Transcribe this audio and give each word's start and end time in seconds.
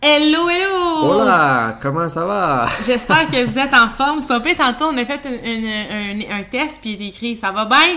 Hello, 0.00 0.48
hello! 0.48 1.10
Hola, 1.10 1.76
comment 1.82 2.08
ça 2.08 2.24
va? 2.24 2.66
J'espère 2.86 3.26
que 3.28 3.44
vous 3.44 3.58
êtes 3.58 3.74
en 3.74 3.88
forme. 3.88 4.20
C'est 4.20 4.28
pas 4.28 4.38
pire, 4.40 4.54
tantôt 4.56 4.84
on 4.92 4.96
a 4.96 5.04
fait 5.04 5.20
un, 5.26 5.30
un- 5.30 6.36
un- 6.36 6.38
un 6.38 6.42
test 6.44 6.78
puis 6.80 6.92
il 6.92 7.02
est 7.02 7.08
écrit 7.08 7.36
«Ça 7.36 7.50
va 7.50 7.64
bien?» 7.64 7.96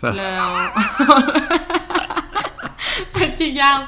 Ça... 0.00 0.10
On- 0.10 1.04
ok, 3.22 3.38
garde. 3.54 3.84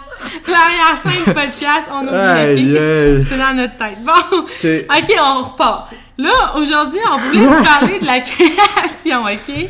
L'arrière-scène 0.47 1.24
podcast, 1.34 1.88
on 1.93 2.02
oublie. 2.07 2.16
Aïe, 2.16 2.73
ok? 2.73 2.79
aïe. 2.80 3.24
C'est 3.29 3.38
dans 3.38 3.52
notre 3.55 3.77
tête. 3.79 3.98
Bon, 4.05 4.12
Ok. 4.38 4.66
ok, 4.88 5.12
on 5.21 5.43
repart. 5.43 5.88
Là, 6.16 6.52
aujourd'hui, 6.55 7.01
on 7.12 7.16
voulait 7.19 7.46
vous 7.46 7.65
parler 7.65 7.98
de 7.98 8.07
la 8.07 8.21
création, 8.21 9.24
ok? 9.24 9.66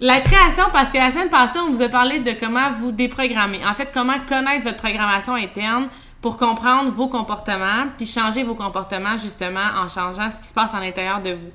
La 0.00 0.20
création, 0.20 0.64
parce 0.72 0.90
que 0.90 0.96
la 0.96 1.10
semaine 1.10 1.28
passée, 1.28 1.58
on 1.58 1.68
vous 1.70 1.82
a 1.82 1.88
parlé 1.88 2.20
de 2.20 2.32
comment 2.40 2.70
vous 2.80 2.92
déprogrammer. 2.92 3.60
En 3.68 3.74
fait, 3.74 3.90
comment 3.92 4.18
connaître 4.26 4.64
votre 4.64 4.78
programmation 4.78 5.34
interne 5.34 5.88
pour 6.20 6.36
comprendre 6.36 6.90
vos 6.90 7.08
comportements, 7.08 7.86
puis 7.96 8.06
changer 8.06 8.42
vos 8.42 8.54
comportements 8.54 9.16
justement 9.16 9.66
en 9.76 9.88
changeant 9.88 10.30
ce 10.30 10.40
qui 10.40 10.48
se 10.48 10.54
passe 10.54 10.74
à 10.74 10.80
l'intérieur 10.80 11.22
de 11.22 11.32
vous. 11.32 11.50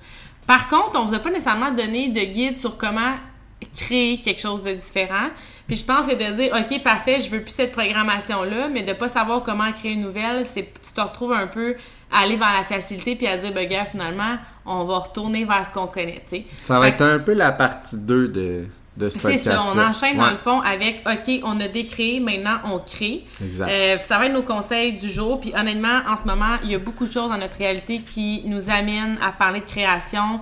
Par 0.48 0.68
contre, 0.68 1.00
on 1.00 1.06
vous 1.06 1.14
a 1.14 1.20
pas 1.20 1.30
nécessairement 1.30 1.72
donné 1.72 2.10
de 2.10 2.22
guide 2.22 2.58
sur 2.58 2.78
comment 2.78 3.14
créer 3.76 4.20
quelque 4.20 4.42
chose 4.42 4.64
de 4.64 4.74
différent. 4.74 5.30
Puis 5.68 5.78
je 5.78 5.86
pense 5.86 6.08
que 6.08 6.14
de 6.14 6.36
dire, 6.36 6.54
OK, 6.54 6.84
parfait, 6.84 7.20
je 7.22 7.30
veux 7.30 7.42
plus 7.42 7.52
cette 7.52 7.72
programmation-là, 7.72 8.68
mais 8.68 8.84
de 8.84 8.94
pas 8.94 9.08
savoir 9.08 9.44
comment 9.44 9.72
créer 9.72 9.94
une 9.94 10.02
nouvelle, 10.02 10.46
c'est 10.46 10.74
tu 10.82 10.94
te 10.94 11.02
retrouves 11.02 11.34
un 11.34 11.48
peu 11.48 11.76
à 12.12 12.20
aller 12.20 12.36
vers 12.36 12.54
la 12.54 12.64
facilité 12.64 13.16
puis 13.16 13.28
à 13.28 13.38
dire, 13.38 13.54
ben 13.54 13.68
gars, 13.68 13.86
finalement, 13.86 14.38
on 14.66 14.84
va 14.84 15.00
retourner 15.00 15.46
vers 15.46 15.66
ce 15.66 15.72
qu'on 15.72 15.88
connaît, 15.88 16.22
tu 16.28 16.38
sais. 16.38 16.46
Ça 16.64 16.80
va 16.80 16.88
Fait 16.88 16.94
être 16.94 17.02
un 17.02 17.20
peu 17.20 17.34
la 17.34 17.52
partie 17.52 17.98
2 17.98 18.28
de, 18.28 18.66
de 18.96 19.08
ce 19.08 19.18
c'est 19.20 19.38
ça, 19.38 19.60
on 19.74 19.80
enchaîne 19.80 20.18
dans 20.18 20.30
le 20.30 20.38
fond 20.38 20.62
avec 20.62 21.04
OK, 21.08 21.40
on 21.44 21.60
a 21.60 21.68
décréé, 21.68 22.20
maintenant 22.20 22.60
on 22.66 22.80
crée. 22.80 23.26
Exact. 23.44 23.68
Euh, 23.70 23.98
ça 24.00 24.20
va 24.20 24.28
être 24.28 24.34
nos 24.34 24.44
conseils 24.44 24.94
du 24.94 25.10
jour. 25.10 25.40
Puis 25.40 25.52
honnêtement, 25.56 26.02
en 26.08 26.16
ce 26.16 26.26
moment, 26.26 26.58
il 26.64 26.72
y 26.72 26.76
a 26.76 26.80
beaucoup 26.80 27.08
de 27.08 27.12
choses 27.12 27.30
dans 27.30 27.38
notre 27.38 27.58
réalité 27.58 28.02
qui 28.02 28.44
nous 28.46 28.70
amènent 28.70 29.18
à 29.22 29.32
parler 29.32 29.62
de 29.62 29.66
création. 29.66 30.42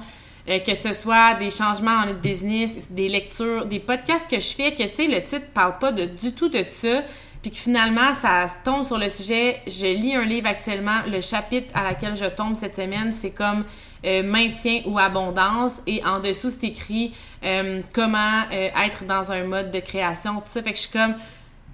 euh, 0.50 0.60
que 0.60 0.76
ce 0.76 0.94
soit 0.94 1.36
des 1.36 1.50
changements 1.50 2.02
dans 2.02 2.08
notre 2.08 2.20
business, 2.22 2.92
des 2.92 3.10
lectures, 3.10 3.66
des 3.66 3.80
podcasts 3.80 4.30
que 4.30 4.40
je 4.40 4.48
fais, 4.50 4.72
que 4.72 4.84
tu 4.84 4.96
sais, 4.96 5.08
le 5.08 5.24
titre 5.24 5.48
parle 5.54 5.78
pas 5.78 5.92
de, 5.92 6.06
du 6.06 6.34
tout 6.34 6.50
de 6.50 6.64
ça, 6.70 7.04
puis 7.42 7.52
que 7.52 7.58
finalement, 7.58 8.14
ça 8.14 8.48
tombe 8.64 8.84
sur 8.84 8.98
le 8.98 9.10
sujet. 9.10 9.60
Je 9.68 9.86
lis 9.86 10.16
un 10.16 10.26
livre 10.26 10.48
actuellement, 10.48 11.00
le 11.08 11.22
chapitre 11.22 11.70
à 11.74 11.84
laquelle 11.84 12.16
je 12.16 12.26
tombe 12.26 12.56
cette 12.56 12.76
semaine, 12.76 13.14
c'est 13.14 13.32
comme 13.32 13.66
euh, 14.06 14.24
maintien 14.24 14.82
ou 14.86 14.98
abondance, 14.98 15.82
et 15.86 16.04
en 16.04 16.20
dessous, 16.20 16.50
c'est 16.50 16.68
écrit 16.68 17.14
euh, 17.44 17.82
comment 17.94 18.42
euh, 18.52 18.70
être 18.86 19.06
dans 19.06 19.32
un 19.32 19.44
mode 19.44 19.72
de 19.72 19.80
création, 19.80 20.36
tout 20.36 20.42
ça. 20.46 20.62
Fait 20.62 20.72
que 20.72 20.78
je 20.78 20.82
suis 20.84 20.92
comme, 20.92 21.14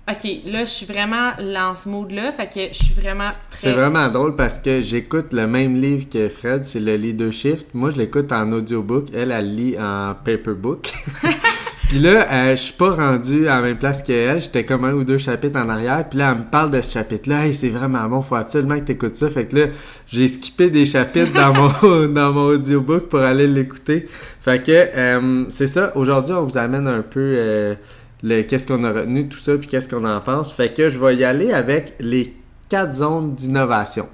OK, 0.09 0.23
là, 0.45 0.61
je 0.61 0.69
suis 0.69 0.85
vraiment 0.85 1.31
dans 1.37 1.75
ce 1.75 1.89
mood-là, 1.89 2.31
fait 2.31 2.47
que 2.47 2.73
je 2.73 2.83
suis 2.83 2.93
vraiment 2.93 3.29
C'est 3.49 3.71
très... 3.71 3.79
vraiment 3.79 4.07
drôle 4.09 4.35
parce 4.35 4.57
que 4.57 4.81
j'écoute 4.81 5.33
le 5.33 5.47
même 5.47 5.79
livre 5.79 6.07
que 6.09 6.29
Fred, 6.29 6.63
c'est 6.63 6.79
le 6.79 6.95
Leadership. 6.95 7.59
Moi, 7.73 7.91
je 7.91 7.97
l'écoute 7.97 8.31
en 8.31 8.51
audiobook. 8.51 9.07
Elle, 9.13 9.31
elle 9.31 9.55
lit 9.55 9.77
en 9.79 10.15
paperbook. 10.23 10.93
Puis 11.87 11.99
là, 11.99 12.27
euh, 12.29 12.51
je 12.51 12.63
suis 12.63 12.73
pas 12.73 12.91
rendu 12.91 13.47
à 13.47 13.55
la 13.55 13.61
même 13.61 13.77
place 13.77 14.01
qu'elle. 14.01 14.41
J'étais 14.41 14.65
comme 14.65 14.83
un 14.83 14.91
ou 14.91 15.05
deux 15.05 15.17
chapitres 15.17 15.57
en 15.57 15.69
arrière. 15.69 16.03
Puis 16.09 16.19
là, 16.19 16.31
elle 16.33 16.39
me 16.39 16.43
parle 16.43 16.69
de 16.69 16.81
ce 16.81 16.91
chapitre-là. 16.91 17.45
Hey, 17.45 17.55
c'est 17.55 17.69
vraiment 17.69 18.03
bon. 18.09 18.21
Faut 18.21 18.35
absolument 18.35 18.75
que 18.75 18.83
t'écoutes 18.83 19.15
ça. 19.15 19.29
Fait 19.29 19.45
que 19.45 19.55
là, 19.55 19.65
j'ai 20.05 20.27
skippé 20.27 20.69
des 20.69 20.85
chapitres 20.85 21.31
dans 21.31 21.53
mon, 21.53 22.07
dans 22.13 22.33
mon 22.33 22.47
audiobook 22.47 23.07
pour 23.07 23.19
aller 23.19 23.47
l'écouter. 23.47 24.05
Fait 24.41 24.61
que, 24.61 24.71
euh, 24.71 25.45
c'est 25.49 25.67
ça. 25.67 25.93
Aujourd'hui, 25.95 26.33
on 26.33 26.43
vous 26.43 26.57
amène 26.57 26.89
un 26.89 27.03
peu 27.03 27.21
euh, 27.37 27.75
le 28.21 28.41
qu'est-ce 28.41 28.67
qu'on 28.67 28.83
a 28.83 28.91
retenu, 28.91 29.29
tout 29.29 29.39
ça, 29.39 29.55
puis 29.55 29.67
qu'est-ce 29.69 29.87
qu'on 29.87 30.03
en 30.03 30.19
pense. 30.19 30.51
Fait 30.53 30.73
que 30.73 30.89
je 30.89 30.99
vais 30.99 31.15
y 31.15 31.23
aller 31.23 31.53
avec 31.53 31.93
les 32.01 32.35
quatre 32.67 32.95
zones 32.95 33.33
d'innovation. 33.33 34.09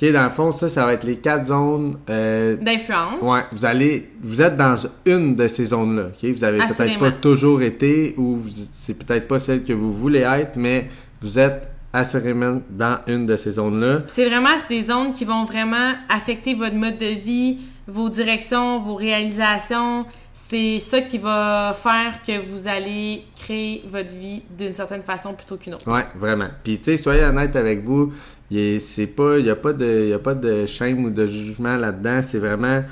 OK, 0.00 0.12
dans 0.12 0.24
le 0.24 0.30
fond, 0.30 0.52
ça, 0.52 0.68
ça 0.68 0.84
va 0.86 0.92
être 0.92 1.04
les 1.04 1.16
quatre 1.16 1.46
zones... 1.46 1.98
euh, 2.08 2.56
D'influence. 2.56 3.22
Ouais, 3.26 3.40
vous 3.52 3.64
allez, 3.64 4.10
vous 4.22 4.40
êtes 4.40 4.56
dans 4.56 4.76
une 5.06 5.34
de 5.34 5.48
ces 5.48 5.66
zones-là. 5.66 6.04
ok? 6.06 6.30
Vous 6.30 6.44
avez 6.44 6.58
peut-être 6.58 6.98
pas 7.00 7.10
toujours 7.10 7.62
été 7.62 8.14
ou 8.16 8.38
c'est 8.72 8.94
peut-être 8.94 9.26
pas 9.26 9.38
celle 9.40 9.62
que 9.64 9.72
vous 9.72 9.92
voulez 9.92 10.20
être, 10.20 10.52
mais 10.56 10.88
vous 11.20 11.38
êtes 11.38 11.68
assurément 11.92 12.60
dans 12.70 12.98
une 13.08 13.26
de 13.26 13.36
ces 13.36 13.52
zones-là. 13.52 14.02
C'est 14.06 14.28
vraiment 14.28 14.50
des 14.68 14.82
zones 14.82 15.10
qui 15.12 15.24
vont 15.24 15.44
vraiment 15.44 15.94
affecter 16.08 16.54
votre 16.54 16.76
mode 16.76 16.98
de 16.98 17.18
vie, 17.18 17.58
vos 17.88 18.08
directions, 18.08 18.78
vos 18.80 18.94
réalisations. 18.94 20.04
C'est 20.32 20.78
ça 20.80 21.00
qui 21.00 21.18
va 21.18 21.74
faire 21.82 22.20
que 22.26 22.38
vous 22.40 22.68
allez 22.68 23.24
créer 23.38 23.82
votre 23.90 24.14
vie 24.14 24.42
d'une 24.56 24.74
certaine 24.74 25.02
façon 25.02 25.34
plutôt 25.34 25.56
qu'une 25.56 25.74
autre. 25.74 25.90
Ouais, 25.90 26.06
vraiment. 26.16 26.48
Puis 26.62 26.78
tu 26.78 26.84
sais, 26.84 26.96
soyez 26.96 27.22
honnête 27.24 27.54
avec 27.56 27.82
vous, 27.84 28.12
il 28.50 28.58
est- 28.58 28.78
c'est 28.78 29.06
pas, 29.06 29.38
il 29.38 29.46
y 29.46 29.50
a 29.50 29.56
pas 29.56 29.72
de, 29.72 30.06
y 30.08 30.12
a 30.12 30.18
pas 30.18 30.34
de 30.34 30.66
shame 30.66 31.04
ou 31.04 31.10
de 31.10 31.26
jugement 31.26 31.76
là-dedans. 31.76 32.20
C'est 32.22 32.38
vraiment, 32.38 32.82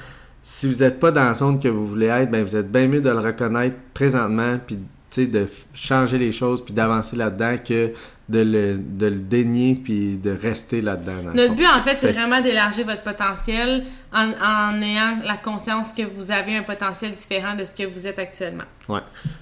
si 0.43 0.67
vous 0.67 0.83
êtes 0.83 1.01
pas 1.01 1.11
dans 1.11 1.25
la 1.25 1.35
zone 1.35 1.59
que 1.61 1.69
vous 1.69 1.87
voulez 1.87 2.07
être, 2.07 2.31
ben 2.31 2.43
vous 2.45 2.57
êtes 2.57 2.71
bien 2.71 2.87
mieux 2.89 3.01
de 3.01 3.11
le 3.11 3.19
reconnaître 3.19 3.77
présentement, 3.95 4.59
puis 4.67 4.77
tu 5.11 5.23
sais, 5.23 5.27
de 5.27 5.47
changer 5.73 6.19
les 6.19 6.33
choses, 6.33 6.65
puis 6.65 6.75
d'avancer 6.75 7.17
là-dedans 7.17 7.57
que 7.67 7.91
de 8.29 8.41
le, 8.41 8.75
de 8.77 9.07
le 9.07 9.15
dénier, 9.21 9.77
puis 9.83 10.17
de 10.17 10.31
rester 10.33 10.81
là-dedans. 10.81 11.13
Notre 11.33 11.55
but, 11.55 11.65
en 11.65 11.81
fait, 11.85 11.97
c'est 12.01 12.11
vraiment 12.11 12.41
d'élargir 12.43 12.85
votre 12.85 13.05
potentiel 13.05 13.85
en, 14.13 14.31
en 14.33 14.83
ayant 14.83 15.19
la 15.25 15.37
conscience 15.37 15.93
que 15.93 16.03
vous 16.03 16.33
avez 16.33 16.57
un 16.57 16.65
potentiel 16.65 17.13
différent 17.13 17.55
de 17.55 17.63
ce 17.63 17.73
que 17.73 17.85
vous 17.87 18.05
êtes 18.09 18.19
actuellement. 18.19 18.65
Ouais. 18.89 18.99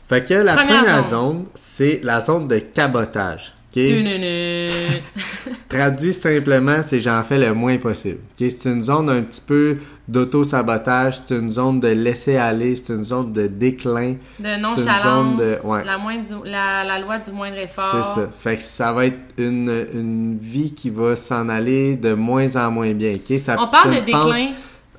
Fait 0.07 0.23
que 0.23 0.35
la 0.35 0.55
Première 0.55 0.83
première, 0.83 1.03
zone. 1.05 1.11
zone, 1.37 1.45
c'est 1.55 2.01
la 2.05 2.21
zone 2.21 2.47
de 2.47 2.59
cabotage. 2.59 3.55
Traduit 5.69 6.13
simplement, 6.13 6.81
c'est 6.85 7.01
j'en 7.01 7.23
fais 7.23 7.39
le 7.39 7.53
moins 7.53 7.77
possible. 7.79 8.19
C'est 8.39 8.65
une 8.67 8.83
zone 8.83 9.11
un 9.11 9.23
petit 9.23 9.41
peu 9.41 9.79
d'auto-sabotage, 10.07 11.21
c'est 11.27 11.35
une 11.37 11.51
zone 11.51 11.81
de 11.81 11.89
laisser 11.89 12.37
aller, 12.37 12.77
c'est 12.77 12.93
une 12.93 13.05
zone 13.05 13.33
de 13.33 13.47
déclin. 13.47 14.15
De 14.39 14.61
nonchalance, 14.61 15.03
zone 15.03 15.37
de- 15.39 15.67
ouais. 15.67 15.85
la, 15.85 15.99
moindre 15.99 16.23
du- 16.27 16.49
la, 16.51 16.85
la 16.87 17.01
loi 17.05 17.19
du 17.19 17.33
moindre 17.33 17.59
effort. 17.59 18.05
C'est 18.15 18.21
ça. 18.21 18.31
Fait 18.39 18.57
que 18.57 18.63
ça 18.63 18.93
va 18.93 19.07
être 19.07 19.19
une, 19.39 19.87
une 19.93 20.39
vie 20.41 20.73
qui 20.73 20.91
va 20.91 21.17
s'en 21.17 21.49
aller 21.49 21.97
de 21.97 22.15
moins 22.15 22.55
en 22.57 22.71
moins 22.71 22.93
bien. 22.93 23.17
Ça, 23.39 23.57
On 23.59 23.69
parle 23.69 23.97
de 23.97 24.01
déclin. 24.01 24.51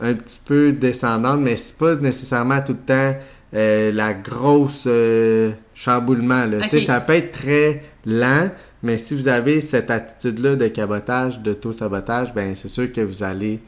un 0.01 0.13
petit 0.13 0.41
peu 0.45 0.71
descendante, 0.73 1.39
mais 1.39 1.55
c'est 1.55 1.77
pas 1.77 1.95
nécessairement 1.95 2.59
tout 2.61 2.73
le 2.73 2.79
temps 2.79 3.15
euh, 3.55 3.91
la 3.91 4.13
grosse 4.13 4.83
euh, 4.85 5.51
chamboulement. 5.73 6.45
Là. 6.45 6.67
Ça 6.67 6.99
peut 6.99 7.13
être 7.13 7.31
très 7.31 7.83
lent, 8.05 8.49
mais 8.83 8.97
si 8.97 9.16
vous 9.16 9.27
avez 9.27 9.61
cette 9.61 9.89
attitude-là 9.89 10.55
de 10.55 10.67
cabotage, 10.67 11.39
d'auto-sabotage, 11.39 12.33
ben 12.33 12.55
c'est 12.55 12.67
sûr 12.67 12.91
que 12.91 13.01
vous 13.01 13.23
allez 13.23 13.59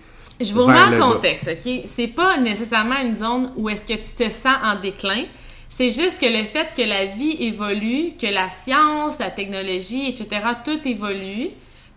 Je 0.42 0.53
vous 0.53 0.64
remets 0.64 0.98
en 0.98 1.14
contexte, 1.14 1.48
OK? 1.48 1.81
C'est 1.86 2.08
pas 2.08 2.38
nécessairement 2.38 3.00
une 3.02 3.14
zone 3.14 3.52
où 3.56 3.70
est-ce 3.70 3.86
que 3.86 3.94
tu 3.94 4.25
te 4.25 4.30
sens 4.30 4.58
en 4.64 4.80
déclin. 4.80 5.24
C'est 5.70 5.90
juste 5.90 6.19
que 6.19 6.25
le 6.25 6.44
fait 6.44 6.69
que 6.75 6.81
la 6.81 7.06
vie 7.06 7.38
évolue, 7.40 8.14
que 8.19 8.28
la 8.28 8.50
science, 8.50 9.19
la 9.19 9.31
technologie, 9.31 10.09
etc., 10.09 10.28
tout 10.64 10.80
évolue, 10.86 11.50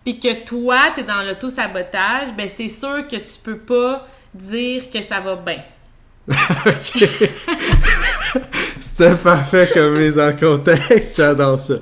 puis 0.03 0.19
que 0.19 0.43
toi, 0.45 0.77
tu 0.93 1.01
es 1.01 1.03
dans 1.03 1.21
l'auto-sabotage, 1.23 2.33
ben 2.37 2.47
c'est 2.47 2.69
sûr 2.69 3.05
que 3.07 3.17
tu 3.17 3.39
peux 3.43 3.57
pas 3.57 4.07
dire 4.33 4.89
que 4.89 5.01
ça 5.01 5.19
va 5.19 5.35
bien. 5.35 5.61
OK. 6.31 7.09
C'était 8.79 9.15
parfait 9.15 9.69
comme 9.73 9.97
mise 9.97 10.17
en 10.19 10.33
contexte, 10.35 11.17
j'adore 11.17 11.57
ça. 11.59 11.75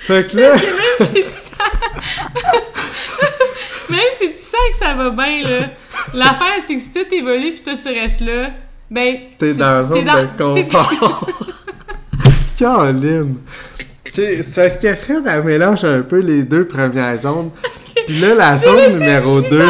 Fait 0.00 0.30
que 0.30 0.36
là, 0.36 0.54
Même 0.54 0.62
si 1.00 1.12
tu 1.12 1.22
sens... 1.30 1.52
Même 3.90 4.00
si 4.12 4.32
tu 4.32 4.38
sens 4.38 4.60
que 4.72 4.78
ça 4.84 4.94
va 4.94 5.10
bien, 5.10 5.42
là, 5.42 5.70
l'affaire, 6.14 6.62
c'est 6.66 6.74
que 6.76 6.80
si 6.80 6.90
tout 6.92 7.12
évolue 7.14 7.52
puis 7.52 7.62
toi, 7.62 7.74
tu 7.74 7.88
restes 7.88 8.20
là, 8.20 8.50
ben... 8.90 9.16
t'es 9.38 9.54
dans 9.54 9.70
la 9.70 9.82
zone 9.84 10.04
dans- 10.04 10.22
de 10.54 10.62
confort. 10.62 11.28
Caroline! 12.58 13.36
C'est 14.12 14.42
ce 14.42 14.78
que 14.78 14.94
Fred, 14.94 15.22
elle 15.26 15.44
mélange 15.44 15.84
un 15.84 16.02
peu 16.02 16.18
les 16.18 16.42
deux 16.42 16.66
premières 16.66 17.16
zones. 17.16 17.50
Puis 18.06 18.18
là, 18.18 18.34
la 18.34 18.56
zone 18.56 18.92
numéro 18.98 19.40
2, 19.40 19.66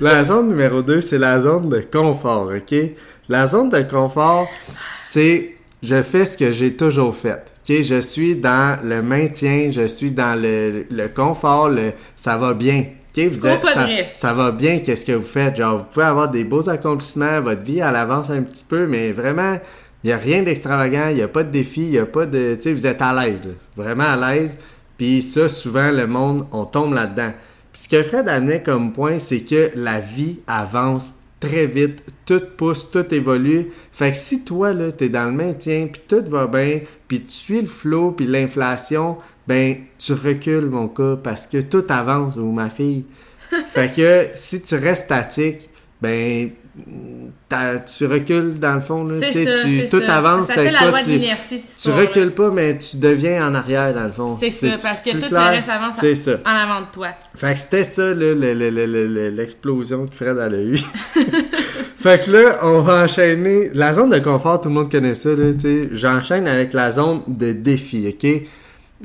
la 0.00 0.24
zone 0.24 0.48
numéro 0.48 0.82
2, 0.82 1.00
c'est 1.00 1.18
la 1.18 1.40
zone 1.40 1.68
de 1.70 1.80
confort, 1.80 2.50
OK? 2.54 2.74
La 3.28 3.46
zone 3.46 3.70
de 3.70 3.80
confort, 3.82 4.46
c'est 5.14 5.50
je 5.82 6.02
fais 6.02 6.24
ce 6.24 6.36
que 6.36 6.50
j'ai 6.50 6.74
toujours 6.74 7.14
fait. 7.14 7.44
OK? 7.68 7.82
Je 7.82 8.00
suis 8.00 8.36
dans 8.36 8.78
le 8.82 9.00
maintien, 9.00 9.70
je 9.70 9.86
suis 9.86 10.10
dans 10.10 10.34
le, 10.40 10.86
le 10.90 11.08
confort, 11.08 11.68
le 11.68 11.92
ça 12.16 12.36
va 12.36 12.52
bien. 12.54 12.86
OK, 13.16 13.22
vous 13.24 13.46
êtes- 13.46 13.60
ça, 14.06 14.32
va 14.34 14.50
bien, 14.50 14.80
qu'est-ce 14.80 15.04
que 15.04 15.12
vous 15.12 15.24
faites? 15.24 15.56
Genre, 15.56 15.78
vous 15.78 15.84
pouvez 15.84 16.06
avoir 16.06 16.28
des 16.28 16.42
beaux 16.42 16.68
accomplissements, 16.68 17.40
votre 17.40 17.62
vie, 17.62 17.78
elle 17.78 17.94
avance 17.94 18.28
un 18.30 18.42
petit 18.42 18.64
peu, 18.68 18.88
mais 18.88 19.12
vraiment, 19.12 19.56
il 20.02 20.08
n'y 20.08 20.12
a 20.12 20.16
rien 20.16 20.42
d'extravagant, 20.42 21.08
il 21.10 21.16
n'y 21.16 21.22
a 21.22 21.28
pas 21.28 21.44
de 21.44 21.50
défi, 21.50 21.82
il 21.82 21.90
n'y 21.90 21.98
a 21.98 22.06
pas 22.06 22.26
de... 22.26 22.56
Tu 22.56 22.62
sais, 22.62 22.72
vous 22.72 22.86
êtes 22.88 23.00
à 23.00 23.12
l'aise. 23.14 23.42
Vraiment 23.76 24.04
à 24.04 24.16
l'aise. 24.16 24.58
Puis 24.98 25.22
ça, 25.22 25.48
souvent, 25.48 25.92
le 25.92 26.08
monde, 26.08 26.46
on 26.50 26.64
tombe 26.64 26.92
là-dedans. 26.92 27.32
Puis 27.72 27.82
ce 27.82 27.88
que 27.88 28.02
Fred 28.02 28.28
amenait 28.28 28.62
comme 28.62 28.92
point, 28.92 29.20
c'est 29.20 29.40
que 29.40 29.70
la 29.76 30.00
vie 30.00 30.40
avance 30.48 31.14
très 31.44 31.66
vite, 31.66 32.02
tout 32.26 32.42
pousse, 32.56 32.90
tout 32.90 33.12
évolue. 33.14 33.70
Fait 33.92 34.10
que 34.10 34.16
si 34.16 34.44
toi, 34.44 34.72
là, 34.72 34.92
t'es 34.92 35.08
dans 35.08 35.26
le 35.26 35.32
maintien, 35.32 35.88
puis 35.92 36.02
tout 36.06 36.24
va 36.28 36.46
bien, 36.46 36.80
puis 37.06 37.22
tu 37.22 37.32
suis 37.32 37.60
le 37.60 37.66
flow, 37.66 38.12
puis 38.12 38.26
l'inflation, 38.26 39.18
ben, 39.46 39.76
tu 39.98 40.12
recules, 40.14 40.66
mon 40.66 40.88
cas, 40.88 41.16
parce 41.16 41.46
que 41.46 41.60
tout 41.60 41.84
avance, 41.88 42.36
ou 42.36 42.50
ma 42.50 42.70
fille. 42.70 43.04
fait 43.72 43.94
que 43.94 44.26
si 44.34 44.62
tu 44.62 44.74
restes 44.74 45.04
statique, 45.04 45.68
ben, 46.00 46.50
tu 47.96 48.06
recules 48.06 48.58
dans 48.58 48.74
le 48.74 48.80
fond, 48.80 49.04
là. 49.04 49.14
Tu 49.30 49.44
ça, 49.44 49.50
tout 49.90 50.02
ça. 50.04 50.16
avance, 50.16 50.46
Ça 50.46 50.54
fait 50.54 50.70
la 50.72 50.78
toi, 50.80 50.88
loi 50.90 51.02
de 51.02 51.04
tu- 51.04 51.60
tu 51.82 51.90
recules 51.90 52.32
pas, 52.32 52.50
mais 52.50 52.76
tu 52.78 52.96
deviens 52.96 53.46
en 53.48 53.54
arrière, 53.54 53.94
dans 53.94 54.04
le 54.04 54.10
fond. 54.12 54.36
C'est 54.40 54.50
ça, 54.50 54.66
parce 54.82 55.02
que 55.02 55.10
tout 55.12 55.28
clair? 55.28 55.50
le 55.50 55.56
reste 55.56 55.68
avance 55.68 55.94
ça. 56.14 56.32
en 56.44 56.50
avant 56.50 56.80
de 56.80 56.86
toi. 56.92 57.08
Fait 57.34 57.54
que 57.54 57.60
c'était 57.60 57.84
ça, 57.84 58.12
l'explosion 58.14 60.06
que 60.06 60.14
Fred 60.14 60.36
elle 60.38 60.54
a 60.54 60.58
eu. 60.62 60.76
fait 61.98 62.24
que 62.24 62.30
là, 62.30 62.58
on 62.62 62.80
va 62.80 63.04
enchaîner. 63.04 63.70
La 63.74 63.92
zone 63.92 64.10
de 64.10 64.18
confort, 64.18 64.60
tout 64.60 64.68
le 64.68 64.74
monde 64.74 64.90
connaît 64.90 65.14
ça. 65.14 65.30
J'enchaîne 65.92 66.46
avec 66.48 66.72
la 66.72 66.90
zone 66.90 67.22
de 67.28 67.52
défi, 67.52 68.06
OK? 68.08 68.26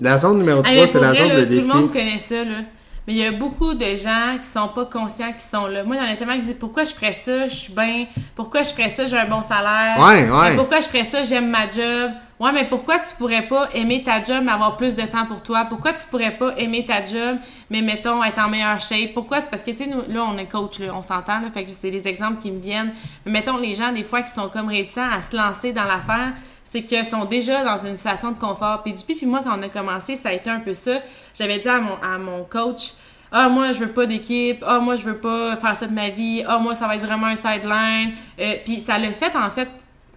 La 0.01 0.17
zone 0.17 0.37
numéro 0.39 0.61
3, 0.61 0.73
Hey, 0.73 0.81
mais 0.81 0.87
c'est 0.87 0.99
la 0.99 1.13
zone 1.13 1.27
là, 1.27 1.35
de 1.41 1.43
tout 1.45 1.49
défi. 1.51 1.61
le 1.67 1.73
monde 1.73 1.91
connaît 1.91 2.17
ça, 2.17 2.35
là. 2.43 2.61
Mais 3.09 3.15
il 3.15 3.21
y 3.21 3.25
a 3.25 3.31
beaucoup 3.31 3.73
de 3.73 3.95
gens 3.95 4.37
qui 4.39 4.47
sont 4.47 4.67
pas 4.67 4.85
conscients 4.85 5.31
qu'ils 5.31 5.41
sont 5.41 5.65
là. 5.65 5.83
Moi, 5.83 5.95
il 5.95 5.99
y 5.99 6.07
en 6.07 6.13
a 6.13 6.15
tellement 6.15 6.35
qui 6.35 6.43
disent 6.43 6.57
pourquoi 6.59 6.83
je 6.83 6.93
ferais 6.93 7.13
ça, 7.13 7.47
je 7.47 7.55
suis 7.55 7.73
bien. 7.73 8.05
Pourquoi 8.35 8.61
je 8.61 8.69
ferais 8.69 8.89
ça, 8.89 9.07
j'ai 9.07 9.17
un 9.17 9.25
bon 9.25 9.41
salaire. 9.41 9.97
Ouais, 9.97 10.29
ouais. 10.29 10.49
Mais 10.51 10.55
pourquoi 10.55 10.79
je 10.79 10.85
ferais 10.85 11.05
ça, 11.05 11.23
j'aime 11.23 11.49
ma 11.49 11.67
job. 11.67 12.11
Ouais, 12.39 12.51
mais 12.51 12.65
pourquoi 12.65 12.99
tu 12.99 13.15
pourrais 13.15 13.47
pas 13.47 13.67
aimer 13.73 14.03
ta 14.03 14.23
job 14.23 14.43
mais 14.43 14.51
avoir 14.51 14.77
plus 14.77 14.95
de 14.95 15.01
temps 15.01 15.25
pour 15.25 15.41
toi? 15.41 15.65
Pourquoi 15.67 15.93
tu 15.93 16.05
pourrais 16.05 16.37
pas 16.37 16.53
aimer 16.57 16.85
ta 16.85 17.03
job 17.03 17.39
mais 17.71 17.81
mettons 17.81 18.23
être 18.23 18.37
en 18.37 18.47
meilleure 18.47 18.79
shape? 18.79 19.15
Pourquoi? 19.15 19.41
Parce 19.41 19.63
que 19.63 19.71
tu 19.71 19.77
sais, 19.77 19.87
nous, 19.87 20.03
là, 20.13 20.27
on 20.31 20.37
est 20.37 20.45
coach, 20.45 20.77
là, 20.77 20.93
on 20.95 21.01
s'entend, 21.01 21.39
là, 21.39 21.49
fait 21.51 21.63
que 21.63 21.71
c'est 21.71 21.89
des 21.89 22.07
exemples 22.07 22.39
qui 22.39 22.51
me 22.51 22.61
viennent. 22.61 22.93
Mais 23.25 23.31
mettons, 23.31 23.57
les 23.57 23.73
gens, 23.73 23.91
des 23.91 24.03
fois, 24.03 24.21
qui 24.21 24.31
sont 24.31 24.49
comme 24.49 24.67
réticents 24.67 25.09
à 25.11 25.23
se 25.23 25.35
lancer 25.35 25.73
dans 25.73 25.85
l'affaire, 25.85 26.33
c'est 26.71 26.83
qu'ils 26.83 27.03
sont 27.03 27.25
déjà 27.25 27.63
dans 27.63 27.83
une 27.83 27.97
situation 27.97 28.29
de 28.31 28.37
confort. 28.37 28.83
Puis 28.83 28.93
depuis, 28.93 29.15
puis 29.15 29.25
moi, 29.25 29.41
quand 29.43 29.57
on 29.57 29.61
a 29.63 29.69
commencé, 29.69 30.15
ça 30.15 30.29
a 30.29 30.33
été 30.33 30.51
un 30.51 30.59
peu 30.59 30.71
ça. 30.73 30.99
J'avais 31.33 31.57
dit 31.57 31.67
à 31.67 31.79
mon, 31.79 31.95
à 32.03 32.19
mon 32.19 32.43
coach, 32.43 32.91
ah, 33.31 33.49
moi, 33.49 33.71
je 33.71 33.79
veux 33.79 33.91
pas 33.91 34.05
d'équipe. 34.05 34.63
Ah, 34.67 34.77
moi, 34.79 34.95
je 34.95 35.03
veux 35.03 35.17
pas 35.17 35.55
faire 35.55 35.75
ça 35.75 35.87
de 35.87 35.93
ma 35.93 36.09
vie. 36.09 36.43
Ah, 36.47 36.59
moi, 36.59 36.75
ça 36.75 36.85
va 36.85 36.95
être 36.95 37.05
vraiment 37.05 37.25
un 37.25 37.35
sideline. 37.35 38.11
Euh, 38.39 38.53
puis 38.63 38.79
ça 38.79 38.99
l'a 38.99 39.09
fait, 39.09 39.35
en 39.35 39.49
fait, 39.49 39.67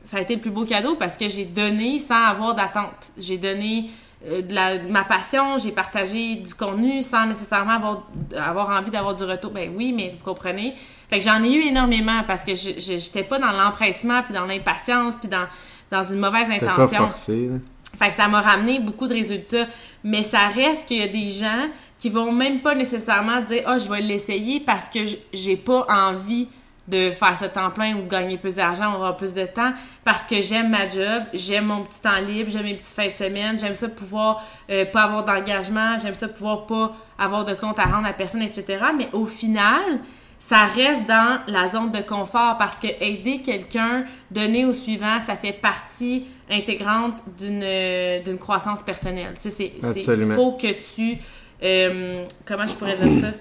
ça 0.02 0.19
a 0.19 0.20
été 0.20 0.34
le 0.34 0.43
plus 0.43 0.50
beau 0.50 0.66
cadeau 0.66 0.94
parce 0.96 1.16
que 1.16 1.26
j'ai 1.26 1.46
donné 1.46 1.99
sans 1.99 2.22
avoir 2.22 2.55
d'attente. 2.55 3.12
J'ai 3.16 3.38
donné 3.38 3.88
euh, 4.28 4.43
de, 4.43 4.55
la- 4.55 4.78
ma 4.82 5.05
passion, 5.05 5.56
j'ai 5.56 5.72
partagé 5.72 6.34
du 6.34 6.52
contenu 6.52 7.00
sans 7.00 7.25
nécessairement 7.25 7.72
avoir, 7.72 8.02
avoir 8.37 8.78
envie 8.78 8.90
d'avoir 8.90 9.14
du 9.14 9.25
retour. 9.25 9.52
Ben 9.52 9.72
oui, 9.75 9.94
mais 9.96 10.10
vous 10.10 10.22
comprenez. 10.22 10.75
Fait 11.08 11.19
que 11.19 11.25
j'en 11.25 11.43
ai 11.43 11.55
eu 11.55 11.62
énormément 11.62 12.25
parce 12.26 12.44
que 12.44 12.55
j'étais 12.55 13.22
pas 13.22 13.38
dans 13.38 13.52
l'empressement, 13.52 14.22
puis 14.22 14.34
dans 14.34 14.44
l'impatience, 14.46 15.16
puis 15.19 15.28
dans, 15.28 15.46
dans 15.93 16.03
une 16.03 16.19
mauvaise 16.19 16.49
T'es 16.49 16.59
pas 16.59 16.73
intention. 16.73 17.06
forcé, 17.06 17.49
là. 17.49 17.59
Fait 17.99 18.09
que 18.09 18.15
ça 18.15 18.27
m'a 18.27 18.41
ramené 18.41 18.81
beaucoup 18.81 19.06
de 19.06 19.12
résultats. 19.12 19.67
Mais 20.03 20.23
ça 20.23 20.49
reste 20.49 20.89
qu'il 20.89 20.97
y 20.97 21.03
a 21.03 21.09
des 21.09 21.29
gens 21.29 21.69
qui 21.99 22.09
vont 22.09 22.33
même 22.33 22.61
pas 22.61 22.75
nécessairement 22.75 23.41
dire 23.43 23.62
Ah, 23.67 23.79
je 23.79 23.89
vais 23.89 24.00
l'essayer 24.00 24.59
parce 24.61 24.89
que 24.89 25.00
j'ai 25.33 25.56
pas 25.56 25.87
envie 25.89 26.49
de 26.89 27.12
faire 27.12 27.37
ce 27.39 27.44
temps 27.44 27.71
plein 27.71 27.94
ou 27.97 28.06
gagner 28.09 28.39
plus 28.39 28.56
d'argent 28.56 28.91
ou 28.91 28.94
avoir 28.97 29.17
plus 29.17 29.35
de 29.35 29.44
temps 29.44 29.73
parce 30.03 30.27
que 30.27 30.43
j'aime 30.43 30.71
ma 30.71 30.89
job, 30.89 31.23
j'aime 31.33 31.67
mon 31.67 31.83
petit 31.85 32.00
temps 32.00 32.19
libre, 32.19 32.50
j'aime 32.50 32.65
mes 32.65 32.75
petites 32.75 32.97
fins 32.97 33.09
de 33.09 33.15
semaine, 33.17 33.56
j'aime 33.56 33.77
ça 33.77 33.89
pouvoir 33.89 34.44
euh, 34.69 34.85
pas 34.87 35.03
avoir 35.03 35.25
d'engagement, 35.25 35.97
j'aime 36.03 36.17
ça 36.17 36.27
pouvoir 36.27 36.67
pas 36.67 36.97
avoir 37.19 37.44
de 37.44 37.55
compte 37.55 37.79
à 37.79 37.85
rendre 37.85 38.09
à 38.09 38.12
personne, 38.12 38.43
etc. 38.43 38.85
Mais 38.99 39.09
au 39.12 39.27
final, 39.27 40.00
ça 40.44 40.65
reste 40.65 41.06
dans 41.06 41.41
la 41.47 41.69
zone 41.69 41.93
de 41.93 42.00
confort 42.00 42.56
parce 42.59 42.81
que 42.81 42.89
aider 43.00 43.43
quelqu'un, 43.43 44.05
donner 44.29 44.65
au 44.65 44.73
suivant, 44.73 45.21
ça 45.21 45.37
fait 45.37 45.53
partie 45.53 46.25
intégrante 46.50 47.23
d'une 47.39 47.62
euh, 47.62 48.21
d'une 48.25 48.39
croissance 48.39 48.83
personnelle. 48.83 49.35
Tu 49.41 49.50
sais, 49.50 49.73
il 49.81 50.33
faut 50.35 50.53
que 50.53 50.73
tu 50.94 51.19
euh, 51.62 52.27
comment 52.44 52.67
je 52.67 52.75
pourrais 52.75 52.97
dire 52.97 53.21
ça? 53.21 53.37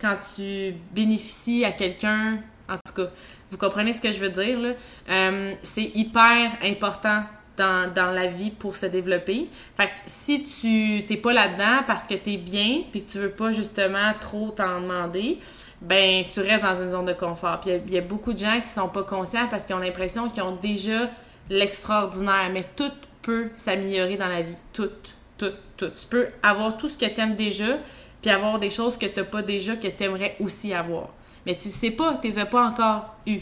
Quand 0.00 0.16
tu 0.36 0.74
bénéficies 0.94 1.64
à 1.64 1.72
quelqu'un 1.72 2.38
en 2.68 2.76
tout 2.86 2.94
cas, 3.02 3.10
vous 3.50 3.58
comprenez 3.58 3.92
ce 3.92 4.00
que 4.00 4.12
je 4.12 4.20
veux 4.20 4.30
dire 4.30 4.60
là, 4.60 4.70
Euh, 5.10 5.54
c'est 5.64 5.90
hyper 5.92 6.52
important 6.62 7.24
dans, 7.56 7.92
dans 7.92 8.12
la 8.12 8.28
vie 8.28 8.52
pour 8.52 8.76
se 8.76 8.86
développer. 8.86 9.48
Fait 9.76 9.86
que 9.86 9.98
si 10.06 10.44
tu 10.44 11.04
t'es 11.04 11.16
pas 11.16 11.32
là-dedans 11.32 11.82
parce 11.84 12.06
que 12.06 12.14
tu 12.14 12.34
es 12.34 12.36
bien 12.36 12.82
puis 12.92 13.02
que 13.04 13.10
tu 13.10 13.18
veux 13.18 13.30
pas 13.42 13.50
justement 13.50 14.14
trop 14.20 14.50
t'en 14.52 14.80
demander, 14.80 15.40
ben 15.80 16.24
tu 16.26 16.40
restes 16.40 16.62
dans 16.64 16.74
une 16.82 16.90
zone 16.90 17.04
de 17.06 17.12
confort. 17.12 17.60
Puis 17.60 17.70
il 17.70 17.72
y 17.72 17.76
a- 17.76 17.82
il 17.86 17.92
y, 17.94 17.98
a 17.98 18.00
beaucoup 18.00 18.32
de 18.32 18.38
gens 18.38 18.60
qui 18.60 18.68
sont 18.68 18.88
pas 18.88 19.02
conscients 19.02 19.46
parce 19.50 19.66
qu'ils 19.66 19.74
ont 19.74 19.80
l'impression 19.80 20.28
qu'ils 20.28 20.42
ont 20.42 20.56
déjà 20.60 21.10
l'extraordinaire, 21.50 22.50
mais 22.52 22.64
tout 22.76 22.90
peut 23.22 23.48
s'améliorer 23.54 24.16
dans 24.16 24.28
la 24.28 24.42
vie, 24.42 24.54
tout, 24.72 24.90
tout, 25.38 25.52
tout. 25.76 25.88
Tu 25.96 26.06
peux 26.08 26.26
avoir 26.42 26.76
tout 26.76 26.88
ce 26.88 26.96
que 26.98 27.06
tu 27.06 27.20
aimes 27.20 27.36
déjà, 27.36 27.78
puis 28.22 28.30
avoir 28.30 28.58
des 28.58 28.70
choses 28.70 28.96
que 28.98 29.06
tu 29.06 29.18
n'as 29.20 29.24
pas 29.26 29.42
déjà 29.42 29.76
que 29.76 29.88
tu 29.88 30.04
aimerais 30.04 30.36
aussi 30.40 30.72
avoir. 30.74 31.08
Mais 31.46 31.54
tu 31.54 31.70
sais 31.70 31.90
pas, 31.90 32.18
tu 32.20 32.28
les 32.28 32.38
as 32.38 32.46
pas 32.46 32.66
encore 32.66 33.14
eues. 33.26 33.40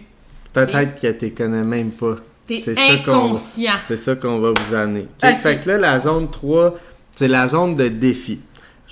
Peut-être 0.53 1.01
que 1.01 1.11
tu 1.13 1.33
connais 1.33 1.63
même 1.63 1.91
pas. 1.93 2.17
Tu 2.47 2.61
C'est 2.61 2.73
es 2.73 2.75
ça 2.75 2.97
qu'on- 3.05 3.13
inconscient. 3.29 3.73
C'est 3.85 3.97
ça 3.97 4.17
qu'on 4.17 4.39
va 4.41 4.51
vous 4.59 4.75
amener. 4.75 5.03
OK? 5.23 5.29
Ok. 5.31 5.37
Fait 5.41 5.61
que 5.61 5.69
là, 5.71 5.79
la 5.79 5.99
zone 6.01 6.31
3, 6.31 6.75
c'est 7.15 7.29
la 7.29 7.47
zone 7.49 7.77
de 7.77 7.89
défi. 7.89 8.41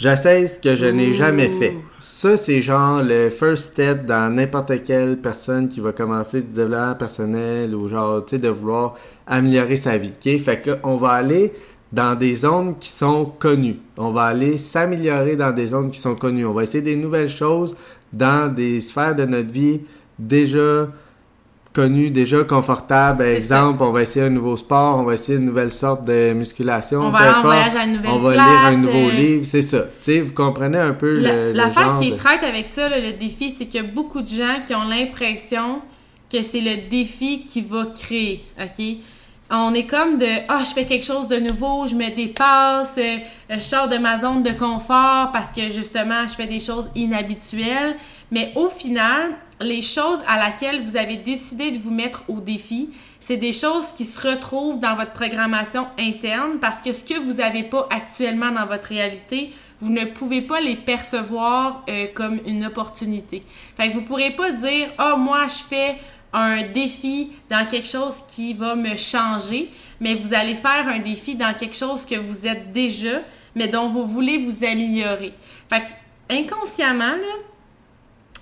J'essaie 0.00 0.46
ce 0.46 0.58
que 0.58 0.74
je 0.74 0.86
n'ai 0.86 1.12
jamais 1.12 1.48
fait. 1.48 1.76
Ça, 2.00 2.38
c'est 2.38 2.62
genre 2.62 3.02
le 3.02 3.28
first 3.28 3.72
step 3.72 4.06
dans 4.06 4.34
n'importe 4.34 4.82
quelle 4.82 5.18
personne 5.18 5.68
qui 5.68 5.80
va 5.80 5.92
commencer 5.92 6.40
du 6.40 6.54
développement 6.54 6.94
personnel 6.94 7.74
ou 7.74 7.86
genre, 7.86 8.24
tu 8.24 8.36
sais, 8.36 8.38
de 8.38 8.48
vouloir 8.48 8.94
améliorer 9.26 9.76
sa 9.76 9.98
vie. 9.98 10.08
OK? 10.08 10.40
Fait 10.40 10.62
que 10.62 10.70
on 10.84 10.96
va 10.96 11.10
aller 11.10 11.52
dans 11.92 12.14
des 12.14 12.34
zones 12.34 12.78
qui 12.78 12.88
sont 12.88 13.26
connues. 13.26 13.76
On 13.98 14.10
va 14.10 14.22
aller 14.22 14.56
s'améliorer 14.56 15.36
dans 15.36 15.52
des 15.52 15.66
zones 15.66 15.90
qui 15.90 15.98
sont 15.98 16.14
connues. 16.14 16.46
On 16.46 16.54
va 16.54 16.62
essayer 16.62 16.82
des 16.82 16.96
nouvelles 16.96 17.28
choses 17.28 17.76
dans 18.10 18.50
des 18.50 18.80
sphères 18.80 19.14
de 19.14 19.26
notre 19.26 19.52
vie 19.52 19.82
déjà 20.18 20.88
connues, 21.72 22.10
déjà 22.10 22.42
confortables. 22.44 23.22
C'est 23.24 23.36
Exemple, 23.36 23.82
on 23.82 23.92
va 23.92 24.02
essayer 24.02 24.26
un 24.26 24.30
nouveau 24.30 24.56
sport, 24.56 24.98
on 24.98 25.04
va 25.04 25.14
essayer 25.14 25.38
une 25.38 25.44
nouvelle 25.44 25.70
sorte 25.70 26.04
de 26.04 26.32
musculation. 26.32 27.00
On 27.00 27.10
va 27.10 27.18
aller 27.18 27.38
en 27.38 27.42
voyage 27.42 27.74
à 27.76 27.84
une 27.84 27.92
nouvelle 27.92 28.10
On 28.10 28.18
va 28.18 28.32
place, 28.32 28.46
lire 28.48 28.58
un 28.66 28.76
nouveau 28.76 29.08
euh, 29.08 29.12
livre, 29.12 29.44
c'est 29.46 29.62
ça. 29.62 29.82
Tu 29.82 29.88
sais, 30.12 30.20
vous 30.20 30.32
comprenez 30.34 30.78
un 30.78 30.92
peu 30.92 31.18
La- 31.18 31.32
le, 31.32 31.52
L'affaire 31.52 31.96
qui 32.00 32.08
est 32.08 32.10
de- 32.12 32.16
traite 32.16 32.42
avec 32.42 32.66
ça, 32.66 32.88
là, 32.88 32.98
le 32.98 33.12
défi, 33.12 33.50
c'est 33.56 33.66
qu'il 33.66 33.80
y 33.82 33.84
a 33.84 33.86
beaucoup 33.86 34.20
de 34.22 34.26
gens 34.28 34.56
qui 34.66 34.74
ont 34.74 34.84
l'impression 34.88 35.80
que 36.32 36.42
c'est 36.42 36.60
le 36.60 36.88
défi 36.88 37.42
qui 37.44 37.60
va 37.60 37.86
créer, 37.86 38.44
OK? 38.60 38.84
On 39.52 39.74
est 39.74 39.86
comme 39.86 40.18
de 40.18 40.26
«Ah, 40.48 40.62
je 40.64 40.70
fais 40.72 40.84
quelque 40.84 41.04
chose 41.04 41.26
de 41.26 41.36
nouveau, 41.36 41.84
je 41.88 41.96
me 41.96 42.14
dépasse, 42.14 42.94
euh, 42.98 43.16
je 43.50 43.58
sors 43.58 43.88
de 43.88 43.96
ma 43.98 44.16
zone 44.16 44.44
de 44.44 44.50
confort 44.52 45.30
parce 45.32 45.50
que 45.50 45.62
justement, 45.70 46.24
je 46.28 46.34
fais 46.34 46.46
des 46.46 46.60
choses 46.60 46.88
inhabituelles.» 46.94 47.96
Mais 48.30 48.52
au 48.54 48.68
final, 48.68 49.32
les 49.60 49.82
choses 49.82 50.20
à 50.26 50.38
laquelle 50.38 50.82
vous 50.82 50.96
avez 50.96 51.16
décidé 51.16 51.70
de 51.70 51.78
vous 51.78 51.90
mettre 51.90 52.22
au 52.28 52.40
défi, 52.40 52.90
c'est 53.18 53.36
des 53.36 53.52
choses 53.52 53.92
qui 53.96 54.04
se 54.04 54.26
retrouvent 54.26 54.80
dans 54.80 54.94
votre 54.94 55.12
programmation 55.12 55.86
interne 55.98 56.58
parce 56.60 56.80
que 56.80 56.92
ce 56.92 57.04
que 57.04 57.18
vous 57.18 57.34
n'avez 57.34 57.64
pas 57.64 57.86
actuellement 57.90 58.50
dans 58.50 58.66
votre 58.66 58.88
réalité, 58.88 59.52
vous 59.80 59.92
ne 59.92 60.04
pouvez 60.04 60.42
pas 60.42 60.60
les 60.60 60.76
percevoir 60.76 61.84
euh, 61.88 62.06
comme 62.14 62.40
une 62.46 62.64
opportunité. 62.66 63.42
Fait 63.76 63.88
que 63.88 63.94
vous 63.94 64.02
pourrez 64.02 64.30
pas 64.30 64.52
dire 64.52 64.88
"Ah, 64.98 65.16
moi 65.16 65.46
je 65.48 65.64
fais 65.68 65.98
un 66.32 66.62
défi 66.62 67.32
dans 67.50 67.66
quelque 67.66 67.88
chose 67.88 68.22
qui 68.28 68.54
va 68.54 68.74
me 68.74 68.94
changer", 68.94 69.70
mais 70.00 70.14
vous 70.14 70.32
allez 70.34 70.54
faire 70.54 70.86
un 70.88 70.98
défi 70.98 71.34
dans 71.34 71.54
quelque 71.54 71.76
chose 71.76 72.04
que 72.06 72.14
vous 72.14 72.46
êtes 72.46 72.72
déjà, 72.72 73.20
mais 73.54 73.68
dont 73.68 73.88
vous 73.88 74.06
voulez 74.06 74.38
vous 74.38 74.64
améliorer. 74.64 75.32
Fait 75.68 75.84
que 75.84 76.34
inconsciemment 76.34 77.16
là, 77.16 77.36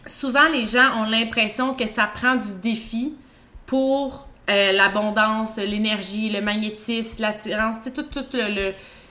souvent 0.08 0.48
les 0.52 0.64
gens 0.64 1.02
ont 1.02 1.04
l'impression 1.04 1.74
que 1.74 1.86
ça 1.86 2.06
prend 2.12 2.36
du 2.36 2.54
défi 2.62 3.14
pour 3.66 4.26
euh, 4.50 4.72
l'abondance, 4.72 5.58
l'énergie, 5.58 6.30
le 6.30 6.40
magnétisme, 6.40 7.20
l'attirance, 7.20 7.76
tout, 7.94 8.04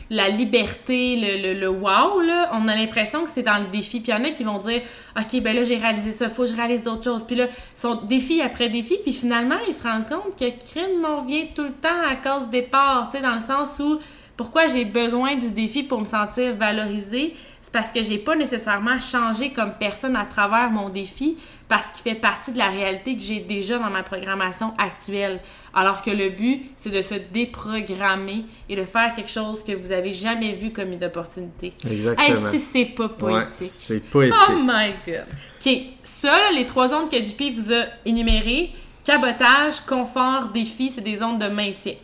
la 0.10 0.30
liberté, 0.30 1.54
le, 1.54 1.68
wow, 1.68 2.22
on 2.54 2.68
a 2.68 2.75
l'impression 2.75 3.24
que 3.24 3.30
c'est 3.30 3.44
dans 3.44 3.60
le 3.60 3.68
défi. 3.68 4.00
Puis 4.00 4.12
il 4.12 4.16
y 4.16 4.18
en 4.18 4.24
a 4.24 4.32
qui 4.32 4.44
vont 4.44 4.60
dire 4.60 4.82
OK, 5.18 5.42
ben 5.42 5.56
là, 5.56 5.63
j'ai 5.63 5.77
réalisé 5.77 6.12
ça, 6.12 6.30
faut 6.30 6.44
que 6.44 6.50
je 6.50 6.56
réalise 6.56 6.82
d'autres 6.82 7.04
choses. 7.04 7.24
Puis 7.24 7.36
là, 7.36 7.46
ils 7.46 7.80
sont 7.80 7.96
défi 7.96 8.42
après 8.42 8.70
défi, 8.70 8.98
puis 9.04 9.13
finalement, 9.13 9.58
ils 9.68 9.74
se 9.74 9.84
rendent 9.84 10.08
compte 10.08 10.36
que 10.38 10.46
crime 10.72 11.01
m'en 11.01 11.25
tout 11.54 11.63
le 11.63 11.74
temps 11.74 12.01
à 12.10 12.16
cause 12.16 12.50
des 12.50 12.63
parts, 12.63 13.10
tu 13.13 13.22
dans 13.22 13.36
le 13.36 13.42
sens 13.42 13.80
où 13.80 14.00
pourquoi 14.38 14.68
j'ai 14.68 14.86
besoin 14.86 15.36
du 15.36 15.50
défi 15.50 15.84
pour 15.84 16.00
me 16.00 16.06
sentir 16.06 16.56
valorisée, 16.56 17.36
c'est 17.68 17.74
parce 17.74 17.92
que 17.92 18.02
j'ai 18.02 18.18
pas 18.18 18.38
nécessairement 18.38 18.98
changé 18.98 19.50
comme 19.50 19.74
personne 19.78 20.16
à 20.16 20.24
travers 20.24 20.70
mon 20.70 20.88
défi 20.88 21.36
parce 21.68 21.92
qu'il 21.92 22.02
fait 22.02 22.18
partie 22.18 22.54
de 22.54 22.58
la 22.58 22.70
réalité 22.70 23.18
que 23.18 23.22
j'ai 23.22 23.42
déjà 23.42 23.78
dans 23.78 23.90
ma 23.90 24.04
programmation 24.04 24.74
actuelle. 24.78 25.42
Alors 25.74 26.02
que 26.02 26.10
le 26.10 26.30
but, 26.30 26.72
c'est 26.78 26.92
de 26.92 27.02
se 27.02 27.16
déprogrammer 27.16 28.46
et 28.70 28.78
de 28.78 28.86
faire 28.86 29.14
quelque 29.16 29.30
chose 29.30 29.66
que 29.66 29.74
vous 29.74 29.92
avez 29.92 30.14
jamais 30.14 30.54
vu 30.54 30.72
comme 30.72 30.94
une 30.94 31.04
opportunité. 31.04 31.74
Exactement. 31.92 32.26
Hey, 32.26 32.38
si 32.38 32.58
c'est 32.58 32.86
pas 32.86 33.10
poétique. 33.10 33.60
Ouais, 33.60 33.68
c'est 33.70 34.00
poétique. 34.00 34.40
Oh 34.50 34.54
my 34.64 34.94
god. 35.06 35.26
OK, 35.60 35.78
ça, 36.02 36.30
là, 36.30 36.52
les 36.56 36.66
trois 36.66 36.88
zones 36.88 37.10
que 37.10 37.22
JP 37.22 37.54
vous 37.54 37.74
a 37.74 37.84
énumérées, 38.06 38.72
cabotage, 39.04 39.82
confort, 39.86 40.52
défi, 40.54 40.90
c'est 40.90 41.02
des 41.02 41.18
zones 41.18 41.38
de 41.38 41.48
maintien. 41.48 41.96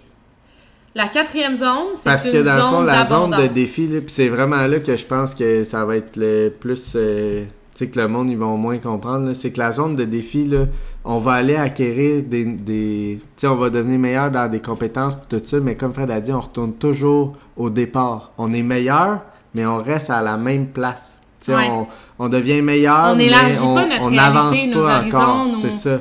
La 0.96 1.08
quatrième 1.08 1.56
zone, 1.56 1.96
c'est 1.96 2.04
Parce 2.04 2.26
une 2.26 2.32
que 2.34 2.38
dans 2.44 2.56
le 2.56 2.62
fond, 2.62 2.82
la 2.82 3.06
zone 3.06 3.32
de 3.32 3.48
défi, 3.48 3.88
puis 3.88 4.04
c'est 4.08 4.28
vraiment 4.28 4.68
là 4.68 4.80
que 4.80 4.96
je 4.96 5.06
pense 5.06 5.34
que 5.34 5.64
ça 5.64 5.86
va 5.86 5.96
être 5.98 6.16
le 6.18 6.50
plus. 6.50 6.94
euh, 6.96 7.46
tu 7.76 7.86
sais, 7.86 7.88
que 7.90 8.00
le 8.00 8.08
monde, 8.08 8.30
ils 8.30 8.38
vont 8.38 8.56
moins 8.58 8.78
comprendre. 8.78 9.34
C'est 9.34 9.52
que 9.52 9.58
la 9.58 9.72
zone 9.72 9.96
de 9.96 10.04
défi, 10.04 10.46
là, 10.46 10.66
on 11.04 11.18
va 11.18 11.34
aller 11.34 11.56
acquérir 11.56 12.22
des. 12.22 12.46
des 12.46 13.20
tu 13.22 13.28
sais, 13.38 13.48
on 13.48 13.56
va 13.56 13.72
devenir 13.72 13.98
meilleur 13.98 14.30
dans 14.30 14.48
des 14.52 14.60
compétences, 14.60 15.18
tout 15.28 15.42
ça, 15.44 15.60
mais 15.60 15.76
comme 15.76 15.94
Fred 15.96 16.12
a 16.12 16.22
dit, 16.22 16.32
on 16.32 16.40
retourne 16.42 16.74
toujours 16.74 17.36
au 17.58 17.72
départ. 17.72 18.32
On 18.38 18.54
est 18.54 18.62
meilleur, 18.62 19.22
mais 19.56 19.66
on 19.66 19.78
reste 19.78 20.12
à 20.12 20.22
la 20.22 20.38
même 20.38 20.68
place. 20.68 21.18
Tu 21.40 21.48
sais, 21.48 21.56
Ouais. 21.58 21.68
on, 21.72 21.88
on 22.20 22.30
devient 22.30 22.62
meilleur, 22.62 23.14
On 23.14 23.16
mais 23.16 23.30
on 23.64 23.74
pas 23.74 23.86
notre 23.88 24.02
on 24.04 24.10
réalité, 24.10 24.16
n'avance 24.16 24.66
nos 24.68 24.82
pas 24.84 24.98
horizons, 25.00 25.18
encore. 25.18 25.46
nos- 25.48 25.56
C'est 25.56 25.72
ça. 25.72 26.00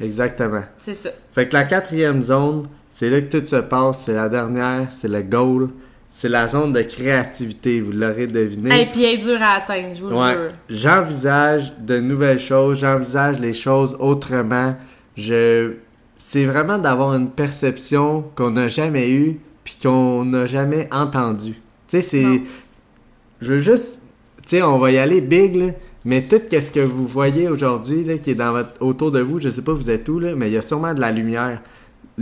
Exactement. 0.00 0.62
C'est 0.78 0.94
ça. 0.94 1.10
Fait 1.32 1.48
que 1.48 1.54
la 1.54 1.64
quatrième 1.64 2.22
zone, 2.22 2.66
c'est 2.90 3.08
là 3.08 3.20
que 3.20 3.38
tout 3.38 3.46
se 3.46 3.56
passe, 3.56 4.04
c'est 4.04 4.14
la 4.14 4.28
dernière, 4.28 4.88
c'est 4.90 5.08
le 5.08 5.22
goal, 5.22 5.70
c'est 6.10 6.28
la 6.28 6.48
zone 6.48 6.72
de 6.72 6.82
créativité, 6.82 7.80
vous 7.80 7.92
l'aurez 7.92 8.26
deviné. 8.26 8.82
Et 8.82 8.86
puis, 8.86 9.04
elle 9.04 9.14
est 9.14 9.22
dure 9.22 9.40
à 9.40 9.58
atteindre, 9.58 9.94
je 9.94 10.02
vous 10.02 10.10
le 10.10 10.16
jure. 10.16 10.52
J'envisage 10.68 11.72
de 11.78 12.00
nouvelles 12.00 12.40
choses, 12.40 12.80
j'envisage 12.80 13.38
les 13.38 13.52
choses 13.54 13.96
autrement. 13.98 14.76
Je 15.16 15.74
c'est 16.16 16.44
vraiment 16.44 16.78
d'avoir 16.78 17.14
une 17.14 17.30
perception 17.30 18.24
qu'on 18.36 18.50
n'a 18.50 18.68
jamais 18.68 19.10
eue 19.10 19.40
puis 19.64 19.76
qu'on 19.82 20.24
n'a 20.24 20.46
jamais 20.46 20.88
entendue. 20.92 21.54
Tu 21.88 22.00
sais 22.00 22.02
c'est 22.02 22.42
je 23.40 23.54
veux 23.54 23.60
juste 23.60 24.02
tu 24.46 24.56
sais 24.56 24.62
on 24.62 24.78
va 24.78 24.90
y 24.90 24.98
aller 24.98 25.20
big 25.20 25.56
là, 25.56 25.72
mais 26.04 26.22
tout 26.22 26.40
ce 26.50 26.70
que 26.70 26.80
vous 26.80 27.06
voyez 27.06 27.48
aujourd'hui 27.48 28.04
là 28.04 28.18
qui 28.18 28.30
est 28.30 28.34
dans 28.34 28.52
votre 28.52 28.80
autour 28.80 29.10
de 29.10 29.20
vous, 29.20 29.40
je 29.40 29.48
sais 29.48 29.62
pas 29.62 29.72
vous 29.72 29.90
êtes 29.90 30.08
où 30.08 30.18
là, 30.18 30.34
mais 30.36 30.48
il 30.48 30.54
y 30.54 30.58
a 30.58 30.62
sûrement 30.62 30.94
de 30.94 31.00
la 31.00 31.10
lumière. 31.10 31.60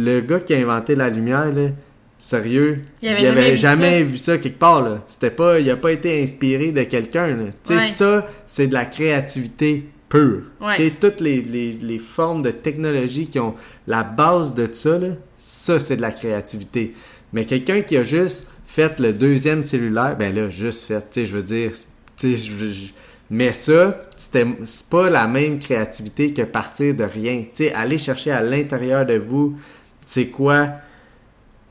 Le 0.01 0.21
gars 0.21 0.39
qui 0.41 0.55
a 0.55 0.59
inventé 0.59 0.95
la 0.95 1.09
lumière 1.11 1.53
là, 1.53 1.71
sérieux, 2.19 2.83
Il 3.03 3.09
avait 3.09 3.57
jamais 3.57 4.03
vu 4.05 4.17
ça 4.17 4.39
quelque 4.39 4.59
part 4.59 4.83
là. 4.83 5.03
C'était 5.09 5.31
pas 5.31 5.59
il 5.59 5.69
a 5.71 5.77
pas 5.77 5.91
été 5.93 6.23
inspiré 6.23 6.71
de 6.73 6.83
quelqu'un 6.85 7.27
là. 7.29 7.45
Tu 7.65 7.73
sais 7.73 7.79
Ouais. 7.79 7.89
ça 7.91 8.27
c'est 8.47 8.69
de 8.69 8.75
la 8.75 8.85
créativité 8.85 9.87
pure. 10.09 10.43
Ouais. 10.61 10.91
Toutes 11.01 11.21
les, 11.21 11.43
les, 11.43 11.73
les 11.73 11.99
formes 11.99 12.43
de 12.43 12.51
technologie 12.51 13.27
qui 13.27 13.39
ont 13.41 13.55
la 13.87 14.05
base 14.05 14.55
de 14.55 14.69
ça 14.73 14.99
là, 14.99 15.09
ça 15.39 15.81
c'est 15.81 15.97
de 15.97 16.03
la 16.03 16.13
créativité. 16.13 16.95
Mais 17.33 17.45
quelqu'un 17.45 17.83
qui 17.83 17.97
a 17.97 18.05
juste 18.05 18.47
fait 18.67 18.99
le 19.01 19.13
deuxième 19.13 19.65
cellulaire, 19.65 20.17
ben 20.17 20.35
là 20.35 20.49
juste 20.49 20.85
fait, 20.87 21.01
tu 21.11 21.21
sais 21.21 21.27
je 21.27 21.35
veux 21.35 21.43
dire, 21.43 21.73
tu 22.17 22.37
sais 22.37 22.49
mais 23.31 23.53
ça, 23.53 24.01
c'était 24.17 24.47
c'est 24.65 24.89
pas 24.89 25.11
la 25.11 25.27
même 25.27 25.59
créativité 25.59 26.33
que 26.33 26.43
partir 26.43 26.95
de 26.95 27.05
rien. 27.05 27.41
Tu 27.43 27.65
sais, 27.65 27.75
aller 27.75 27.99
chercher 27.99 28.31
à 28.31 28.41
l'intérieur 28.41 29.05
de 29.05 29.19
vous, 29.19 29.59
c'est 30.09 30.29
quoi, 30.29 30.69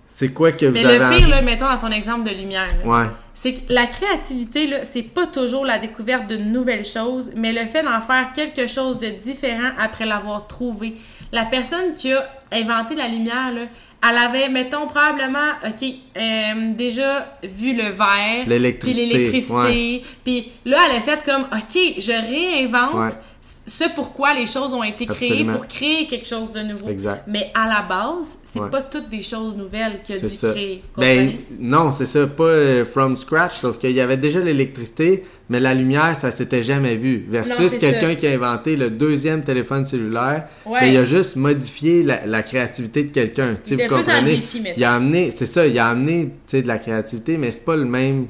c'est 0.08 0.30
quoi 0.32 0.52
que 0.52 0.68
vous 0.68 0.74
Mais 0.74 0.86
avez 0.86 1.00
le 1.00 1.18
pire, 1.18 1.28
là, 1.28 1.42
mettons 1.42 1.66
dans 1.66 1.80
ton 1.80 1.90
exemple 1.90 2.30
de 2.30 2.36
lumière, 2.36 2.68
là, 2.68 2.88
Ouais, 2.88 3.08
c'est 3.34 3.56
que 3.56 3.74
la 3.74 3.88
créativité, 3.88 4.68
là, 4.68 4.78
c'est 4.84 5.02
pas 5.02 5.26
toujours 5.26 5.66
la 5.66 5.80
découverte 5.80 6.28
de 6.28 6.38
nouvelles 6.38 6.86
choses, 6.86 7.32
mais 7.36 7.52
le 7.52 7.66
fait 7.66 7.82
d'en 7.82 8.00
faire 8.00 8.32
quelque 8.34 8.68
chose 8.68 9.00
de 9.00 9.08
différent 9.08 9.72
après 9.80 10.06
l'avoir 10.06 10.46
trouvé. 10.46 10.98
La 11.32 11.46
personne 11.46 11.96
qui 11.96 12.14
a 12.14 12.24
inventé 12.52 12.94
la 12.94 13.08
lumière, 13.08 13.52
là, 13.52 13.62
elle 14.08 14.18
avait, 14.18 14.50
mettons, 14.50 14.86
probablement, 14.86 15.54
OK, 15.66 15.88
euh, 16.16 16.74
déjà 16.76 17.40
vu 17.44 17.74
le 17.76 17.90
verre, 17.90 18.44
puis 18.44 18.50
l'électricité. 18.50 19.06
l'électricité, 19.08 19.56
ouais. 19.56 20.02
puis 20.24 20.52
là, 20.64 20.78
elle 20.88 20.98
a 20.98 21.02
fait 21.02 21.24
comme, 21.24 21.42
OK, 21.52 21.96
je 21.98 22.12
réinvente 22.12 22.94
Ouais. 22.94 23.20
Ce 23.66 23.84
pourquoi 23.94 24.34
les 24.34 24.46
choses 24.46 24.74
ont 24.74 24.84
été 24.84 25.06
créées, 25.06 25.44
pour 25.46 25.68
créer 25.68 26.08
quelque 26.08 26.26
chose 26.28 26.52
de 26.52 26.62
nouveau. 26.62 26.90
Exact. 26.90 27.24
Mais 27.28 27.52
à 27.54 27.68
la 27.68 27.82
base, 27.82 28.40
c'est 28.44 28.60
Ouais. 28.60 28.70
pas 28.70 28.82
toutes 28.82 29.10
des 29.10 29.22
choses 29.22 29.56
nouvelles 29.56 30.02
qu'il 30.04 30.16
a 30.16 30.20
dû 30.20 30.30
ça. 30.30 30.52
créer. 30.52 30.82
Ben 30.98 31.32
non, 31.60 31.92
c'est 31.92 32.06
ça, 32.06 32.26
pas 32.28 32.44
euh, 32.46 32.86
from 32.86 33.16
scratch, 33.18 33.56
sauf 33.58 33.78
qu'il 33.78 33.92
y 33.92 34.02
avait 34.02 34.18
déjà 34.18 34.40
l'électricité, 34.40 35.24
mais 35.50 35.60
la 35.60 35.74
lumière, 35.74 36.16
ça 36.16 36.32
s'était 36.32 36.64
jamais 36.64 36.96
vu. 36.96 37.26
Versus 37.30 37.78
quelqu'un 37.78 38.16
qui 38.16 38.26
a 38.28 38.32
inventé 38.32 38.76
le 38.76 38.90
deuxième 38.90 39.44
téléphone 39.44 39.86
cellulaire, 39.86 40.46
Ouais. 40.66 40.80
ben, 40.82 40.88
il 40.88 40.98
a 40.98 41.04
juste 41.04 41.36
modifié 41.36 42.04
la, 42.04 42.26
la 42.26 42.44
créativité 42.44 43.04
de 43.04 43.12
quelqu'un. 43.14 43.56
Il 43.68 43.74
était 43.74 43.88
vous 43.88 43.96
plus 43.96 44.06
dans 44.06 44.14
le 44.14 44.18
comprenez? 44.20 44.36
défi, 44.38 44.60
mettons. 44.62 44.76
il 44.78 44.84
a 44.84 44.94
amené, 44.96 45.32
c'est 45.32 45.46
ça, 45.46 45.68
il 45.68 45.78
a 45.78 45.88
amené 45.88 46.30
de 46.52 46.62
la 46.68 46.78
créativité, 46.80 47.38
mais 47.38 47.52
c'est 47.52 47.66
pas 47.66 47.76
le 47.76 47.86
même 47.86 48.28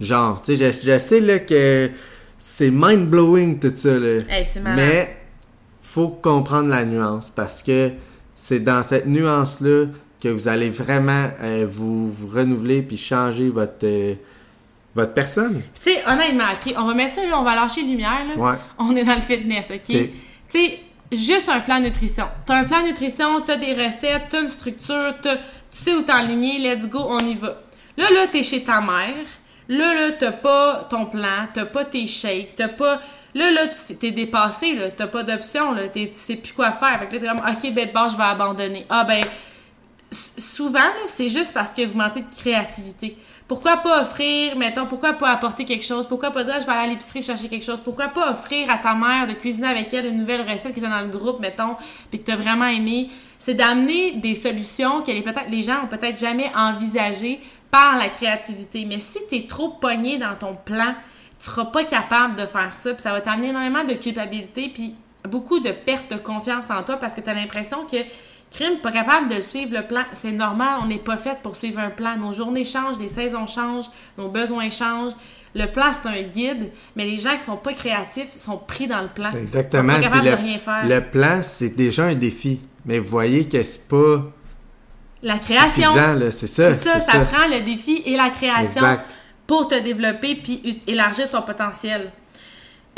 genre. 0.00 0.42
Tu 0.42 0.56
sais, 0.56 0.72
je, 0.72 0.90
je 0.92 0.98
sais 0.98 1.20
là 1.20 1.38
que 1.38 1.90
c'est 2.42 2.70
mind 2.70 3.08
blowing 3.08 3.58
tout 3.58 3.72
ça 3.74 3.98
là. 3.98 4.20
Hey. 4.28 4.46
Mais 4.74 5.16
faut 5.82 6.08
comprendre 6.08 6.68
la 6.70 6.84
nuance 6.84 7.30
parce 7.30 7.62
que 7.62 7.90
c'est 8.34 8.60
dans 8.60 8.82
cette 8.82 9.06
nuance-là 9.06 9.86
que 10.20 10.28
vous 10.28 10.48
allez 10.48 10.70
vraiment 10.70 11.28
euh, 11.42 11.66
vous, 11.68 12.10
vous 12.10 12.28
renouveler 12.28 12.82
puis 12.82 12.96
changer 12.96 13.48
votre, 13.50 13.84
euh, 13.84 14.14
votre 14.94 15.12
personne. 15.12 15.62
Tu 15.82 15.92
sais, 15.92 16.02
honnêtement, 16.06 16.44
OK, 16.52 16.74
on 16.76 16.84
va 16.84 16.94
mettre 16.94 17.14
ça, 17.14 17.26
là, 17.26 17.38
on 17.38 17.42
va 17.42 17.54
lâcher 17.54 17.82
là. 17.82 18.36
Ouais. 18.36 18.56
On 18.78 18.94
est 18.96 19.04
dans 19.04 19.14
le 19.14 19.20
fitness, 19.20 19.66
OK? 19.70 19.76
OK. 19.76 19.86
Tu 19.86 20.10
sais, 20.48 20.78
juste 21.12 21.48
un 21.48 21.60
plan 21.60 21.78
de 21.78 21.84
nutrition. 21.86 22.26
T'as 22.46 22.58
un 22.58 22.64
plan 22.64 22.82
de 22.82 22.88
nutrition, 22.88 23.40
t'as 23.40 23.56
des 23.56 23.74
recettes, 23.74 24.24
t'as 24.30 24.42
une 24.42 24.48
structure, 24.48 25.14
t'as- 25.22 25.36
tu 25.36 25.42
sais 25.70 25.94
où 25.94 26.02
t'enligner, 26.02 26.58
let's 26.58 26.88
go, 26.88 27.00
on 27.08 27.18
y 27.18 27.34
va. 27.34 27.62
Là, 27.96 28.10
là, 28.12 28.26
t'es 28.30 28.42
chez 28.42 28.62
ta 28.62 28.80
mère. 28.80 29.26
Là, 29.70 29.94
là, 29.94 30.10
t'as 30.18 30.32
pas 30.32 30.84
ton 30.90 31.06
plan, 31.06 31.46
t'as 31.54 31.64
pas 31.64 31.84
tes 31.84 32.06
shakes, 32.08 32.56
t'as 32.56 32.68
pas... 32.68 33.00
Là, 33.34 33.52
là, 33.52 33.68
t'es 33.68 34.10
dépassé, 34.10 34.74
là, 34.74 34.90
t'as 34.90 35.06
pas 35.06 35.22
d'option, 35.22 35.72
là, 35.72 35.88
tu 35.88 36.08
sais 36.12 36.34
plus 36.34 36.52
quoi 36.52 36.72
faire. 36.72 36.98
Fait 36.98 37.06
que 37.06 37.14
là, 37.14 37.20
t'es 37.20 37.26
comme, 37.28 37.48
OK, 37.48 37.72
ben, 37.72 37.86
de 37.86 37.92
base, 37.92 38.12
je 38.12 38.16
vais 38.16 38.24
abandonner. 38.24 38.84
Ah, 38.88 39.04
ben, 39.04 39.22
souvent, 40.10 40.90
c'est 41.06 41.28
juste 41.28 41.54
parce 41.54 41.72
que 41.72 41.86
vous 41.86 41.96
manquez 41.96 42.22
de 42.22 42.34
créativité. 42.36 43.16
Pourquoi 43.46 43.76
pas 43.76 44.02
offrir, 44.02 44.56
mettons, 44.56 44.86
pourquoi 44.86 45.12
pas 45.12 45.30
apporter 45.30 45.64
quelque 45.64 45.84
chose? 45.84 46.04
Pourquoi 46.08 46.32
pas 46.32 46.42
dire, 46.42 46.58
je 46.60 46.66
vais 46.66 46.72
aller 46.72 46.82
à 46.82 46.86
l'épicerie 46.88 47.22
chercher 47.22 47.48
quelque 47.48 47.64
chose? 47.64 47.80
Pourquoi 47.80 48.08
pas 48.08 48.32
offrir 48.32 48.68
à 48.70 48.78
ta 48.78 48.96
mère 48.96 49.28
de 49.28 49.34
cuisiner 49.34 49.68
avec 49.68 49.94
elle 49.94 50.06
une 50.06 50.16
nouvelle 50.16 50.42
recette 50.42 50.72
qui 50.72 50.80
était 50.80 50.88
dans 50.88 51.00
le 51.00 51.08
groupe, 51.08 51.38
mettons, 51.38 51.76
puis 52.10 52.20
que 52.20 52.24
t'as 52.26 52.36
vraiment 52.36 52.66
aimé? 52.66 53.08
C'est 53.38 53.54
d'amener 53.54 54.12
des 54.12 54.34
solutions 54.34 55.02
que 55.02 55.12
les, 55.12 55.24
les 55.48 55.62
gens 55.62 55.84
ont 55.84 55.86
peut-être 55.86 56.18
jamais 56.18 56.50
envisagées 56.56 57.40
par 57.70 57.96
la 57.96 58.08
créativité. 58.08 58.84
Mais 58.84 59.00
si 59.00 59.18
t'es 59.28 59.46
trop 59.48 59.68
pogné 59.68 60.18
dans 60.18 60.34
ton 60.34 60.54
plan, 60.54 60.94
tu 61.38 61.46
seras 61.46 61.66
pas 61.66 61.84
capable 61.84 62.36
de 62.36 62.46
faire 62.46 62.74
ça, 62.74 62.92
puis 62.92 63.02
ça 63.02 63.12
va 63.12 63.20
t'amener 63.20 63.48
énormément 63.48 63.84
de 63.84 63.94
culpabilité, 63.94 64.70
puis 64.72 64.94
beaucoup 65.28 65.60
de 65.60 65.70
perte 65.70 66.10
de 66.12 66.18
confiance 66.18 66.64
en 66.70 66.82
toi 66.82 66.96
parce 66.96 67.14
que 67.14 67.20
tu 67.20 67.30
as 67.30 67.34
l'impression 67.34 67.86
que 67.86 67.96
crime 68.50 68.78
pas 68.82 68.90
capable 68.90 69.28
de 69.28 69.40
suivre 69.40 69.76
le 69.76 69.86
plan, 69.86 70.02
c'est 70.12 70.32
normal, 70.32 70.80
on 70.82 70.86
n'est 70.86 70.98
pas 70.98 71.16
fait 71.16 71.38
pour 71.42 71.56
suivre 71.56 71.78
un 71.78 71.90
plan. 71.90 72.16
Nos 72.16 72.32
journées 72.32 72.64
changent, 72.64 72.98
les 72.98 73.08
saisons 73.08 73.46
changent, 73.46 73.90
nos 74.18 74.28
besoins 74.28 74.70
changent. 74.70 75.12
Le 75.54 75.66
plan 75.66 75.90
c'est 75.92 76.08
un 76.08 76.22
guide, 76.22 76.70
mais 76.94 77.04
les 77.04 77.18
gens 77.18 77.34
qui 77.34 77.40
sont 77.40 77.56
pas 77.56 77.72
créatifs 77.72 78.36
sont 78.36 78.56
pris 78.58 78.86
dans 78.86 79.02
le 79.02 79.08
plan. 79.08 79.30
Exactement. 79.30 79.94
Ils 79.96 80.04
sont 80.04 80.10
pas 80.10 80.18
capables 80.18 80.36
Puis 80.36 80.44
de 80.44 80.48
rien 80.48 80.58
faire. 80.58 80.86
le 80.86 81.00
plan, 81.00 81.40
c'est 81.42 81.76
déjà 81.76 82.04
un 82.04 82.14
défi. 82.14 82.60
Mais 82.84 82.98
vous 82.98 83.08
voyez 83.08 83.46
que 83.48 83.62
c'est 83.62 83.88
pas 83.88 84.22
La 85.22 85.38
création. 85.38 85.90
C'est 86.30 86.46
ça. 86.46 86.74
c'est 86.74 86.82
ça, 86.82 87.00
ça, 87.00 87.20
prend 87.20 87.46
le 87.46 87.60
défi 87.60 88.02
et 88.06 88.16
la 88.16 88.30
création 88.30 88.80
Exact. 88.80 89.04
pour 89.46 89.68
te 89.68 89.78
développer 89.78 90.36
puis 90.36 90.82
élargir 90.86 91.28
ton 91.28 91.42
potentiel. 91.42 92.10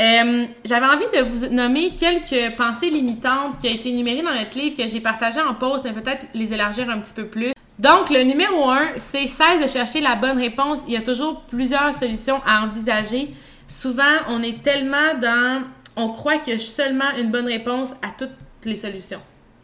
Euh, 0.00 0.46
J'avais 0.64 0.86
envie 0.86 1.04
de 1.14 1.22
vous 1.22 1.54
nommer 1.54 1.94
quelques 1.96 2.56
pensées 2.56 2.90
limitantes 2.90 3.58
qui 3.58 3.68
ont 3.68 3.74
été 3.74 3.90
énumérées 3.90 4.22
dans 4.22 4.34
notre 4.34 4.56
livre 4.58 4.76
que 4.76 4.86
j'ai 4.86 5.00
partagé 5.00 5.40
en 5.40 5.54
pause, 5.54 5.82
mais 5.84 5.92
peut-être 5.92 6.26
les 6.34 6.54
élargir 6.54 6.88
un 6.88 6.98
petit 6.98 7.12
peu 7.12 7.26
plus. 7.26 7.52
Donc, 7.78 8.10
le 8.10 8.22
numéro 8.22 8.70
1, 8.70 8.92
c'est 8.96 9.26
cesse 9.26 9.60
de 9.60 9.66
chercher 9.66 10.00
la 10.00 10.14
bonne 10.14 10.38
réponse. 10.38 10.84
Il 10.86 10.94
y 10.94 10.96
a 10.96 11.02
toujours 11.02 11.42
plusieurs 11.42 11.92
solutions 11.92 12.40
à 12.46 12.62
envisager. 12.62 13.34
Souvent, 13.66 14.02
on 14.28 14.42
est 14.42 14.62
tellement 14.62 15.14
dans... 15.20 15.62
On 15.96 16.08
croit 16.08 16.38
qu'il 16.38 16.54
y 16.54 16.56
a 16.56 16.58
seulement 16.58 17.10
une 17.18 17.30
bonne 17.30 17.46
réponse 17.46 17.92
à 18.02 18.08
toutes 18.16 18.30
les 18.64 18.76
solutions. 18.76 19.20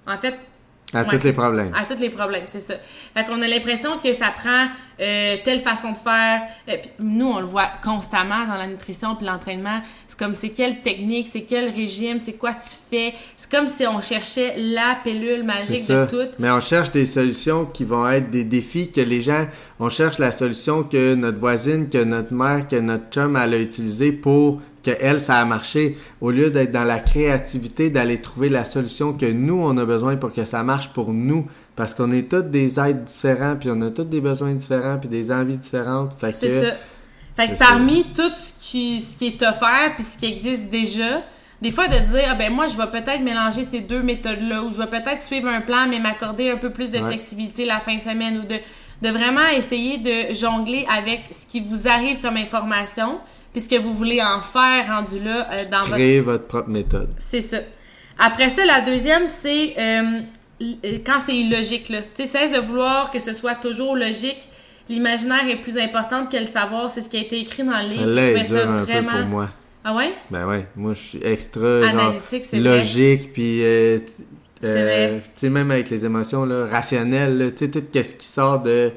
En 0.07 0.19
fait, 0.19 0.39
À 0.95 1.03
Ouais, 1.03 1.19
tous 1.19 1.25
les 1.25 1.33
problèmes. 1.33 1.73
À 1.75 1.85
tous 1.85 2.01
les 2.01 2.09
problèmes, 2.09 2.45
c'est 2.47 2.61
ça. 2.61 2.75
Fait 3.15 3.25
qu'on 3.27 3.43
a 3.43 3.47
l'impression 3.47 3.99
que 3.99 4.11
ça 4.15 4.29
prend 4.31 4.69
euh, 5.01 5.37
telle 5.45 5.61
façon 5.61 5.93
de 5.93 5.99
faire. 5.99 6.41
Euh, 6.69 6.77
nous, 6.99 7.27
on 7.27 7.41
le 7.41 7.45
voit 7.47 7.69
constamment 7.85 8.47
dans 8.47 8.55
la 8.55 8.67
nutrition 8.67 9.15
puis 9.15 9.27
l'entraînement. 9.27 9.83
C'est 10.07 10.19
comme 10.19 10.35
c'est 10.35 10.49
quelle 10.49 10.81
technique, 10.81 11.29
c'est 11.29 11.43
quel 11.43 11.69
régime, 11.69 12.21
c'est 12.21 12.33
quoi 12.39 12.55
tu 12.55 12.71
fais? 12.91 13.13
C'est 13.37 13.51
comme 13.51 13.67
si 13.67 13.87
on 13.87 14.01
cherchait 14.01 14.55
la 14.57 14.97
pilule 15.05 15.45
magique 15.45 15.87
de 15.87 16.07
tout. 16.07 16.31
Mais 16.39 16.51
on 16.51 16.61
cherche 16.61 16.91
des 16.91 17.05
solutions 17.07 17.67
qui 17.67 17.85
vont 17.85 18.09
être 18.09 18.31
des 18.31 18.45
défis 18.45 18.91
que 18.91 19.03
les 19.03 19.21
gens. 19.21 19.47
On 19.79 19.91
cherche 19.91 20.19
la 20.19 20.33
solution 20.33 20.85
que 20.85 21.15
notre 21.15 21.39
voisine, 21.39 21.89
que 21.91 22.03
notre 22.03 22.33
mère, 22.33 22.67
que 22.67 22.77
notre 22.77 23.11
chum, 23.11 23.37
elle 23.37 23.55
a 23.55 23.59
utilisée 23.59 24.13
pour 24.13 24.63
que 24.83 24.91
elle, 25.01 25.21
ça 25.21 25.37
a 25.37 25.45
marché. 25.45 25.97
Au 26.21 26.31
lieu 26.31 26.51
d'être 26.51 26.73
dans 26.73 26.85
la 26.85 26.99
créativité, 26.99 27.91
d'aller 27.91 28.21
trouver 28.21 28.49
la 28.49 28.65
solution 28.65 29.13
que 29.13 29.27
nous, 29.27 29.61
on 29.63 29.77
a 29.77 29.85
besoin 29.85 30.17
pour 30.17 30.33
que 30.33 30.45
ça 30.45 30.63
marche 30.63 30.89
pour 30.91 31.13
nous. 31.13 31.47
Parce 31.77 31.95
qu'on 31.95 32.11
est 32.11 32.29
tous 32.31 32.43
des 32.43 32.81
êtres 32.81 33.05
différents, 33.05 33.57
puis 33.59 33.71
on 33.73 33.81
a 33.83 33.91
tous 33.91 34.05
des 34.05 34.21
besoins 34.21 34.53
différents, 34.55 34.99
puis 34.99 35.09
des 35.09 35.31
envies 35.31 35.59
différentes. 35.59 36.13
Fait 36.21 36.33
C'est 36.33 36.49
que 36.49 36.61
ça. 36.67 36.73
Fait 37.37 37.49
que 37.51 37.57
c'est 37.57 37.65
parmi 37.65 38.05
tout 38.13 38.31
ce 38.35 38.53
qui, 38.61 39.01
ce 39.01 39.17
qui 39.17 39.27
est 39.29 39.43
offert 39.43 39.95
puis 39.97 40.05
ce 40.05 40.19
qui 40.19 40.27
existe 40.27 40.71
déjà, 40.71 41.23
des 41.63 41.71
fois 41.71 41.87
de 41.87 41.99
dire, 41.99 42.25
ah 42.31 42.35
ben 42.35 42.53
moi, 42.53 42.67
je 42.67 42.77
vais 42.77 42.87
peut-être 42.89 43.21
mélanger 43.23 43.63
ces 43.63 43.81
deux 43.81 44.03
méthodes-là, 44.03 44.63
ou 44.65 44.73
je 44.73 44.79
vais 44.79 44.87
peut-être 44.89 45.21
suivre 45.23 45.47
un 45.49 45.61
plan, 45.61 45.87
mais 45.89 46.01
m'accorder 46.01 46.51
un 46.51 46.57
peu 46.57 46.71
plus 46.71 46.91
de 46.91 46.99
Ouais. 46.99 47.07
flexibilité 47.09 47.65
la 47.65 47.79
fin 47.79 47.97
de 47.97 48.03
semaine, 48.03 48.39
ou 48.39 48.43
de, 48.43 48.57
de 49.03 49.09
vraiment 49.13 49.47
essayer 49.57 49.99
de 49.99 50.35
jongler 50.35 50.85
avec 50.93 51.27
ce 51.31 51.47
qui 51.47 51.61
vous 51.61 51.87
arrive 51.87 52.21
comme 52.21 52.37
information, 52.37 53.19
puis 53.53 53.61
ce 53.63 53.69
que 53.69 53.81
vous 53.81 53.95
voulez 53.95 54.21
en 54.23 54.41
faire 54.41 54.87
rendu 54.89 55.21
là 55.21 55.49
euh, 55.51 55.65
dans 55.71 55.81
votre 55.81 55.93
créer 55.93 56.21
votre 56.21 56.45
propre 56.45 56.69
méthode. 56.69 57.11
c'est 57.19 57.41
ça. 57.41 57.59
Après 58.19 58.51
ça, 58.51 58.65
la 58.67 58.81
deuxième, 58.81 59.29
c'est 59.29 59.75
euh, 59.79 60.21
euh, 60.61 60.99
quand 61.07 61.21
c'est 61.21 61.37
illogique. 61.37 61.89
Là. 61.89 62.03
Tu 62.03 62.27
sais, 62.27 62.27
cesse 62.27 62.53
de 62.53 62.59
vouloir 62.59 63.11
que 63.11 63.21
ce 63.21 63.33
soit 63.33 63.55
toujours 63.55 63.97
logique. 63.97 64.49
L'imaginaire 64.89 65.49
est 65.49 65.61
plus 65.61 65.77
important 65.79 66.27
que 66.27 66.37
le 66.37 66.47
savoir. 66.47 66.91
C'est 66.91 67.03
ce 67.03 67.09
qui 67.09 67.17
a 67.17 67.21
été 67.21 67.39
écrit 67.39 67.63
dans 67.63 67.79
le 67.79 67.89
livre. 67.89 68.15
Je 68.15 68.21
est 68.21 68.25
trouvais 68.25 68.45
ça 68.45 68.55
dure 68.55 68.71
un 68.71 68.79
peu 68.79 68.93
vraiment... 68.93 69.11
pour 69.11 69.27
moi. 69.27 69.49
Ah 69.85 69.95
ouais? 69.95 70.13
Ben 70.31 70.47
ouais, 70.47 70.67
moi 70.77 70.93
je 70.93 70.99
suis 70.99 71.21
extra 71.25 71.83
genre, 71.83 72.01
Analytique, 72.01 72.45
c'est 72.45 72.59
vrai. 72.59 72.79
logique, 72.79 73.33
puis 73.33 73.63
euh, 73.63 74.01
euh, 74.65 74.73
vrai. 74.73 75.23
tu 75.23 75.31
sais, 75.37 75.49
même 75.49 75.71
avec 75.71 75.89
les 75.89 76.05
émotions 76.05 76.45
là, 76.45 76.67
rationnelles, 76.67 77.55
tu 77.57 77.67
sais, 77.67 77.71
tout 77.71 77.83
ce 77.95 78.15
qui 78.15 78.27
sort 78.27 78.61
de. 78.61 78.91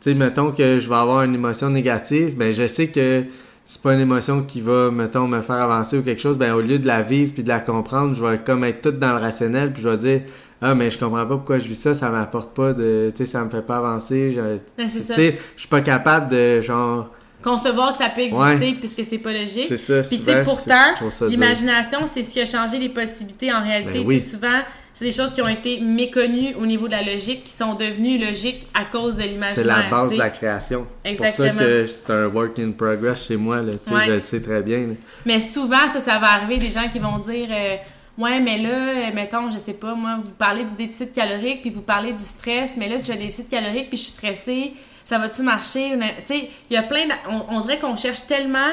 Tu 0.00 0.10
sais, 0.10 0.14
mettons 0.14 0.52
que 0.52 0.80
je 0.80 0.88
vais 0.88 0.94
avoir 0.94 1.22
une 1.24 1.34
émotion 1.34 1.70
négative, 1.70 2.36
ben 2.36 2.52
je 2.52 2.66
sais 2.66 2.88
que 2.88 3.24
c'est 3.66 3.80
pas 3.82 3.94
une 3.94 4.00
émotion 4.00 4.42
qui 4.42 4.60
va, 4.60 4.90
mettons, 4.90 5.26
me 5.26 5.40
faire 5.40 5.56
avancer 5.62 5.98
ou 5.98 6.02
quelque 6.02 6.20
chose, 6.20 6.36
ben 6.38 6.52
au 6.54 6.60
lieu 6.60 6.78
de 6.78 6.86
la 6.86 7.02
vivre 7.02 7.32
puis 7.32 7.42
de 7.42 7.48
la 7.48 7.60
comprendre, 7.60 8.14
je 8.14 8.24
vais 8.24 8.38
comme 8.38 8.64
être 8.64 8.82
tout 8.82 8.90
dans 8.92 9.12
le 9.12 9.18
rationnel, 9.18 9.72
puis 9.72 9.82
je 9.82 9.88
vais 9.88 9.96
dire. 9.98 10.20
Ah, 10.64 10.76
mais 10.76 10.90
je 10.90 10.96
comprends 10.98 11.26
pas 11.26 11.34
pourquoi 11.36 11.58
je 11.58 11.66
vis 11.66 11.74
ça, 11.74 11.92
ça 11.92 12.08
m'apporte 12.10 12.54
pas 12.54 12.72
de. 12.72 13.10
Tu 13.16 13.24
sais, 13.24 13.32
ça 13.32 13.42
me 13.42 13.50
fait 13.50 13.62
pas 13.66 13.78
avancer. 13.78 14.30
je- 14.32 14.88
ça. 14.88 15.14
sais, 15.14 15.36
je 15.56 15.60
suis 15.60 15.68
pas 15.68 15.80
capable 15.80 16.28
de, 16.30 16.60
genre. 16.60 17.08
Concevoir 17.42 17.90
que 17.90 17.98
ça 17.98 18.08
peut 18.10 18.20
exister 18.20 18.44
Ouais. 18.44 18.76
puisque 18.78 19.04
c'est 19.04 19.18
pas 19.18 19.32
logique. 19.32 19.66
C'est 19.66 19.76
ça, 19.76 20.02
Puis 20.08 20.20
tu 20.20 20.24
sais, 20.26 20.44
pourtant, 20.44 20.94
l'imagination, 21.26 21.98
c'est 22.06 22.22
ce 22.22 22.30
qui 22.34 22.40
a 22.40 22.46
changé 22.46 22.78
les 22.78 22.90
possibilités 22.90 23.52
en 23.52 23.60
réalité. 23.60 23.98
Ben 24.00 24.06
oui. 24.06 24.20
Souvent, 24.20 24.60
c'est 24.94 25.04
des 25.06 25.12
choses 25.12 25.32
qui 25.34 25.40
ont 25.42 25.48
été 25.48 25.80
méconnues 25.80 26.54
au 26.54 26.66
niveau 26.66 26.86
de 26.86 26.92
la 26.92 27.02
logique, 27.02 27.44
qui 27.44 27.52
sont 27.52 27.74
devenues 27.74 28.18
logiques 28.18 28.66
à 28.74 28.84
cause 28.84 29.16
de 29.16 29.22
l'imaginaire. 29.22 29.54
C'est 29.54 29.64
la 29.64 29.82
base 29.88 30.10
de 30.10 30.16
la 30.18 30.30
création. 30.30 30.86
C'est 31.04 31.14
pour 31.14 31.24
Exactement. 31.26 31.58
ça 31.58 31.64
que 31.64 31.86
c'est 31.86 32.10
un 32.12 32.26
work 32.26 32.58
in 32.58 32.70
progress 32.72 33.26
chez 33.26 33.36
moi, 33.36 33.62
là, 33.62 33.72
Ouais. 33.90 34.06
je 34.06 34.12
le 34.12 34.20
sais 34.20 34.40
très 34.40 34.62
bien. 34.62 34.78
là. 34.78 34.94
Mais 35.26 35.40
souvent, 35.40 35.88
ça, 35.88 36.00
ça 36.00 36.18
va 36.18 36.32
arriver 36.32 36.58
des 36.58 36.70
gens 36.70 36.88
qui 36.90 36.98
vont 36.98 37.18
dire 37.18 37.48
euh, 37.50 37.76
Ouais, 38.18 38.40
mais 38.40 38.58
là, 38.58 38.68
euh, 38.68 39.10
mettons, 39.14 39.50
je 39.50 39.56
sais 39.56 39.72
pas, 39.72 39.94
moi, 39.94 40.18
vous 40.22 40.32
parlez 40.32 40.64
du 40.64 40.74
déficit 40.76 41.14
calorique, 41.14 41.62
puis 41.62 41.70
vous 41.70 41.80
parlez 41.80 42.12
du 42.12 42.22
stress, 42.22 42.74
mais 42.76 42.86
là, 42.86 42.98
si 42.98 43.06
j'ai 43.06 43.14
un 43.14 43.20
déficit 43.20 43.48
calorique, 43.48 43.88
puis 43.88 43.96
je 43.96 44.02
suis 44.02 44.12
stressée, 44.12 44.74
ça 45.02 45.16
va-tu 45.18 45.42
marcher? 45.42 45.92
Tu 45.98 46.26
sais, 46.26 46.50
il 46.70 46.74
y 46.74 46.76
a 46.76 46.82
plein. 46.82 47.06
de- 47.06 47.12
On, 47.30 47.56
on 47.56 47.60
dirait 47.62 47.78
qu'on 47.78 47.96
cherche 47.96 48.26
tellement 48.26 48.68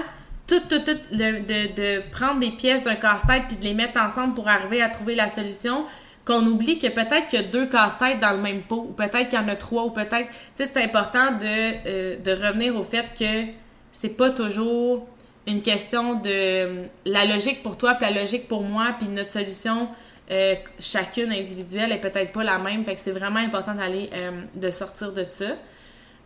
tout, 0.45 0.59
tout, 0.69 0.79
tout, 0.79 0.99
le- 1.13 1.39
de, 1.39 1.73
de 1.73 2.01
prendre 2.11 2.41
des 2.41 2.51
pièces 2.51 2.83
d'un 2.83 2.95
casse-tête, 2.95 3.43
puis 3.47 3.55
de 3.55 3.63
les 3.63 3.73
mettre 3.73 3.97
ensemble 4.01 4.33
pour 4.33 4.49
arriver 4.49 4.81
à 4.81 4.89
trouver 4.89 5.15
la 5.15 5.29
solution, 5.29 5.85
qu'on 6.29 6.45
oublie 6.45 6.77
que 6.77 6.85
peut-être 6.85 7.27
qu'il 7.27 7.41
y 7.41 7.43
a 7.43 7.47
deux 7.47 7.65
casse-têtes 7.65 8.19
dans 8.19 8.33
le 8.33 8.37
même 8.37 8.61
pot, 8.61 8.85
ou 8.89 8.93
peut-être 8.93 9.29
qu'il 9.29 9.39
y 9.39 9.41
en 9.41 9.47
a 9.47 9.55
trois, 9.55 9.85
ou 9.85 9.89
peut-être. 9.89 10.27
Tu 10.55 10.63
sais, 10.63 10.69
c'est 10.71 10.83
important 10.83 11.31
de, 11.31 11.87
euh, 11.87 12.17
de 12.17 12.31
revenir 12.31 12.75
au 12.75 12.83
fait 12.83 13.07
que 13.17 13.51
c'est 13.91 14.15
pas 14.15 14.29
toujours 14.29 15.07
une 15.47 15.63
question 15.63 16.13
de 16.13 16.29
euh, 16.29 16.85
la 17.05 17.25
logique 17.25 17.63
pour 17.63 17.79
toi, 17.79 17.95
puis 17.95 18.05
la 18.13 18.21
logique 18.21 18.47
pour 18.47 18.61
moi, 18.61 18.93
puis 18.99 19.07
notre 19.07 19.31
solution, 19.31 19.89
euh, 20.29 20.53
chacune 20.77 21.31
individuelle, 21.31 21.91
est 21.91 22.01
peut-être 22.01 22.31
pas 22.31 22.43
la 22.43 22.59
même. 22.59 22.83
Fait 22.83 22.93
que 22.93 23.01
c'est 23.01 23.11
vraiment 23.11 23.39
important 23.39 23.73
d'aller, 23.73 24.11
de 24.53 24.69
sortir 24.69 25.11
de 25.11 25.23
ça. 25.23 25.55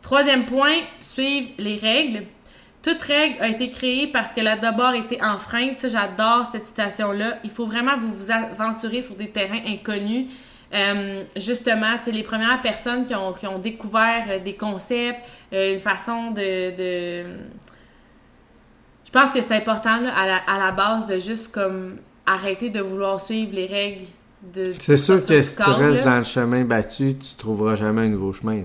Troisième 0.02 0.46
point, 0.46 0.80
suivre 1.00 1.52
les 1.60 1.78
règles. 1.78 2.24
Toute 2.84 3.02
règle 3.02 3.42
a 3.42 3.48
été 3.48 3.70
créée 3.70 4.08
parce 4.08 4.34
qu'elle 4.34 4.48
a 4.48 4.58
d'abord 4.58 4.94
été 4.94 5.24
enfreinte. 5.24 5.80
Ça, 5.80 5.88
j'adore 5.88 6.46
cette 6.52 6.66
citation-là. 6.66 7.38
Il 7.46 7.50
faut 7.50 7.66
vraiment 7.66 7.98
vous, 7.98 8.12
vous 8.14 8.30
aventurer 8.32 9.02
sur 9.02 9.16
des 9.16 9.30
terrains 9.30 9.62
inconnus. 9.66 10.28
Euh, 10.74 11.24
justement, 11.38 11.94
les 12.12 12.24
premières 12.24 12.62
personnes 12.62 13.06
qui 13.06 13.16
ont, 13.16 13.32
qui 13.34 13.48
ont 13.48 13.60
découvert 13.60 14.26
euh, 14.28 14.40
des 14.40 14.56
concepts, 14.56 15.20
euh, 15.54 15.76
une 15.76 15.80
façon 15.80 16.32
de, 16.32 16.76
de- 16.76 17.26
Je 19.06 19.12
pense 19.12 19.32
que 19.32 19.40
c'est 19.42 19.56
important 19.56 20.02
là, 20.02 20.14
à, 20.18 20.26
la, 20.26 20.38
à 20.48 20.58
la 20.58 20.72
base 20.72 21.08
de 21.08 21.20
juste 21.20 21.52
comme 21.52 21.98
arrêter 22.26 22.70
de 22.70 22.82
vouloir 22.82 23.22
suivre 23.22 23.54
les 23.54 23.68
règles 23.68 24.06
de. 24.54 24.74
C'est 24.80 24.98
sûr 24.98 25.24
que 25.24 25.42
si 25.42 25.56
tu 25.56 25.62
restes 25.70 26.04
là. 26.04 26.12
dans 26.12 26.18
le 26.18 26.24
chemin 26.24 26.64
battu, 26.64 27.14
tu 27.18 27.36
trouveras 27.38 27.76
jamais 27.76 28.02
un 28.02 28.10
nouveau 28.10 28.34
chemin. 28.34 28.64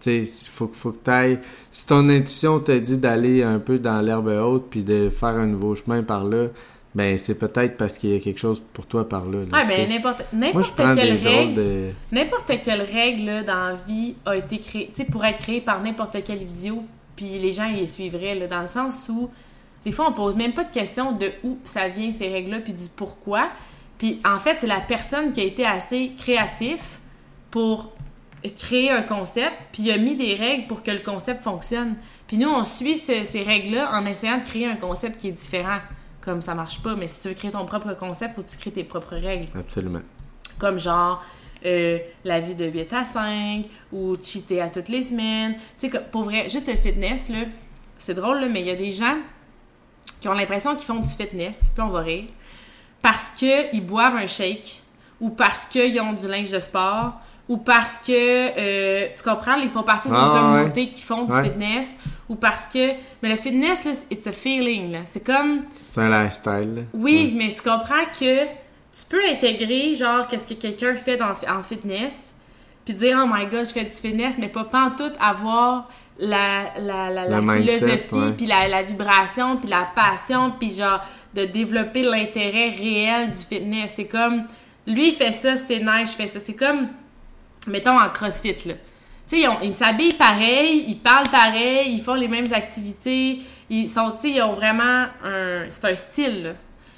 Sais, 0.00 0.18
il 0.22 0.48
faut, 0.48 0.70
faut 0.72 0.92
que 0.92 1.04
tu 1.04 1.10
ailles. 1.10 1.40
Si 1.70 1.86
ton 1.86 2.08
intuition 2.08 2.60
te 2.60 2.72
dit 2.72 2.96
d'aller 2.96 3.42
un 3.42 3.58
peu 3.58 3.78
dans 3.78 4.00
l'herbe 4.00 4.28
haute 4.28 4.66
puis 4.70 4.82
de 4.82 5.10
faire 5.10 5.36
un 5.36 5.46
nouveau 5.46 5.74
chemin 5.74 6.02
par 6.02 6.24
là, 6.24 6.46
ben 6.94 7.16
c'est 7.18 7.34
peut-être 7.34 7.76
parce 7.76 7.98
qu'il 7.98 8.10
y 8.10 8.16
a 8.16 8.20
quelque 8.20 8.40
chose 8.40 8.60
pour 8.72 8.86
toi 8.86 9.08
par 9.08 9.26
là. 9.26 9.38
là, 9.50 9.60
sais. 9.60 9.66
mais 9.66 9.86
n'importe 10.32 10.76
quelle 10.76 11.26
règle. 11.26 11.54
de. 11.54 11.90
N'importe 12.10 12.52
quelle 12.62 12.82
règle 12.82 13.24
là, 13.26 13.42
dans 13.42 13.68
la 13.68 13.74
vie 13.74 14.14
a 14.26 14.36
été 14.36 14.58
créée, 14.58 14.90
tu 14.92 15.02
sais, 15.02 15.10
pourrait 15.10 15.30
être 15.30 15.38
créée 15.38 15.60
par 15.60 15.82
n'importe 15.82 16.16
quel 16.24 16.42
idiot, 16.42 16.82
puis 17.14 17.38
les 17.38 17.52
gens 17.52 17.66
y 17.66 17.86
suivraient, 17.86 18.34
là, 18.34 18.46
dans 18.48 18.62
le 18.62 18.66
sens 18.66 19.08
où, 19.08 19.30
des 19.84 19.92
fois, 19.92 20.08
on 20.08 20.12
pose 20.12 20.34
même 20.34 20.52
pas 20.52 20.64
de 20.64 20.72
question 20.72 21.12
de 21.12 21.30
où 21.44 21.58
ça 21.64 21.88
vient, 21.88 22.10
ces 22.10 22.28
règles-là, 22.28 22.60
puis 22.60 22.72
du 22.72 22.88
pourquoi. 22.94 23.50
Puis, 23.98 24.20
en 24.24 24.38
fait, 24.38 24.56
c'est 24.58 24.66
la 24.66 24.80
personne 24.80 25.30
qui 25.30 25.40
a 25.40 25.44
été 25.44 25.64
assez 25.64 26.12
créatif 26.18 26.98
pour 27.50 27.92
créer 28.48 28.90
un 28.90 29.02
concept, 29.02 29.52
puis 29.72 29.82
il 29.84 29.90
a 29.90 29.98
mis 29.98 30.16
des 30.16 30.34
règles 30.34 30.66
pour 30.66 30.82
que 30.82 30.90
le 30.90 31.00
concept 31.00 31.42
fonctionne. 31.42 31.96
Puis 32.26 32.38
nous, 32.38 32.48
on 32.48 32.64
suit 32.64 32.96
ce- 32.96 33.24
ces 33.24 33.42
règles-là 33.42 33.90
en 33.92 34.06
essayant 34.06 34.38
de 34.38 34.44
créer 34.44 34.66
un 34.66 34.76
concept 34.76 35.20
qui 35.20 35.28
est 35.28 35.32
différent. 35.32 35.78
Comme 36.22 36.42
ça 36.42 36.54
marche 36.54 36.82
pas, 36.82 36.94
mais 36.96 37.06
si 37.08 37.20
tu 37.22 37.28
veux 37.28 37.34
créer 37.34 37.50
ton 37.50 37.64
propre 37.64 37.94
concept, 37.94 38.34
faut 38.34 38.42
que 38.42 38.50
tu 38.50 38.58
crées 38.58 38.70
tes 38.72 38.84
propres 38.84 39.16
règles 39.16 39.46
Absolument. 39.58 40.00
comme 40.58 40.78
genre 40.78 41.22
euh, 41.66 41.98
la 42.24 42.40
vie 42.40 42.54
de 42.54 42.66
8 42.66 42.92
à 42.94 43.04
5 43.04 43.64
ou 43.92 44.16
cheater 44.22 44.60
à 44.62 44.70
toutes 44.70 44.88
les 44.88 45.02
semaines. 45.02 45.54
Tu 45.78 45.90
sais, 45.90 46.00
pour 46.10 46.22
vrai, 46.24 46.48
juste 46.48 46.66
le 46.68 46.76
fitness, 46.76 47.28
là, 47.28 47.40
c'est 47.98 48.14
drôle, 48.14 48.40
là, 48.40 48.48
mais 48.48 48.60
il 48.60 48.66
y 48.66 48.70
a 48.70 48.76
des 48.76 48.92
gens 48.92 49.16
qui 50.20 50.28
ont 50.28 50.32
l'impression 50.34 50.74
qu'ils 50.76 50.86
font 50.86 51.00
du 51.00 51.08
fitness, 51.10 51.58
puis 51.74 51.82
on 51.82 51.88
va 51.88 52.00
rire, 52.00 52.24
parce 53.02 53.30
qu'ils 53.32 53.84
boivent 53.84 54.16
un 54.16 54.26
shake 54.26 54.82
ou 55.20 55.30
parce 55.30 55.66
qu'ils 55.66 55.98
ont 56.00 56.12
du 56.14 56.26
linge 56.28 56.50
de 56.50 56.58
sport 56.60 57.14
ou 57.50 57.56
parce 57.56 57.98
que, 57.98 58.12
euh, 58.12 59.08
tu 59.16 59.22
comprends, 59.24 59.56
ils 59.56 59.68
font 59.68 59.82
partie 59.82 60.06
d'une 60.08 60.16
Ah, 60.16 60.32
ouais. 60.32 60.40
communauté 60.40 60.88
qui 60.90 61.02
font 61.02 61.24
du 61.24 61.32
Ouais. 61.32 61.42
fitness 61.42 61.96
ou 62.28 62.36
parce 62.36 62.68
que... 62.68 62.92
Mais 63.22 63.28
le 63.30 63.36
fitness, 63.36 63.84
là, 63.84 63.90
it's 64.08 64.26
a 64.28 64.30
feeling, 64.32 64.92
là. 64.92 64.98
C'est 65.04 65.26
comme... 65.26 65.62
C'est 65.90 66.00
un 66.00 66.22
lifestyle. 66.22 66.74
là. 66.76 66.82
Oui, 66.94 67.34
mais 67.36 67.52
tu 67.52 67.60
comprends 67.60 68.04
que 68.18 68.44
tu 68.44 69.04
peux 69.10 69.20
intégrer, 69.28 69.96
genre, 69.96 70.28
qu'est-ce 70.28 70.46
que 70.46 70.54
quelqu'un 70.54 70.94
fait 70.94 71.16
dans, 71.16 71.32
en 71.32 71.60
fitness, 71.62 72.34
puis 72.84 72.94
dire, 72.94 73.18
oh 73.20 73.26
my 73.28 73.46
god, 73.46 73.66
je 73.66 73.72
fais 73.72 73.82
du 73.84 73.90
fitness, 73.90 74.38
mais 74.38 74.48
pas 74.48 74.64
pantoute 74.64 75.14
avoir 75.20 75.88
la, 76.20 76.72
la, 76.78 77.10
la, 77.10 77.26
la 77.28 77.40
mindset, 77.40 77.78
philosophie, 77.98 78.32
puis 78.36 78.46
la, 78.46 78.68
la 78.68 78.82
vibration, 78.82 79.56
puis 79.56 79.68
la 79.68 79.88
passion, 79.92 80.52
puis 80.56 80.70
genre, 80.70 81.00
de 81.34 81.46
développer 81.46 82.02
l'intérêt 82.02 82.68
réel 82.68 83.32
du 83.32 83.38
fitness. 83.38 83.92
C'est 83.96 84.04
comme, 84.06 84.44
lui, 84.86 85.08
il 85.08 85.14
fait 85.14 85.32
ça, 85.32 85.56
c'est 85.56 85.80
nice, 85.80 86.12
je 86.12 86.16
fais 86.16 86.26
ça. 86.28 86.38
C'est 86.38 86.54
comme, 86.54 86.86
mettons, 87.66 87.98
en 87.98 88.08
CrossFit, 88.08 88.56
là. 88.66 88.74
Tu 89.28 89.40
sais, 89.42 89.48
ils, 89.62 89.74
s'habillent 89.74 90.14
pareil, 90.14 90.86
ils 90.88 90.98
parlent 90.98 91.28
pareil, 91.30 91.94
ils 91.94 92.02
font 92.02 92.14
les 92.14 92.26
mêmes 92.26 92.52
activités, 92.52 93.38
ils 93.68 93.88
sont, 93.88 94.10
tu 94.12 94.28
sais, 94.28 94.30
ils 94.36 94.42
ont 94.42 94.54
vraiment 94.54 95.06
un... 95.24 95.66
C'est 95.68 95.84
un 95.84 95.94
style, 95.94 96.42
là. 96.42 96.52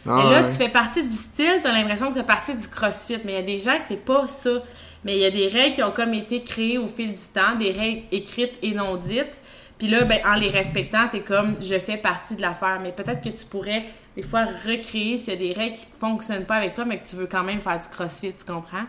Ah, 0.09 0.21
Et 0.21 0.31
là, 0.31 0.43
ouais. 0.43 0.49
tu 0.49 0.57
fais 0.57 0.69
partie 0.69 1.03
du 1.05 1.17
style, 1.17 1.61
t'as 1.63 1.73
l'impression 1.73 2.09
que 2.09 2.15
tu 2.15 2.21
fais 2.21 2.27
partie 2.27 2.55
du 2.57 2.67
CrossFit. 2.67 3.19
Mais 3.25 3.33
il 3.33 3.37
y 3.37 3.39
a 3.39 3.43
des 3.43 3.59
gens 3.59 3.77
que 3.77 3.85
c'est 3.87 4.05
pas 4.05 4.27
ça. 4.27 4.63
Mais 5.05 5.17
il 5.17 5.21
y 5.21 5.25
a 5.25 5.31
des 5.31 5.49
règles 5.49 5.75
qui 5.75 5.83
ont 5.83 5.91
comme 5.91 6.15
été 6.15 6.43
créées 6.43 6.79
au 6.79 6.87
fil 6.87 7.13
du 7.13 7.25
temps, 7.33 7.57
des 7.57 7.73
règles 7.73 8.03
écrites 8.11 8.55
et 8.63 8.73
non 8.73 8.97
dites. 8.97 9.43
Puis 9.79 9.89
là, 9.89 10.05
ben, 10.05 10.21
en 10.25 10.35
les 10.35 10.49
respectant, 10.49 11.09
t'es 11.11 11.21
comme, 11.21 11.55
je 11.61 11.79
fais 11.79 11.97
partie 11.97 12.37
de 12.37 12.41
l'affaire. 12.41 12.79
Mais 12.83 12.93
peut-être 12.93 13.21
que 13.21 13.29
tu 13.29 13.45
pourrais, 13.45 13.85
des 14.17 14.23
fois, 14.23 14.45
recréer 14.45 15.19
s'il 15.19 15.35
y 15.35 15.37
a 15.37 15.39
des 15.39 15.53
règles 15.53 15.77
qui 15.77 15.87
fonctionnent 15.99 16.47
pas 16.47 16.57
avec 16.57 16.75
toi, 16.75 16.85
mais 16.85 16.99
que 16.99 17.07
tu 17.07 17.17
veux 17.17 17.27
quand 17.27 17.43
même 17.43 17.61
faire 17.61 17.79
du 17.79 17.89
CrossFit, 17.89 18.33
tu 18.33 18.45
comprends? 18.45 18.87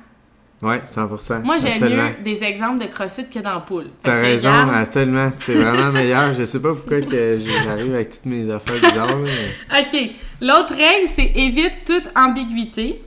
Oui, 0.64 0.76
100%. 0.78 1.44
Moi, 1.44 1.58
j'aime 1.58 1.90
mieux 1.90 2.24
des 2.24 2.44
exemples 2.44 2.80
de 2.86 2.90
CrossFit 2.90 3.28
que 3.30 3.40
dans 3.40 3.60
poule. 3.62 3.88
T'as 4.02 4.16
raison, 4.22 4.50
absolument. 4.74 5.30
C'est 5.40 5.56
vraiment 5.56 5.92
meilleur. 5.92 6.34
Je 6.36 6.44
sais 6.46 6.62
pas 6.62 6.74
pourquoi 6.74 7.02
que 7.02 7.38
j'arrive 7.66 7.94
avec 7.94 8.12
toutes 8.12 8.26
mes 8.26 8.50
affaires 8.52 8.80
bizarres. 8.82 9.18
mais- 9.18 9.82
OK. 9.82 10.12
L'autre 10.42 10.74
règle, 10.74 11.08
c'est 11.14 11.32
évite 11.36 11.84
toute 11.86 12.10
ambiguïté. 12.16 13.04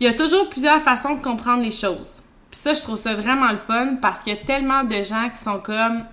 Il 0.00 0.06
y 0.06 0.08
a 0.10 0.12
toujours 0.12 0.48
plusieurs 0.48 0.80
façons 0.82 1.14
de 1.14 1.20
comprendre 1.20 1.62
les 1.62 1.70
choses. 1.70 2.22
Puis 2.50 2.60
ça, 2.60 2.74
je 2.74 2.80
trouve 2.82 2.96
ça 2.96 3.14
vraiment 3.14 3.50
le 3.50 3.58
fun 3.58 3.96
parce 4.00 4.22
qu'il 4.22 4.32
y 4.34 4.36
a 4.36 4.40
tellement 4.44 4.84
de 4.84 5.02
gens 5.02 5.28
qui 5.34 5.42
sont 5.42 5.58
comme 5.58 6.04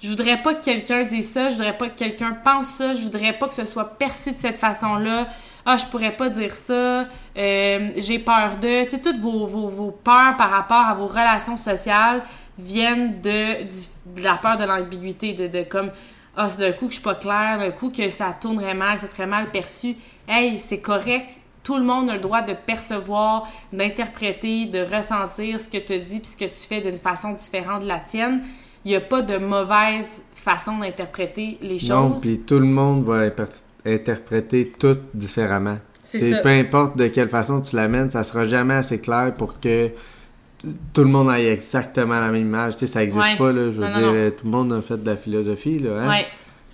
je 0.00 0.08
voudrais 0.10 0.40
pas 0.40 0.54
que 0.54 0.64
quelqu'un 0.64 1.02
dise 1.02 1.32
ça, 1.32 1.48
je 1.50 1.56
voudrais 1.56 1.76
pas 1.76 1.88
que 1.88 1.98
quelqu'un 1.98 2.30
pense 2.44 2.68
ça, 2.68 2.94
je 2.94 3.02
voudrais 3.02 3.32
pas 3.32 3.48
que 3.48 3.54
ce 3.54 3.64
soit 3.64 3.98
perçu 3.98 4.30
de 4.30 4.38
cette 4.38 4.56
façon-là. 4.56 5.26
Ah, 5.70 5.76
je 5.76 5.84
pourrais 5.84 6.16
pas 6.16 6.30
dire 6.30 6.54
ça, 6.54 7.04
euh, 7.36 7.90
j'ai 7.96 8.18
peur 8.18 8.56
de. 8.58 8.84
Tu 8.84 8.90
sais, 8.92 8.98
toutes 9.02 9.18
vos, 9.18 9.46
vos, 9.46 9.68
vos 9.68 9.90
peurs 9.90 10.34
par 10.38 10.50
rapport 10.50 10.86
à 10.86 10.94
vos 10.94 11.06
relations 11.06 11.58
sociales 11.58 12.22
viennent 12.58 13.20
de, 13.20 13.64
du- 13.64 14.18
de 14.18 14.22
la 14.24 14.36
peur 14.36 14.56
de 14.56 14.64
l'ambiguïté, 14.64 15.34
de, 15.34 15.46
de 15.46 15.62
comme 15.64 15.90
ah, 16.36 16.48
c'est 16.48 16.60
d'un 16.60 16.72
coup 16.72 16.86
que 16.86 16.92
je 16.92 16.98
suis 17.00 17.04
pas 17.04 17.16
claire, 17.16 17.58
d'un 17.58 17.70
coup 17.70 17.90
que 17.90 18.08
ça 18.08 18.34
tournerait 18.40 18.72
mal, 18.74 18.94
que 18.96 19.02
ça 19.02 19.08
serait 19.08 19.26
mal 19.26 19.50
perçu. 19.50 19.94
Hey, 20.26 20.58
c'est 20.58 20.80
correct. 20.80 21.38
Tout 21.64 21.76
le 21.76 21.84
monde 21.84 22.08
a 22.08 22.14
le 22.14 22.20
droit 22.20 22.40
de 22.40 22.54
percevoir, 22.54 23.46
d'interpréter, 23.74 24.64
de 24.66 24.80
ressentir 24.80 25.60
ce 25.60 25.68
que 25.68 25.76
tu 25.78 25.98
dis 25.98 26.20
puis 26.20 26.28
ce 26.30 26.36
que 26.36 26.44
tu 26.46 26.66
fais 26.66 26.80
d'une 26.80 26.96
façon 26.96 27.32
différente 27.32 27.82
de 27.82 27.88
la 27.88 27.98
tienne. 28.00 28.42
Il 28.86 28.90
n'y 28.92 28.96
a 28.96 29.00
pas 29.02 29.20
de 29.20 29.36
mauvaise 29.36 30.06
façon 30.32 30.78
d'interpréter 30.78 31.58
les 31.60 31.76
Non, 31.90 32.12
choses. 32.12 32.20
puis 32.22 32.38
tout 32.40 32.58
le 32.58 32.64
monde 32.66 33.04
va 33.04 33.26
interpréter 33.94 34.72
tout 34.78 34.96
différemment. 35.14 35.78
C'est. 36.02 36.40
Peu 36.42 36.48
importe 36.48 36.96
de 36.96 37.08
quelle 37.08 37.28
façon 37.28 37.60
tu 37.60 37.76
l'amènes, 37.76 38.10
ça 38.10 38.24
sera 38.24 38.44
jamais 38.46 38.74
assez 38.74 38.98
clair 38.98 39.34
pour 39.34 39.60
que 39.60 39.90
tout 40.94 41.02
le 41.02 41.08
monde 41.10 41.30
ait 41.32 41.52
exactement 41.52 42.18
la 42.18 42.28
même 42.28 42.42
image. 42.46 42.76
Tu 42.76 42.86
sais, 42.86 42.92
ça 42.92 43.00
n'existe 43.00 43.22
Ouais. 43.22 43.36
pas, 43.36 43.52
là. 43.52 43.70
Je 43.70 43.76
veux 43.80 43.86
Non, 43.88 43.98
dire, 43.98 44.12
non. 44.12 44.30
tout 44.30 44.44
le 44.44 44.50
monde 44.50 44.72
a 44.72 44.80
fait 44.80 44.96
de 44.96 45.06
la 45.08 45.16
philosophie, 45.16 45.78
là. 45.78 45.90
Hein? 46.02 46.08
Ouais. 46.08 46.26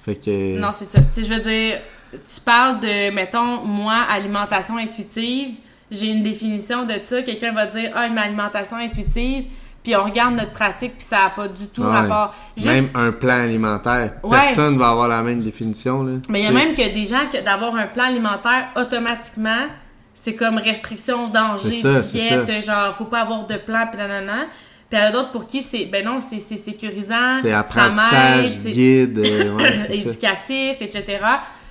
Fait 0.05 0.15
que... 0.17 0.59
Non, 0.59 0.71
c'est 0.73 0.85
ça. 0.85 1.01
Tu 1.13 1.23
sais, 1.23 1.29
je 1.29 1.35
veux 1.35 1.41
dire, 1.41 1.79
tu 2.13 2.41
parles 2.45 2.79
de, 2.81 3.11
mettons, 3.13 3.65
moi, 3.65 4.05
alimentation 4.09 4.77
intuitive. 4.77 5.57
J'ai 5.91 6.13
une 6.13 6.23
définition 6.23 6.85
de 6.85 6.95
ça. 7.03 7.23
Quelqu'un 7.23 7.53
va 7.53 7.67
dire, 7.67 7.91
ah, 7.95 8.07
une 8.07 8.19
alimentation 8.19 8.77
intuitive. 8.77 9.47
Puis 9.85 9.95
on 9.95 10.03
regarde 10.03 10.35
notre 10.35 10.53
pratique, 10.53 10.95
puis 10.99 11.07
ça 11.07 11.25
n'a 11.25 11.31
pas 11.31 11.47
du 11.47 11.67
tout 11.69 11.83
Ouais. 11.83 11.91
rapport. 11.93 12.35
Juste, 12.57 12.69
Même 12.71 12.89
un 12.95 13.13
plan 13.13 13.43
alimentaire, 13.45 14.15
Ouais. 14.23 14.39
personne 14.47 14.77
va 14.79 14.89
avoir 14.89 15.07
la 15.09 15.21
même 15.23 15.41
définition, 15.43 16.03
là. 16.03 16.13
Mais 16.31 16.41
il 16.41 16.45
y 16.47 16.49
a 16.49 16.53
même 16.53 16.75
que 16.75 16.93
des 16.95 17.05
gens 17.07 17.27
que 17.31 17.45
d'avoir 17.45 17.77
un 17.77 17.87
plan 17.87 18.05
alimentaire 18.05 18.69
automatiquement, 18.77 19.67
c'est 20.15 20.35
comme 20.35 20.57
restriction, 20.57 21.29
danger, 21.29 21.71
ça, 21.83 22.01
diète, 22.01 22.65
genre 22.65 22.95
faut 22.95 23.05
pas 23.05 23.21
avoir 23.21 23.47
de 23.47 23.57
plan, 23.57 23.87
puis 23.89 23.99
nanana. 23.99 24.47
Puis 24.89 24.99
il 24.99 25.03
y 25.03 25.03
en 25.03 25.09
a 25.09 25.13
d'autres 25.13 25.33
pour 25.33 25.47
qui 25.47 25.61
c'est 25.61 25.85
ben 25.87 26.05
non, 26.05 26.19
c'est 26.21 26.41
sécurisant, 26.41 27.41
C'est 27.43 27.53
apprentissage, 27.53 28.57
guide, 28.65 29.19
euh, 29.19 29.53
ouais, 29.57 29.77
ça. 29.79 29.93
éducatif, 29.93 30.77
etc. 30.81 31.19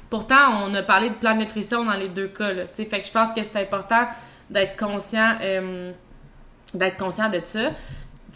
Pourtant, 0.09 0.65
on 0.67 0.73
a 0.75 0.83
parlé 0.83 1.09
de 1.09 1.15
plan 1.15 1.33
de 1.33 1.39
nutrition 1.39 1.83
dans 1.83 1.93
les 1.93 2.07
deux 2.09 2.27
cas. 2.27 2.53
Là, 2.53 2.63
tu 2.65 2.83
sais. 2.83 2.85
fait 2.85 2.99
que 2.99 3.07
je 3.07 3.11
pense 3.11 3.29
que 3.33 3.41
c'est 3.41 3.59
important 3.59 4.07
d'être 4.49 4.77
conscient, 4.77 5.33
euh, 5.41 5.91
d'être 6.75 6.97
conscient 6.97 7.29
de 7.29 7.39
ça. 7.43 7.69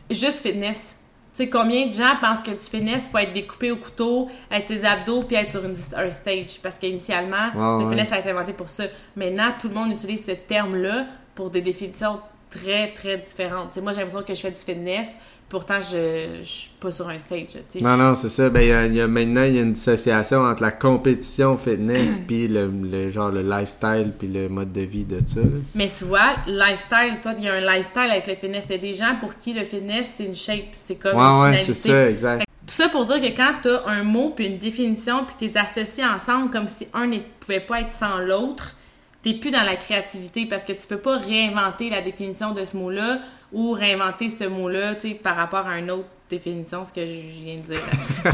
Juste 0.10 0.46
fitness. 0.46 0.96
Tu 1.36 1.44
sais, 1.44 1.50
combien 1.50 1.86
de 1.86 1.94
gens 1.94 2.16
pensent 2.20 2.42
que 2.42 2.52
du 2.52 2.60
fitness, 2.60 3.06
il 3.08 3.12
faut 3.12 3.18
être 3.20 3.34
découpé 3.34 3.70
au 3.72 3.78
couteau, 3.78 4.28
être 4.50 4.66
ses 4.66 4.84
abdos, 4.84 5.24
puis 5.24 5.36
être 5.36 5.52
sur 5.52 5.64
une, 5.64 5.76
un 5.96 6.10
stage? 6.10 6.60
Parce 6.64 6.80
qu'initialement, 6.80 7.52
le 7.54 7.84
ouais. 7.84 7.90
fitness 7.90 8.12
a 8.12 8.20
été 8.20 8.32
inventé 8.32 8.54
pour 8.54 8.70
ça. 8.70 8.86
Maintenant, 9.16 9.52
tout 9.60 9.68
le 9.68 9.76
monde 9.76 9.92
utilise 9.92 10.26
ce 10.26 10.32
terme-là 10.32 11.06
pour 11.36 11.52
des 11.52 11.62
définitions 11.62 12.20
très, 12.50 12.94
très 12.94 13.18
différentes. 13.18 13.70
Tu 13.70 13.76
sais, 13.76 13.82
moi, 13.82 13.92
j'ai 13.92 14.00
l'impression 14.00 14.24
que 14.24 14.34
je 14.34 14.42
fais 14.42 14.52
du 14.52 14.58
fitness, 14.58 15.10
pourtant, 15.50 15.82
je, 15.82 16.40
je 16.42 16.48
suis 16.48 16.70
pas 16.80 16.92
sur 16.92 17.08
un 17.10 17.18
stage. 17.18 17.48
Non, 17.82 17.96
non, 17.98 18.16
c'est 18.16 18.30
ça. 18.30 18.50
Ben, 18.50 18.62
y 18.68 18.72
a, 18.72 18.86
y 18.86 19.02
a- 19.02 19.08
maintenant, 19.08 19.44
il 19.44 19.56
y 19.56 19.60
a 19.60 19.62
une 19.62 19.74
dissociation 19.74 20.42
entre 20.42 20.62
la 20.64 20.72
compétition 20.72 21.58
fitness 21.58 22.20
puis 22.28 22.48
le, 22.48 22.70
le 22.70 23.10
genre 23.10 23.30
le 23.32 23.42
lifestyle 23.42 24.14
puis 24.18 24.28
le 24.28 24.50
mode 24.50 24.72
de 24.74 24.82
vie 24.82 25.04
de 25.04 25.20
ça. 25.26 25.40
Mais 25.76 25.88
souvent, 25.88 26.18
lifestyle, 26.48 27.20
toi, 27.22 27.34
il 27.38 27.46
y 27.46 27.48
a 27.50 27.54
un 27.54 27.62
lifestyle 27.62 28.10
avec 28.12 28.28
le 28.28 28.36
fitness. 28.36 28.66
Il 28.70 28.72
y 28.72 28.76
a 28.76 28.78
des 28.80 28.94
gens 28.94 29.16
pour 29.20 29.36
qui 29.38 29.54
le 29.54 29.64
fitness, 29.64 30.14
c'est 30.16 30.26
une 30.26 30.36
shape, 30.36 30.70
c'est 30.74 30.96
comme 30.96 31.14
une 31.14 31.20
Ouais, 31.20 31.26
ouais, 31.50 31.58
finalité. 31.58 31.74
c'est 31.74 31.90
ça, 31.90 32.10
exact. 32.10 32.40
Tout 32.68 32.74
ça 32.74 32.90
pour 32.90 33.06
dire 33.06 33.22
que 33.22 33.36
quand 33.38 33.54
tu 33.62 33.70
as 33.70 33.88
un 33.88 34.04
mot 34.04 34.34
puis 34.36 34.46
une 34.48 34.58
définition 34.58 35.24
puis 35.26 35.36
tu 35.40 35.46
les 35.54 35.58
associes 35.58 36.04
ensemble 36.06 36.52
comme 36.52 36.68
si 36.68 36.86
un 36.94 37.08
ne 37.08 37.20
pouvait 37.40 37.62
pas 37.62 37.80
être 37.80 37.92
sans 37.92 38.18
l'autre, 38.18 38.76
t'es 39.24 39.34
plus 39.36 39.52
dans 39.52 39.64
la 39.64 39.78
créativité 39.78 40.46
parce 40.48 40.66
que 40.66 40.74
tu 40.74 40.86
peux 40.86 40.98
pas 40.98 41.18
réinventer 41.18 41.90
la 41.90 42.02
définition 42.02 42.52
de 42.54 42.66
ce 42.66 42.76
mot-là 42.76 43.20
ou 43.52 43.72
réinventer 43.72 44.30
ce 44.30 44.46
mot-là, 44.46 44.96
par 45.24 45.36
rapport 45.36 45.68
à 45.68 45.80
une 45.80 45.92
autre 45.92 46.10
définition, 46.30 46.84
ce 46.84 46.94
que 46.94 47.02
je 47.02 47.44
viens 47.44 47.56
de 47.56 47.62
dire. 47.62 48.34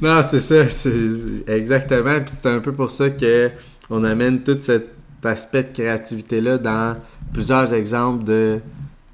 Non, 0.00 0.20
c'est 0.22 0.38
ça, 0.38 0.68
c'est 0.70 1.00
exactement. 1.48 2.20
Puis 2.20 2.32
c'est 2.40 2.48
un 2.48 2.60
peu 2.60 2.72
pour 2.72 2.88
ça 2.88 3.10
que 3.10 3.50
on 3.90 4.04
amène 4.04 4.44
tout 4.44 4.56
cet 4.60 4.90
aspect 5.24 5.64
de 5.64 5.72
créativité-là 5.72 6.58
dans 6.58 6.96
plusieurs 7.32 7.74
exemples 7.74 8.22
de 8.22 8.60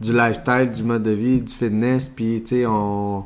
du 0.00 0.12
lifestyle, 0.12 0.70
du 0.70 0.82
mode 0.82 1.02
de 1.02 1.10
vie, 1.10 1.40
du 1.40 1.52
fitness. 1.52 2.08
Puis, 2.08 2.42
tu 2.42 2.56
sais, 2.56 2.66
on... 2.66 3.24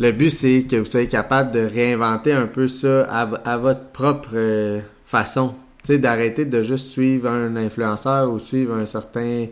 Le 0.00 0.10
but, 0.10 0.30
c'est 0.30 0.66
que 0.68 0.76
vous 0.76 0.84
soyez 0.84 1.06
capable 1.06 1.52
de 1.52 1.60
réinventer 1.60 2.32
un 2.32 2.46
peu 2.46 2.66
ça 2.66 3.02
à 3.02 3.56
votre 3.56 3.86
propre 3.92 4.30
euh, 4.34 4.80
façon. 5.04 5.54
Tu 5.84 5.92
sais, 5.92 5.98
d'arrêter 5.98 6.44
de 6.46 6.62
juste 6.62 6.86
suivre 6.86 7.28
un 7.28 7.54
influenceur 7.56 8.30
ou 8.32 8.38
suivre 8.38 8.74
un 8.74 8.86
certain... 8.86 9.46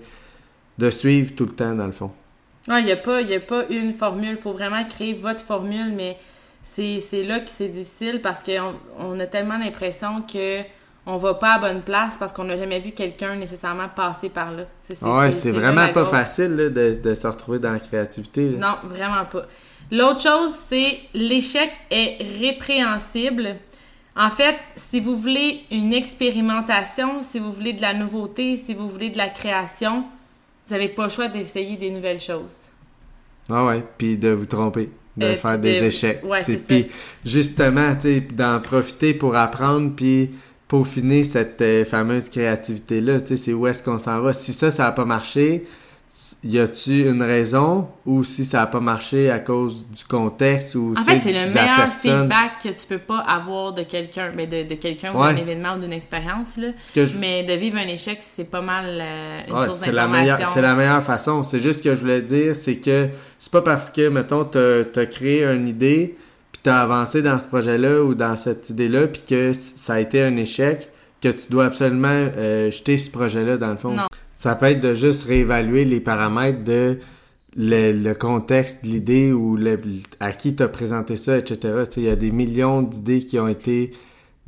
De 0.78 0.90
suivre 0.90 1.34
tout 1.34 1.44
le 1.44 1.52
temps, 1.52 1.74
dans 1.74 1.86
le 1.86 1.92
fond. 1.92 2.10
Il 2.68 2.84
n'y 2.84 2.92
a, 2.92 2.96
pas- 2.96 3.20
y 3.20 3.34
a 3.34 3.40
pas 3.40 3.64
une 3.68 3.92
formule. 3.92 4.30
Il 4.30 4.36
faut 4.36 4.52
vraiment 4.52 4.84
créer 4.84 5.14
votre 5.14 5.42
formule, 5.44 5.92
mais 5.94 6.16
c'est 6.62 7.00
là 7.24 7.40
que 7.40 7.48
c'est 7.48 7.68
difficile 7.68 8.20
parce 8.22 8.42
qu'on 8.42 8.74
on 8.98 9.18
a 9.20 9.26
tellement 9.26 9.58
l'impression 9.58 10.22
que 10.22 10.60
on 11.04 11.16
va 11.16 11.34
pas 11.34 11.54
à 11.54 11.58
bonne 11.58 11.82
place 11.82 12.16
parce 12.16 12.32
qu'on 12.32 12.44
n'a 12.44 12.56
jamais 12.56 12.78
vu 12.78 12.92
quelqu'un 12.92 13.34
nécessairement 13.34 13.88
passer 13.88 14.28
par 14.28 14.52
là. 14.52 14.64
C'est 14.80 14.94
c'est- 14.94 15.04
Ah 15.04 15.18
ouais, 15.18 15.30
vraiment 15.50 15.88
pas 15.92 16.04
facile 16.10 16.54
là, 16.54 16.68
de, 16.68 17.00
de 17.02 17.14
se 17.16 17.26
retrouver 17.26 17.58
dans 17.58 17.72
la 17.72 17.80
créativité. 17.80 18.50
là. 18.52 18.58
Non, 18.82 18.88
vraiment 18.88 19.24
pas. 19.24 19.42
L'autre 19.90 20.22
chose, 20.22 20.54
c'est 20.68 21.00
l'échec 21.12 21.70
est 21.90 22.18
répréhensible. 22.38 23.56
En 24.16 24.30
fait, 24.30 24.56
si 24.76 25.00
vous 25.00 25.16
voulez 25.16 25.62
une 25.72 25.92
expérimentation, 25.92 27.22
si 27.22 27.38
vous 27.40 27.50
voulez 27.50 27.72
de 27.72 27.82
la 27.82 27.94
nouveauté, 27.94 28.56
si 28.56 28.72
vous 28.74 28.86
voulez 28.88 29.10
de 29.10 29.18
la 29.18 29.28
création, 29.28 30.04
vous 30.66 30.72
n'avez 30.74 30.88
pas 30.88 31.04
le 31.04 31.10
choix 31.10 31.28
d'essayer 31.28 31.76
des 31.76 31.90
nouvelles 31.90 32.20
choses. 32.20 32.68
Ah 33.48 33.64
ouais, 33.66 33.82
puis 33.98 34.16
de 34.16 34.28
vous 34.28 34.46
tromper, 34.46 34.88
de 35.16 35.26
Euh, 35.26 35.36
faire 35.36 35.58
des 35.58 35.80
de- 35.80 35.86
échecs. 35.86 36.20
ouais, 36.24 36.42
c'est 36.44 36.64
puis 36.66 36.86
justement, 37.24 37.94
tu 37.96 38.00
sais, 38.02 38.20
d'en 38.20 38.60
profiter 38.60 39.14
pour 39.14 39.34
apprendre 39.36 39.92
puis 39.96 40.30
peaufiner 40.68 41.24
cette 41.24 41.60
euh, 41.60 41.84
fameuse 41.84 42.28
créativité 42.28 43.00
là, 43.00 43.20
tu 43.20 43.28
sais, 43.28 43.36
c'est 43.36 43.52
où 43.52 43.66
est-ce 43.66 43.82
qu'on 43.82 43.98
s'en 43.98 44.20
va. 44.20 44.32
Si 44.32 44.52
ça 44.52 44.70
ça 44.70 44.86
a 44.86 44.92
pas 44.92 45.04
marché, 45.04 45.64
y 46.44 46.58
a-tu 46.58 47.08
une 47.08 47.22
raison? 47.22 47.88
Ou 48.04 48.22
si 48.24 48.44
ça 48.44 48.62
a 48.62 48.66
pas 48.66 48.80
marché 48.80 49.30
à 49.30 49.38
cause 49.38 49.86
du 49.88 50.04
contexte 50.04 50.74
ou 50.74 50.92
En 50.96 51.02
tu 51.02 51.10
fait, 51.10 51.18
c'est 51.20 51.32
le 51.32 51.52
meilleur 51.52 51.76
personne? 51.76 52.20
feedback 52.20 52.50
que 52.62 52.68
tu 52.68 52.86
peux 52.86 52.98
pas 52.98 53.18
avoir 53.20 53.72
de 53.72 53.82
quelqu'un, 53.82 54.30
mais 54.36 54.46
de, 54.46 54.68
de 54.68 54.74
quelqu'un 54.74 55.14
ou 55.14 55.20
d'un 55.20 55.36
événement 55.36 55.76
ou 55.76 55.78
d'une 55.80 55.92
expérience. 55.92 56.56
là. 56.58 56.68
Je- 56.94 57.06
Mais 57.18 57.44
de 57.44 57.52
vivre 57.54 57.78
un 57.78 57.88
échec, 57.88 58.18
c'est 58.20 58.44
pas 58.50 58.60
mal 58.60 58.84
euh, 59.00 59.40
une 59.48 59.54
Ouais, 59.54 59.64
source 59.66 59.80
c'est 59.80 59.92
la 59.92 60.06
meilleure, 60.06 60.26
d'information. 60.38 60.54
c'est 60.54 60.62
la 60.62 60.74
meilleure 60.74 61.02
façon. 61.02 61.42
C'est 61.42 61.60
juste 61.60 61.78
ce 61.78 61.84
que 61.84 61.94
je 61.94 62.00
voulais 62.00 62.22
dire, 62.22 62.56
c'est 62.56 62.76
que 62.76 63.08
c'est 63.38 63.52
pas 63.52 63.62
parce 63.62 63.88
que, 63.88 64.08
mettons, 64.08 64.44
t'as 64.44 64.80
as 64.94 65.06
créé 65.06 65.44
une 65.44 65.66
idée, 65.66 66.16
puis 66.52 66.60
t'as 66.62 66.80
avancé 66.82 67.22
dans 67.22 67.38
ce 67.38 67.44
projet-là 67.46 68.02
ou 68.02 68.14
dans 68.14 68.36
cette 68.36 68.68
idée-là, 68.70 69.06
puis 69.06 69.22
que 69.26 69.52
ça 69.54 69.94
a 69.94 70.00
été 70.00 70.22
un 70.22 70.36
échec, 70.36 70.90
que 71.22 71.28
tu 71.28 71.48
dois 71.50 71.66
absolument 71.66 72.08
euh, 72.36 72.70
jeter 72.70 72.98
ce 72.98 73.08
projet-là 73.10 73.56
dans 73.56 73.70
le 73.70 73.76
fond. 73.76 73.92
Non. 73.94 74.06
Ça 74.42 74.56
peut 74.56 74.66
être 74.66 74.80
de 74.80 74.92
juste 74.92 75.28
réévaluer 75.28 75.84
les 75.84 76.00
paramètres 76.00 76.64
de 76.64 76.98
le, 77.54 78.12
contexte 78.12 78.82
l'idée 78.82 79.30
ou 79.30 79.56
le- 79.56 79.78
à 80.18 80.32
qui 80.32 80.56
t'as 80.56 80.66
présenté 80.66 81.16
ça, 81.16 81.38
etc. 81.38 81.84
Il 81.96 82.02
y 82.02 82.08
a 82.08 82.16
des 82.16 82.32
millions 82.32 82.82
d'idées 82.82 83.24
qui 83.24 83.38
ont 83.38 83.46
été 83.46 83.92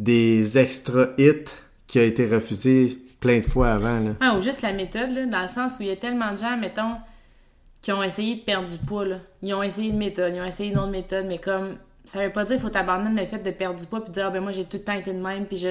des 0.00 0.58
extra 0.58 1.10
hits 1.16 1.44
qui 1.86 2.00
ont 2.00 2.02
été 2.02 2.26
refusés 2.26 2.98
plein 3.20 3.38
de 3.38 3.44
fois 3.44 3.74
avant. 3.74 4.16
Ah, 4.20 4.36
ou 4.36 4.40
juste 4.40 4.62
la 4.62 4.72
méthode, 4.72 5.10
là, 5.12 5.26
dans 5.26 5.42
le 5.42 5.46
sens 5.46 5.76
où 5.78 5.82
il 5.84 5.88
y 5.90 5.92
a 5.92 5.96
tellement 5.96 6.32
de 6.32 6.38
gens, 6.38 6.56
mettons, 6.56 6.96
qui 7.80 7.92
ont 7.92 8.02
essayé 8.02 8.34
de 8.34 8.40
perdre 8.40 8.68
du 8.68 8.78
poids. 8.78 9.04
Là. 9.04 9.18
Ils 9.42 9.54
ont 9.54 9.62
essayé 9.62 9.90
une 9.90 9.98
méthode, 9.98 10.34
ils 10.34 10.40
ont 10.40 10.44
essayé 10.44 10.72
une 10.72 10.78
autre 10.78 10.90
méthode, 10.90 11.26
mais 11.28 11.38
comme 11.38 11.76
ça 12.04 12.20
veut 12.20 12.32
pas 12.32 12.44
dire 12.44 12.56
qu'il 12.56 12.64
faut 12.64 12.70
t'abandonner 12.70 13.20
le 13.20 13.28
fait 13.28 13.38
de 13.38 13.50
perdre 13.52 13.78
du 13.78 13.86
poids 13.86 14.02
puis 14.02 14.10
dire 14.10 14.26
ah, 14.26 14.30
ben 14.30 14.42
moi 14.42 14.50
j'ai 14.50 14.64
tout 14.64 14.78
le 14.78 14.82
temps 14.82 14.94
été 14.94 15.12
de 15.12 15.22
même 15.22 15.46
puis 15.46 15.64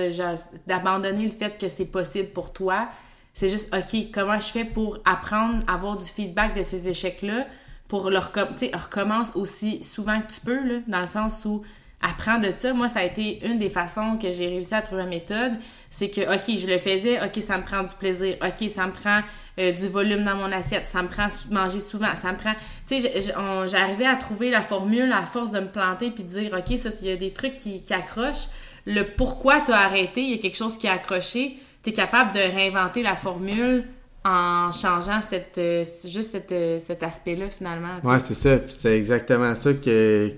d'abandonner 0.65 1.25
le 1.25 1.31
fait 1.31 1.57
que 1.59 1.67
c'est 1.67 1.87
possible 1.87 2.29
pour 2.29 2.53
toi. 2.53 2.87
C'est 3.33 3.49
juste 3.49 3.73
OK, 3.73 4.11
comment 4.13 4.39
je 4.39 4.47
fais 4.47 4.65
pour 4.65 4.99
apprendre, 5.05 5.63
avoir 5.67 5.97
du 5.97 6.05
feedback 6.05 6.55
de 6.55 6.61
ces 6.61 6.87
échecs-là 6.87 7.47
pour 7.87 8.09
leur 8.09 8.31
tu 8.31 8.41
sais 8.57 8.71
recommence 8.73 9.31
aussi 9.35 9.83
souvent 9.83 10.19
que 10.21 10.31
tu 10.31 10.39
peux 10.39 10.63
là, 10.63 10.79
dans 10.87 11.01
le 11.01 11.07
sens 11.07 11.43
où 11.45 11.63
apprends 12.03 12.37
de 12.37 12.53
ça. 12.55 12.73
Moi, 12.73 12.87
ça 12.87 12.99
a 12.99 13.03
été 13.03 13.45
une 13.45 13.57
des 13.57 13.69
façons 13.69 14.17
que 14.21 14.29
j'ai 14.31 14.47
réussi 14.47 14.75
à 14.75 14.81
trouver 14.81 15.03
ma 15.03 15.09
méthode. 15.09 15.53
C'est 15.89 16.09
que, 16.09 16.21
OK, 16.21 16.57
je 16.57 16.67
le 16.67 16.77
faisais, 16.77 17.23
OK, 17.23 17.41
ça 17.41 17.57
me 17.57 17.63
prend 17.63 17.81
du 17.81 17.95
plaisir, 17.95 18.35
OK, 18.41 18.69
ça 18.69 18.85
me 18.85 18.91
prend 18.91 19.21
euh, 19.59 19.71
du 19.71 19.87
volume 19.87 20.23
dans 20.23 20.35
mon 20.35 20.51
assiette, 20.51 20.87
ça 20.87 21.01
me 21.01 21.07
prend 21.07 21.27
manger 21.49 21.79
souvent, 21.79 22.13
ça 22.15 22.31
me 22.31 22.37
prend... 22.37 22.53
Tu 22.87 22.99
sais, 22.99 23.21
j'arrivais 23.67 24.05
à 24.05 24.15
trouver 24.15 24.49
la 24.49 24.61
formule 24.61 25.11
à 25.13 25.25
force 25.25 25.51
de 25.51 25.59
me 25.59 25.67
planter 25.67 26.11
puis 26.11 26.23
de 26.23 26.29
dire, 26.29 26.53
OK, 26.53 26.77
ça, 26.77 26.89
il 27.01 27.07
y 27.07 27.11
a 27.11 27.15
des 27.15 27.31
trucs 27.31 27.55
qui, 27.55 27.83
qui 27.83 27.93
accrochent. 27.93 28.47
Le 28.85 29.03
pourquoi 29.03 29.61
tu 29.61 29.71
as 29.71 29.79
arrêté, 29.79 30.21
il 30.21 30.31
y 30.31 30.33
a 30.33 30.37
quelque 30.39 30.57
chose 30.57 30.77
qui 30.77 30.87
a 30.87 30.93
accroché. 30.93 31.57
Tu 31.83 31.89
es 31.89 31.93
capable 31.93 32.33
de 32.33 32.39
réinventer 32.39 33.03
la 33.03 33.15
formule 33.15 33.83
en 34.25 34.71
changeant 34.71 35.21
cette, 35.21 35.57
euh, 35.57 35.83
juste 36.05 36.31
cette, 36.31 36.51
euh, 36.51 36.79
cet 36.79 37.03
aspect-là, 37.03 37.49
finalement. 37.49 37.99
Oui, 38.03 38.15
c'est 38.23 38.33
ça. 38.33 38.57
c'est 38.69 38.97
exactement 38.97 39.53
ça 39.53 39.73
que 39.73 40.31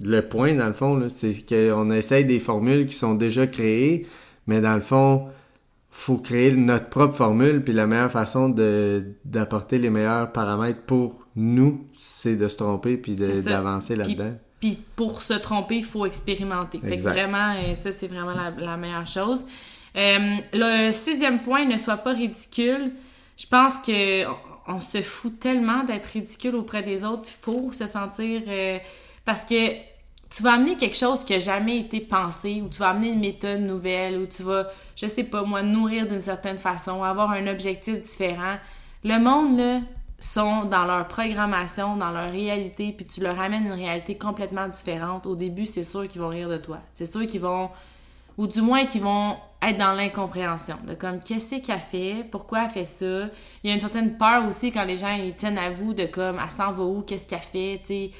le 0.00 0.20
point, 0.22 0.54
dans 0.54 0.66
le 0.66 0.72
fond, 0.72 1.06
c'est 1.14 1.34
qu'on 1.48 1.90
essaye 1.90 2.24
des 2.24 2.40
formules 2.40 2.86
qui 2.86 2.94
sont 2.94 3.14
déjà 3.14 3.46
créées, 3.46 4.06
mais 4.46 4.60
dans 4.60 4.74
le 4.74 4.80
fond, 4.80 5.28
faut 5.90 6.18
créer 6.18 6.52
notre 6.52 6.88
propre 6.88 7.14
formule, 7.14 7.62
puis 7.62 7.72
la 7.72 7.86
meilleure 7.86 8.12
façon 8.12 8.48
d'apporter 9.24 9.78
les 9.78 9.90
meilleurs 9.90 10.32
paramètres 10.32 10.82
pour 10.82 11.26
nous, 11.34 11.86
c'est 11.94 12.36
de 12.36 12.48
se 12.48 12.56
tromper 12.56 12.96
puis 12.96 13.14
d'avancer 13.14 13.96
là-dedans. 13.96 14.34
Puis 14.60 14.78
pour 14.96 15.22
se 15.22 15.34
tromper, 15.34 15.76
il 15.76 15.84
faut 15.84 16.04
expérimenter. 16.06 16.80
Fait 16.80 16.96
que 16.96 17.02
vraiment, 17.02 17.54
euh, 17.54 17.74
ça, 17.74 17.92
c'est 17.92 18.08
vraiment 18.08 18.32
la, 18.32 18.76
meilleure 18.76 19.06
chose. 19.06 19.46
Le 19.94 20.92
sixième 20.92 21.42
point, 21.42 21.64
ne 21.64 21.78
soit 21.78 21.98
pas 21.98 22.12
ridicule 22.12 22.92
je 23.38 23.46
pense 23.46 23.78
que 23.78 24.24
on, 24.66 24.80
se 24.80 25.00
fout 25.00 25.40
tellement 25.40 25.84
d'être 25.84 26.06
ridicule 26.06 26.56
auprès 26.56 26.82
des 26.82 27.04
autres. 27.04 27.30
Il 27.30 27.40
faut 27.40 27.72
se 27.72 27.86
sentir. 27.86 28.42
Euh, 28.48 28.78
parce 29.24 29.44
que 29.44 29.70
tu 30.28 30.42
vas 30.42 30.54
amener 30.54 30.76
quelque 30.76 30.96
chose 30.96 31.24
qui 31.24 31.32
n'a 31.32 31.38
jamais 31.38 31.78
été 31.78 32.00
pensé, 32.00 32.60
ou 32.60 32.68
tu 32.68 32.78
vas 32.80 32.90
amener 32.90 33.10
une 33.10 33.20
méthode 33.20 33.60
nouvelle, 33.60 34.18
ou 34.18 34.26
tu 34.26 34.42
vas, 34.42 34.66
je 34.96 35.06
sais 35.06 35.24
pas 35.24 35.44
moi, 35.44 35.62
nourrir 35.62 36.06
d'une 36.06 36.20
certaine 36.20 36.58
façon, 36.58 37.02
avoir 37.02 37.30
un 37.30 37.46
objectif 37.46 38.02
différent. 38.02 38.56
Le 39.04 39.18
monde, 39.18 39.58
là, 39.58 39.80
sont 40.20 40.64
dans 40.64 40.84
leur 40.84 41.06
programmation, 41.06 41.96
dans 41.96 42.10
leur 42.10 42.30
réalité, 42.30 42.92
puis 42.92 43.06
tu 43.06 43.20
leur 43.20 43.40
amènes 43.40 43.66
une 43.66 43.72
réalité 43.72 44.18
complètement 44.18 44.68
différente. 44.68 45.26
Au 45.26 45.36
début, 45.36 45.64
c'est 45.64 45.84
sûr 45.84 46.08
qu'ils 46.08 46.20
vont 46.20 46.28
rire 46.28 46.48
de 46.48 46.58
toi. 46.58 46.80
C'est 46.92 47.06
sûr 47.06 47.26
qu'ils 47.26 47.40
vont 47.40 47.70
ou 48.36 48.46
du 48.46 48.60
moins 48.60 48.84
qui 48.84 48.98
vont 48.98 49.36
être 49.60 49.76
dans 49.76 49.92
l'incompréhension, 49.92 50.76
de 50.86 50.94
comme 50.94 51.20
qu'est-ce 51.20 51.56
qu'elle 51.56 51.80
fait, 51.80 52.24
pourquoi 52.30 52.64
elle 52.64 52.70
fait 52.70 52.84
ça? 52.84 53.28
Il 53.62 53.68
y 53.68 53.70
a 53.70 53.74
une 53.74 53.80
certaine 53.80 54.16
peur 54.16 54.46
aussi 54.46 54.70
quand 54.70 54.84
les 54.84 54.96
gens 54.96 55.12
ils 55.14 55.34
tiennent 55.34 55.58
à 55.58 55.70
vous 55.70 55.94
de 55.94 56.06
comme 56.06 56.38
elle 56.42 56.50
s'en 56.50 56.72
va 56.72 56.84
où, 56.84 57.02
qu'est-ce 57.02 57.28
qu'elle 57.28 57.40
fait, 57.40 57.80
tu 57.80 57.86
sais. 57.86 58.10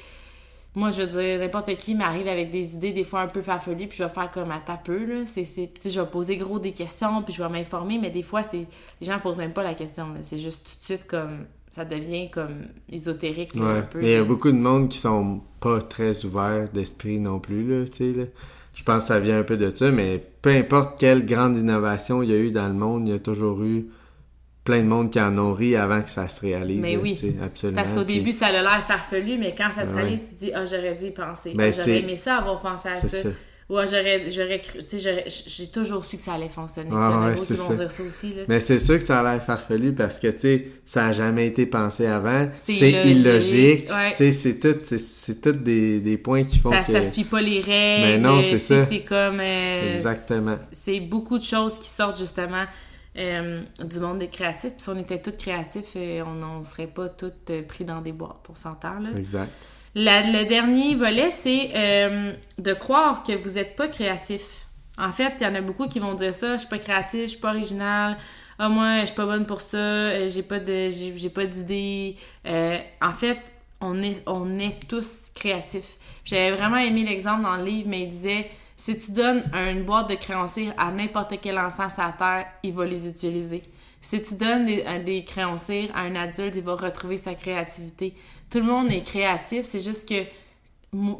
Moi, 0.75 0.91
je 0.91 1.01
veux 1.01 1.21
dire, 1.21 1.39
n'importe 1.39 1.75
qui 1.77 1.95
m'arrive 1.95 2.27
avec 2.27 2.51
des 2.51 2.75
idées 2.75 2.91
des 2.91 3.03
fois 3.03 3.21
un 3.21 3.27
peu 3.27 3.41
farfelues, 3.41 3.87
puis 3.87 3.97
je 3.97 4.03
vais 4.03 4.09
faire 4.09 4.29
comme 4.29 4.51
à 4.51 4.59
tapeux, 4.59 5.05
là. 5.05 5.25
C'est, 5.25 5.43
c'est, 5.43 5.71
je 5.83 5.99
vais 5.99 6.07
poser 6.07 6.37
gros 6.37 6.59
des 6.59 6.71
questions, 6.71 7.23
puis 7.23 7.33
je 7.33 7.41
vais 7.41 7.49
m'informer, 7.49 7.97
mais 7.97 8.11
des 8.11 8.21
fois, 8.21 8.43
c'est 8.43 8.67
les 9.01 9.07
gens 9.07 9.19
posent 9.19 9.37
même 9.37 9.53
pas 9.53 9.63
la 9.63 9.73
question, 9.73 10.07
C'est 10.21 10.37
juste 10.37 10.65
tout 10.65 10.79
de 10.79 10.85
suite 10.85 11.07
comme 11.07 11.45
ça 11.71 11.85
devient 11.85 12.29
comme 12.29 12.67
ésotérique 12.91 13.55
un 13.55 13.81
peu. 13.81 13.99
Mais 13.99 14.11
il 14.11 14.13
y 14.13 14.15
a 14.15 14.23
beaucoup 14.23 14.51
de 14.51 14.57
monde 14.57 14.89
qui 14.89 14.97
sont 14.97 15.41
pas 15.59 15.81
très 15.81 16.25
ouverts 16.25 16.69
d'esprit 16.73 17.19
non 17.19 17.39
plus, 17.39 17.63
là, 17.63 17.87
tu 17.87 17.97
sais, 17.97 18.19
là. 18.19 18.25
Je 18.79 18.83
pense 18.85 19.03
que 19.03 19.07
ça 19.09 19.19
vient 19.19 19.39
un 19.39 19.43
peu 19.43 19.57
de 19.57 19.69
ça, 19.71 19.91
mais 19.91 20.23
peu 20.41 20.51
importe 20.51 20.97
quelle 20.97 21.25
grande 21.25 21.57
innovation 21.57 22.23
il 22.23 22.29
y 22.29 22.33
a 22.33 22.37
eu 22.37 22.49
dans 22.49 22.69
le 22.69 22.73
monde, 22.73 23.09
il 23.09 23.11
y 23.11 23.13
a 23.13 23.19
toujours 23.19 23.61
eu 23.61 23.87
plein 24.63 24.79
de 24.79 24.87
monde 24.87 25.11
qui 25.11 25.19
en 25.19 25.37
ont 25.37 25.51
ri 25.51 25.75
avant 25.75 26.01
que 26.01 26.09
ça 26.09 26.29
se 26.29 26.39
réalise. 26.39 26.79
Mais 26.79 26.95
oui, 26.95 27.19
absolument. 27.43 27.81
Parce 27.81 27.93
qu'au 27.93 28.05
début, 28.05 28.31
ça 28.31 28.45
a 28.47 28.51
l'air 28.53 28.81
farfelu, 28.87 29.37
mais 29.37 29.53
quand 29.53 29.69
ça 29.73 29.83
se 29.83 29.93
réalise, 29.93 30.29
tu 30.29 30.35
te 30.35 30.39
dis 30.39 30.51
«Ah, 30.55 30.63
j'aurais 30.63 30.95
dû 30.95 31.07
y 31.07 31.11
penser. 31.11 31.51
Ben, 31.55 31.73
ah, 31.73 31.77
j'aurais 31.77 31.99
aimé 31.99 32.15
ça 32.15 32.37
avoir 32.37 32.61
pensé 32.61 32.87
à 32.87 33.01
ça. 33.01 33.17
Ouais, 33.69 33.85
j'aurais, 33.85 34.27
j'aurais 34.31 34.61
cru, 34.61 34.79
tu 34.79 34.99
sais, 34.99 35.25
j'ai 35.45 35.67
toujours 35.67 36.03
su 36.03 36.17
que 36.17 36.23
ça 36.23 36.33
allait 36.33 36.49
fonctionner. 36.49 36.89
Ah, 36.91 37.27
ouais, 37.27 37.35
qui 37.35 37.53
vont 37.53 37.75
dire 37.75 37.91
ça 37.91 38.01
aussi, 38.01 38.33
là. 38.33 38.41
Mais 38.47 38.59
c'est 38.59 38.79
sûr 38.79 38.97
que 38.97 39.03
ça 39.03 39.19
a 39.19 39.23
l'air 39.23 39.43
farfelu 39.43 39.93
parce 39.93 40.17
que, 40.17 40.27
tu 40.27 40.39
sais, 40.39 40.67
ça 40.85 41.05
a 41.05 41.11
jamais 41.11 41.45
été 41.45 41.67
pensé 41.67 42.07
avant. 42.07 42.49
C'est 42.55 42.89
illogique. 43.05 43.85
Tu 43.85 44.15
sais, 44.15 44.31
c'est 44.31 44.59
tout, 44.59 44.79
c'est 44.83 45.39
tout 45.39 45.51
des, 45.51 45.99
des, 45.99 46.17
points 46.17 46.43
qui 46.45 46.57
font 46.57 46.71
ça, 46.71 46.81
que... 46.81 46.93
Ça 46.93 47.03
suit 47.03 47.25
pas 47.25 47.41
les 47.41 47.59
règles. 47.59 47.67
Mais 47.69 48.17
non, 48.17 48.41
c'est 48.41 48.57
ça. 48.57 48.83
C'est 48.87 49.01
comme... 49.01 49.39
Euh, 49.39 49.91
Exactement. 49.91 50.55
C'est 50.71 50.99
beaucoup 50.99 51.37
de 51.37 51.43
choses 51.43 51.77
qui 51.77 51.89
sortent, 51.89 52.17
justement, 52.17 52.65
euh, 53.19 53.61
du 53.85 53.99
monde 53.99 54.17
des 54.17 54.29
créatifs. 54.29 54.71
Puis 54.71 54.81
si 54.81 54.89
on 54.89 54.97
était 54.97 55.21
tous 55.21 55.37
créatifs, 55.37 55.93
euh, 55.95 56.23
on 56.25 56.57
ne 56.57 56.63
serait 56.63 56.87
pas 56.87 57.07
tous 57.09 57.33
pris 57.67 57.85
dans 57.85 58.01
des 58.01 58.13
boîtes. 58.13 58.47
On 58.49 58.55
s'entend, 58.55 58.99
là. 58.99 59.09
Exact 59.15 59.51
le 59.95 60.47
dernier 60.47 60.95
volet, 60.95 61.31
c'est 61.31 61.71
euh, 61.75 62.33
de 62.57 62.73
croire 62.73 63.23
que 63.23 63.33
vous 63.33 63.53
n'êtes 63.53 63.75
pas 63.75 63.87
créatif. 63.87 64.67
En 64.97 65.11
fait, 65.11 65.35
il 65.39 65.43
y 65.43 65.47
en 65.47 65.55
a 65.55 65.61
beaucoup 65.61 65.87
qui 65.87 65.99
vont 65.99 66.13
dire 66.13 66.33
ça, 66.33 66.53
je 66.53 66.59
suis 66.59 66.67
pas 66.69 66.77
créatif, 66.77 67.21
je 67.21 67.27
suis 67.27 67.39
pas 67.39 67.51
original, 67.51 68.17
ah 68.59 68.67
moi, 68.67 69.01
je 69.01 69.05
suis 69.05 69.15
pas 69.15 69.25
bonne 69.25 69.45
pour 69.45 69.61
ça, 69.61 69.77
euh, 69.77 70.29
j'ai 70.29 70.43
pas 70.43 70.59
de 70.59 70.89
j'ai 70.89 71.29
pas 71.29 71.45
d'idée. 71.45 72.17
Euh, 72.45 72.77
en 73.01 73.13
fait, 73.13 73.53
on 73.79 74.03
est 74.03 74.21
on 74.25 74.59
est 74.59 74.87
tous 74.89 75.31
créatifs. 75.33 75.95
J'avais 76.25 76.51
vraiment 76.51 76.77
aimé 76.77 77.03
l'exemple 77.03 77.43
dans 77.43 77.55
le 77.55 77.63
livre, 77.63 77.87
mais 77.89 78.01
il 78.03 78.09
disait 78.09 78.49
si 78.75 78.97
tu 78.97 79.11
donnes 79.11 79.43
une 79.53 79.83
boîte 79.83 80.09
de 80.09 80.15
créanciers 80.15 80.71
à 80.77 80.91
n'importe 80.91 81.33
quel 81.41 81.57
enfant 81.57 81.89
sur 81.89 82.03
la 82.03 82.11
terre, 82.11 82.45
il 82.63 82.73
va 82.73 82.85
les 82.85 83.07
utiliser. 83.07 83.63
Si 84.01 84.21
tu 84.21 84.35
donnes 84.35 84.65
des, 84.65 84.83
des 85.05 85.23
créanciers 85.23 85.89
à 85.93 86.01
un 86.01 86.15
adulte, 86.15 86.55
il 86.55 86.63
va 86.63 86.75
retrouver 86.75 87.17
sa 87.17 87.35
créativité 87.35 88.13
tout 88.49 88.59
le 88.59 88.65
monde 88.65 88.91
est 88.91 89.03
créatif, 89.03 89.61
c'est 89.63 89.79
juste 89.79 90.07
que 90.09 90.25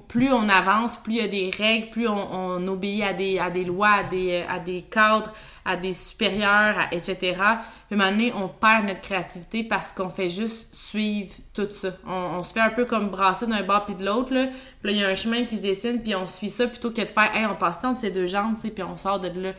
plus 0.08 0.34
on 0.34 0.50
avance, 0.50 0.98
plus 0.98 1.14
il 1.14 1.18
y 1.18 1.22
a 1.22 1.28
des 1.28 1.52
règles, 1.56 1.92
plus 1.92 2.08
on, 2.08 2.68
obéit 2.68 3.04
à 3.04 3.14
des, 3.14 3.64
lois, 3.64 3.90
à 3.90 4.04
des, 4.04 4.44
à 4.50 4.58
des 4.58 4.82
cadres, 4.82 5.32
à 5.64 5.78
des 5.78 5.94
supérieurs, 5.94 6.88
etc. 6.92 7.40
Puis 7.88 8.00
donné, 8.00 8.34
on 8.36 8.48
perd 8.48 8.88
notre 8.88 9.02
créativité 9.02 9.64
parce 9.64 9.94
qu'on 9.94 10.10
fait 10.10 10.30
juste 10.30 10.74
suivre 10.74 11.32
tout 11.54 11.68
ça. 11.72 11.90
On, 12.08 12.42
se 12.42 12.54
fait 12.54 12.62
un 12.62 12.72
peu 12.72 12.86
comme 12.86 13.10
brasser 13.10 13.46
d'un 13.46 13.62
bord 13.62 13.86
puis 13.86 13.94
de 13.94 14.04
l'autre, 14.04 14.34
là. 14.34 14.48
Puis 14.82 14.90
là, 14.90 14.92
il 14.92 14.98
y 14.98 15.04
a 15.04 15.08
un 15.10 15.16
chemin 15.16 15.44
qui 15.44 15.58
se 15.58 15.62
dessine, 15.62 16.02
puis 16.02 16.16
on 16.16 16.26
suit 16.26 16.50
ça 16.50 16.66
plutôt 16.66 16.90
que 16.90 17.02
de 17.02 17.12
faire 17.12 17.32
«Hey, 17.36 17.46
on 17.46 17.54
passe 17.54 17.84
entre 17.84 18.00
ces 18.00 18.10
deux 18.10 18.26
jambes, 18.26 18.56
puis 18.58 18.82
on 18.82 18.98
sort 18.98 19.20
de 19.20 19.28
là.» 19.28 19.52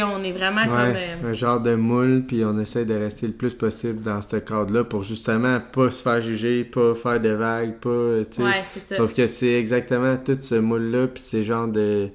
on 0.00 0.22
est 0.22 0.32
vraiment 0.32 0.64
comme. 0.64 0.94
Euh, 0.96 1.30
un 1.30 1.32
genre 1.32 1.60
de 1.60 1.74
moule, 1.74 2.24
puis 2.26 2.44
on 2.44 2.58
essaie 2.58 2.84
de 2.84 2.94
rester 2.94 3.26
le 3.26 3.32
plus 3.32 3.54
possible 3.54 4.00
dans 4.02 4.22
ce 4.22 4.36
cadre-là 4.36 4.84
pour 4.84 5.02
justement 5.02 5.60
pas 5.60 5.90
se 5.90 6.02
faire 6.02 6.20
juger, 6.20 6.64
pas 6.64 6.94
faire 6.94 7.20
de 7.20 7.30
vagues, 7.30 7.74
pas. 7.74 7.90
Ouais, 7.90 8.62
c'est 8.64 8.80
ça. 8.80 8.96
Sauf 8.96 9.12
que 9.12 9.26
c'est 9.26 9.52
exactement 9.52 10.16
tout 10.16 10.38
ce 10.40 10.54
moule-là, 10.54 11.08
puis 11.08 11.22
c'est 11.24 11.42
genre 11.42 11.68
de. 11.68 12.10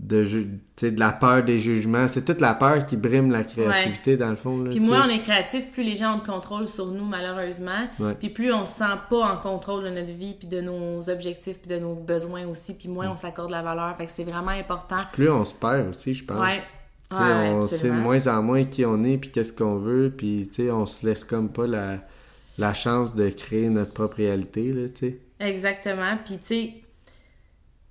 De, 0.00 0.22
de 0.22 1.00
la 1.00 1.10
peur 1.10 1.42
des 1.42 1.58
jugements. 1.58 2.06
C'est 2.06 2.24
toute 2.24 2.40
la 2.40 2.54
peur 2.54 2.86
qui 2.86 2.96
brime 2.96 3.32
la 3.32 3.42
créativité, 3.42 4.16
dans 4.16 4.30
le 4.30 4.36
fond. 4.36 4.62
puis 4.70 4.78
moins 4.78 5.08
on 5.08 5.10
est 5.10 5.18
créatif, 5.18 5.72
plus 5.72 5.82
les 5.82 5.96
gens 5.96 6.14
ont 6.14 6.18
de 6.18 6.24
contrôle 6.24 6.68
sur 6.68 6.86
nous, 6.86 7.04
malheureusement. 7.04 7.88
Puis 8.20 8.28
plus 8.28 8.52
on 8.52 8.64
se 8.64 8.74
sent 8.74 8.84
pas 9.10 9.32
en 9.32 9.36
contrôle 9.38 9.82
de 9.82 9.90
notre 9.90 10.12
vie, 10.12 10.36
puis 10.38 10.46
de 10.46 10.60
nos 10.60 11.10
objectifs, 11.10 11.58
puis 11.58 11.76
de 11.76 11.80
nos 11.80 11.94
besoins 11.94 12.46
aussi, 12.46 12.74
puis 12.74 12.88
moins 12.88 13.10
on 13.10 13.16
s'accorde 13.16 13.50
la 13.50 13.60
valeur. 13.60 13.96
Fait 13.96 14.06
que 14.06 14.12
c'est 14.12 14.22
vraiment 14.22 14.52
important. 14.52 14.98
plus 15.12 15.28
on 15.28 15.44
se 15.44 15.54
perd 15.54 15.88
aussi, 15.88 16.14
je 16.14 16.24
pense 16.24 16.38
on 17.10 17.62
sait 17.62 17.88
de 17.88 17.94
moins 17.94 18.26
en 18.26 18.42
moins 18.42 18.64
qui 18.64 18.84
on 18.84 19.02
est, 19.04 19.18
puis 19.18 19.30
qu'est-ce 19.30 19.52
qu'on 19.52 19.76
veut, 19.76 20.12
puis 20.16 20.48
on 20.70 20.86
se 20.86 21.06
laisse 21.06 21.24
comme 21.24 21.50
pas 21.50 21.66
la, 21.66 21.98
la 22.58 22.74
chance 22.74 23.14
de 23.14 23.28
créer 23.30 23.68
notre 23.68 23.94
propre 23.94 24.16
réalité, 24.16 24.72
là. 24.72 24.86
Exactement. 25.40 26.18
Puis, 26.24 26.38
tu 26.38 26.44
sais, 26.44 26.74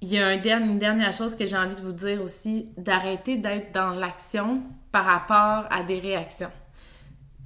il 0.01 0.09
y 0.09 0.17
a 0.19 0.27
un 0.27 0.37
dernier, 0.37 0.67
une 0.67 0.79
dernière 0.79 1.11
chose 1.11 1.35
que 1.35 1.45
j'ai 1.45 1.57
envie 1.57 1.75
de 1.75 1.81
vous 1.81 1.93
dire 1.93 2.21
aussi, 2.21 2.67
d'arrêter 2.77 3.37
d'être 3.37 3.71
dans 3.71 3.91
l'action 3.91 4.61
par 4.91 5.05
rapport 5.05 5.71
à 5.71 5.83
des 5.83 5.99
réactions. 5.99 6.51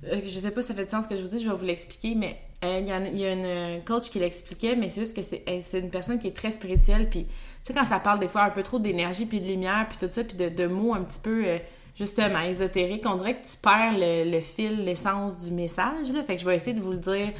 Euh, 0.06 0.20
je 0.24 0.40
sais 0.40 0.52
pas 0.52 0.62
si 0.62 0.70
ça 0.70 0.74
fait 0.74 0.86
du 0.86 0.90
sens 0.90 1.06
ce 1.06 1.10
que 1.10 1.16
je 1.16 1.22
vous 1.22 1.28
dis, 1.28 1.42
je 1.42 1.48
vais 1.48 1.56
vous 1.56 1.66
l'expliquer, 1.66 2.16
mais 2.16 2.42
euh, 2.64 2.80
il 2.80 2.88
y, 3.20 3.26
a 3.26 3.32
une 3.32 3.84
coach 3.84 4.10
qui 4.10 4.20
l'expliquait, 4.20 4.76
mais 4.76 4.90
c'est 4.90 5.02
juste 5.02 5.16
que 5.16 5.22
c'est 5.22 5.80
une 5.80 5.90
personne 5.90 6.20
qui 6.20 6.28
est 6.28 6.36
très 6.36 6.52
spirituelle, 6.52 7.10
puis 7.10 7.28
sais, 7.64 7.74
quand 7.74 7.86
ça 7.86 8.00
parle 8.00 8.20
des 8.20 8.28
fois 8.28 8.44
un 8.44 8.50
peu 8.50 8.64
trop 8.64 8.80
d'énergie, 8.80 9.26
puis 9.26 9.40
de 9.40 9.48
lumière, 9.48 9.88
puis 9.88 9.98
tout 9.98 10.12
ça, 10.12 10.24
puis 10.24 10.36
de, 10.36 10.68
mots 10.68 10.94
un 10.94 11.02
petit 11.02 11.20
peu, 11.20 11.44
euh, 11.46 11.58
justement, 11.96 12.40
ésotériques, 12.40 13.06
on 13.06 13.16
dirait 13.16 13.36
que 13.36 13.46
tu 13.46 13.58
perds 13.62 13.94
le, 13.98 14.42
fil, 14.42 14.84
l'essence 14.84 15.40
du 15.44 15.52
message, 15.52 16.12
là. 16.14 16.24
Fait 16.24 16.36
que 16.36 16.42
je 16.42 16.46
vais 16.46 16.56
essayer 16.56 16.74
de 16.74 16.82
vous 16.82 16.92
le 16.92 16.98
dire 16.98 17.34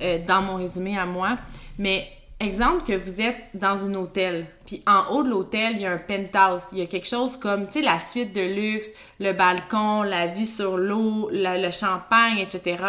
euh, 0.00 0.18
dans 0.26 0.42
mon 0.42 0.56
résumé 0.56 0.96
à 0.96 1.06
moi. 1.06 1.38
Mais 1.78 2.08
exemple 2.40 2.84
que 2.84 2.94
vous 2.94 3.20
êtes 3.20 3.38
dans 3.54 3.84
un 3.86 3.94
hôtel, 3.94 4.46
puis 4.64 4.82
en 4.86 5.12
haut 5.12 5.22
de 5.22 5.30
l'hôtel, 5.30 5.72
il 5.74 5.82
y 5.82 5.86
a 5.86 5.92
un 5.92 5.98
penthouse. 5.98 6.62
Il 6.72 6.78
y 6.78 6.82
a 6.82 6.86
quelque 6.86 7.06
chose 7.06 7.36
comme, 7.36 7.66
tu 7.66 7.74
sais, 7.74 7.82
la 7.82 7.98
suite 7.98 8.34
de 8.34 8.42
luxe, 8.42 8.90
le 9.20 9.32
balcon, 9.32 10.02
la 10.02 10.26
vue 10.26 10.46
sur 10.46 10.76
l'eau, 10.76 11.28
le 11.32 11.70
champagne, 11.70 12.38
etc. 12.38 12.82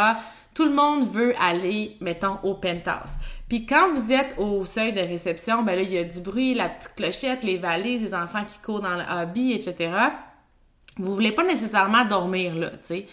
Tout 0.53 0.65
le 0.65 0.73
monde 0.73 1.07
veut 1.07 1.35
aller, 1.39 1.97
mettons, 2.01 2.39
au 2.41 2.55
penthouse. 2.55 3.11
Puis 3.47 3.65
quand 3.65 3.93
vous 3.93 4.11
êtes 4.11 4.37
au 4.37 4.65
seuil 4.65 4.91
de 4.91 4.99
réception, 4.99 5.63
ben 5.63 5.75
là, 5.75 5.81
il 5.81 5.91
y 5.91 5.97
a 5.97 6.03
du 6.03 6.19
bruit, 6.19 6.53
la 6.53 6.67
petite 6.67 6.95
clochette, 6.95 7.43
les 7.43 7.57
valises, 7.57 8.01
les 8.01 8.13
enfants 8.13 8.43
qui 8.43 8.59
courent 8.59 8.81
dans 8.81 8.95
le 8.95 9.03
hobby, 9.09 9.53
etc. 9.53 9.91
Vous 10.97 11.13
voulez 11.13 11.31
pas 11.31 11.43
nécessairement 11.43 12.03
dormir 12.03 12.55
là, 12.55 12.71
tu 12.71 12.77
sais. 12.81 13.07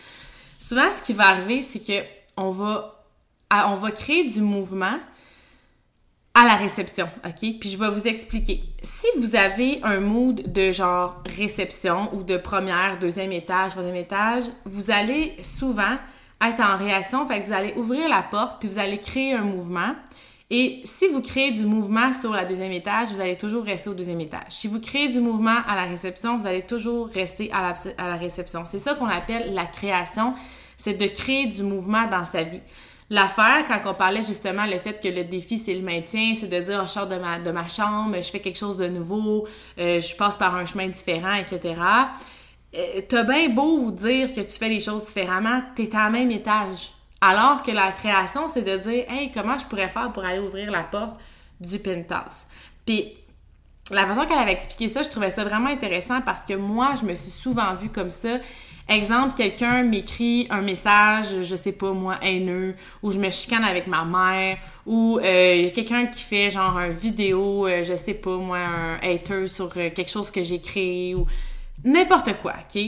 Souvent, 0.59 0.92
ce 0.92 1.03
qui 1.03 1.12
va 1.12 1.29
arriver, 1.29 1.62
c'est 1.62 1.81
que 1.81 2.05
on 2.37 2.51
va, 2.51 3.05
on 3.51 3.75
va 3.75 3.90
créer 3.92 4.25
du 4.25 4.40
mouvement 4.40 4.99
à 6.35 6.44
la 6.44 6.57
réception, 6.57 7.09
OK? 7.25 7.59
Puis 7.61 7.70
je 7.70 7.77
vais 7.77 7.90
vous 7.90 8.09
expliquer. 8.09 8.64
Si 8.83 9.07
vous 9.18 9.37
avez 9.37 9.81
un 9.85 10.01
mood 10.01 10.53
de 10.53 10.73
genre 10.73 11.23
réception 11.37 12.12
ou 12.12 12.25
de 12.25 12.37
première, 12.37 12.99
deuxième 12.99 13.31
étage, 13.31 13.73
troisième 13.73 13.94
étage, 13.94 14.44
vous 14.64 14.90
allez 14.90 15.37
souvent 15.42 15.97
être 16.48 16.61
en 16.61 16.76
réaction, 16.76 17.26
fait 17.26 17.42
que 17.42 17.46
vous 17.46 17.52
allez 17.52 17.74
ouvrir 17.76 18.09
la 18.09 18.22
porte 18.22 18.61
puis 18.61 18.68
vous 18.68 18.78
allez 18.78 18.98
créer 18.98 19.35
un 19.35 19.42
mouvement. 19.42 19.94
Et 20.50 20.83
si 20.85 21.09
vous 21.09 21.22
créez 21.22 21.52
du 21.52 21.64
mouvement 21.64 22.12
sur 22.12 22.33
la 22.33 22.44
deuxième 22.44 22.72
étage, 22.72 23.09
vous 23.09 23.20
allez 23.20 23.37
toujours 23.37 23.64
rester 23.64 23.88
au 23.88 23.94
deuxième 23.94 24.20
étage. 24.20 24.50
Si 24.50 24.68
vous 24.68 24.78
créez 24.78 25.09
du 25.09 25.20
mouvement 25.20 25.57
à 25.66 25.74
la 25.74 25.85
réception, 25.85 26.37
vous 26.37 26.46
allez 26.46 26.62
toujours 26.62 27.09
rester 27.09 27.50
à 27.52 27.74
la, 27.98 28.16
réception. 28.16 28.64
C'est 28.64 28.78
ça 28.78 28.94
qu'on 28.94 29.09
appelle 29.09 29.54
la 29.54 29.64
création, 29.64 30.35
c'est 30.76 30.94
de 30.94 31.07
créer 31.07 31.46
du 31.46 31.62
mouvement 31.62 32.07
dans 32.07 32.24
sa 32.24 32.42
vie. 32.42 32.61
L'affaire, 33.11 33.64
quand 33.66 33.80
on 33.90 33.94
parlait 33.94 34.22
justement 34.22 34.64
le 34.66 34.78
fait 34.78 35.00
que 35.00 35.09
le 35.09 35.24
défi, 35.24 35.59
c'est 35.59 35.74
le 35.74 35.83
maintien, 35.83 36.35
c'est 36.37 36.48
de 36.48 36.61
dire, 36.61 36.80
oh, 36.83 36.87
je 36.87 36.92
sors 36.92 37.09
de 37.09 37.16
ma, 37.16 37.38
de 37.38 37.50
ma 37.50 37.66
chambre, 37.68 38.16
je 38.16 38.30
fais 38.30 38.40
quelque 38.40 38.59
chose 38.59 38.78
de 38.78 38.88
nouveau, 38.88 39.46
euh, 39.78 40.00
je 40.00 40.16
passe 40.16 40.37
par 40.37 40.54
un 40.54 40.64
chemin 40.64 40.88
différent, 40.88 41.35
etc. 41.35 41.74
Euh, 42.76 43.00
T'as 43.08 43.22
bien 43.22 43.48
beau 43.48 43.90
dire 43.90 44.32
que 44.32 44.40
tu 44.40 44.58
fais 44.58 44.68
les 44.68 44.80
choses 44.80 45.06
différemment, 45.06 45.62
t'es 45.74 45.94
à 45.94 46.10
même 46.10 46.30
étage. 46.30 46.92
Alors 47.20 47.62
que 47.62 47.70
la 47.70 47.92
création, 47.92 48.48
c'est 48.48 48.62
de 48.62 48.76
dire, 48.76 49.04
hey, 49.08 49.30
comment 49.32 49.56
je 49.56 49.64
pourrais 49.64 49.88
faire 49.88 50.12
pour 50.12 50.24
aller 50.24 50.40
ouvrir 50.40 50.70
la 50.70 50.82
porte 50.82 51.18
du 51.60 51.78
penthouse? 51.78 52.44
Puis, 52.84 53.14
la 53.90 54.06
façon 54.06 54.26
qu'elle 54.26 54.38
avait 54.38 54.52
expliqué 54.52 54.88
ça, 54.88 55.02
je 55.02 55.08
trouvais 55.08 55.30
ça 55.30 55.44
vraiment 55.44 55.68
intéressant 55.68 56.20
parce 56.20 56.44
que 56.44 56.54
moi, 56.54 56.94
je 57.00 57.06
me 57.06 57.14
suis 57.14 57.30
souvent 57.30 57.74
vue 57.74 57.90
comme 57.90 58.10
ça. 58.10 58.38
Exemple, 58.88 59.34
quelqu'un 59.34 59.82
m'écrit 59.82 60.46
un 60.50 60.60
message, 60.60 61.42
je 61.42 61.56
sais 61.56 61.72
pas 61.72 61.92
moi, 61.92 62.18
haineux, 62.20 62.74
ou 63.02 63.10
je 63.10 63.18
me 63.18 63.30
chicane 63.30 63.64
avec 63.64 63.87
ma 63.87 64.04
mère, 64.04 64.58
ou 64.84 65.18
euh, 65.18 65.54
il 65.56 65.64
y 65.64 65.66
a 65.68 65.70
quelqu'un 65.70 66.06
qui 66.06 66.22
fait 66.22 66.50
genre 66.50 66.76
un 66.76 66.90
vidéo, 66.90 67.66
euh, 67.66 67.82
je 67.82 67.94
sais 67.94 68.12
pas 68.12 68.37
moi, 68.37 68.58
un 68.58 68.96
hater 68.96 69.48
sur 69.48 69.72
quelque 69.72 70.10
chose 70.10 70.30
que 70.30 70.42
j'ai 70.42 70.60
créé, 70.60 71.14
ou 71.14 71.26
n'importe 71.85 72.35
quoi, 72.42 72.55
ok? 72.61 72.83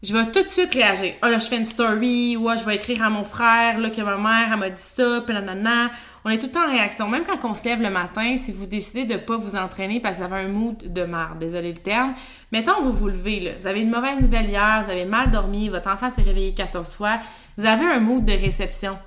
Je 0.00 0.12
vais 0.12 0.26
tout 0.26 0.44
de 0.44 0.48
suite 0.48 0.72
réagir. 0.74 1.14
Ah 1.22 1.28
là, 1.28 1.38
je 1.38 1.46
fais 1.46 1.56
une 1.56 1.66
story, 1.66 2.36
ou 2.36 2.48
ah, 2.48 2.54
je 2.54 2.64
vais 2.64 2.76
écrire 2.76 3.02
à 3.02 3.10
mon 3.10 3.24
frère, 3.24 3.78
là, 3.78 3.90
que 3.90 4.00
ma 4.00 4.16
mère, 4.16 4.50
elle 4.52 4.58
m'a 4.58 4.70
dit 4.70 4.80
ça, 4.80 5.20
nanana. 5.26 5.90
On 6.24 6.30
est 6.30 6.38
tout 6.38 6.46
le 6.46 6.52
temps 6.52 6.66
en 6.66 6.70
réaction. 6.70 7.08
Même 7.08 7.24
quand 7.24 7.48
on 7.48 7.54
se 7.54 7.64
lève 7.64 7.82
le 7.82 7.90
matin, 7.90 8.36
si 8.36 8.52
vous 8.52 8.66
décidez 8.66 9.06
de 9.06 9.16
pas 9.16 9.36
vous 9.36 9.56
entraîner 9.56 9.98
parce 9.98 10.18
que 10.18 10.22
ça 10.22 10.28
fait 10.28 10.36
un 10.36 10.48
mood 10.48 10.76
de 10.92 11.02
merde, 11.02 11.40
désolé 11.40 11.72
le 11.72 11.78
terme, 11.78 12.14
mettons 12.52 12.80
vous 12.80 12.92
vous 12.92 13.08
levez, 13.08 13.40
là, 13.40 13.50
vous 13.58 13.66
avez 13.66 13.80
une 13.80 13.90
mauvaise 13.90 14.20
nouvelle 14.20 14.48
hier, 14.48 14.84
vous 14.84 14.90
avez 14.90 15.04
mal 15.04 15.32
dormi, 15.32 15.68
votre 15.68 15.90
enfant 15.90 16.10
s'est 16.10 16.22
réveillé 16.22 16.54
14 16.54 16.92
fois, 16.92 17.18
vous 17.56 17.66
avez 17.66 17.84
un 17.84 17.98
mood 17.98 18.24
de 18.24 18.32
réception. 18.32 18.98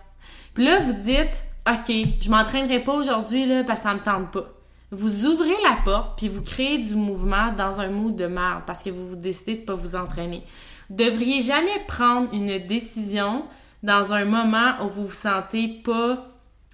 Puis 0.54 0.66
là, 0.66 0.80
vous 0.80 0.94
dites, 0.94 1.42
OK, 1.70 1.96
je 2.20 2.30
m'entraînerai 2.30 2.80
pas 2.80 2.94
aujourd'hui 2.94 3.46
là, 3.46 3.64
parce 3.64 3.80
que 3.80 3.88
ça 3.88 3.94
me 3.94 4.02
tente 4.02 4.32
pas. 4.32 4.61
Vous 4.92 5.26
ouvrez 5.26 5.56
la 5.64 5.78
porte 5.86 6.18
puis 6.18 6.28
vous 6.28 6.42
créez 6.42 6.78
du 6.78 6.96
mouvement 6.96 7.54
dans 7.54 7.80
un 7.80 7.88
mood 7.88 8.16
de 8.16 8.28
merde 8.28 8.64
parce 8.68 8.84
que 8.84 8.90
vous 8.90 9.08
vous 9.08 9.16
décidez 9.16 9.56
de 9.56 9.62
pas 9.62 9.74
vous 9.74 9.96
entraîner. 9.96 10.44
Devriez 10.90 11.42
jamais 11.42 11.80
prendre 11.88 12.34
une 12.34 12.60
décision 12.68 13.46
dans 13.84 14.12
un 14.12 14.26
moment 14.26 14.74
où 14.84 14.90
vous 14.90 15.08
vous 15.08 15.14
sentez 15.14 15.70
pas 15.84 16.28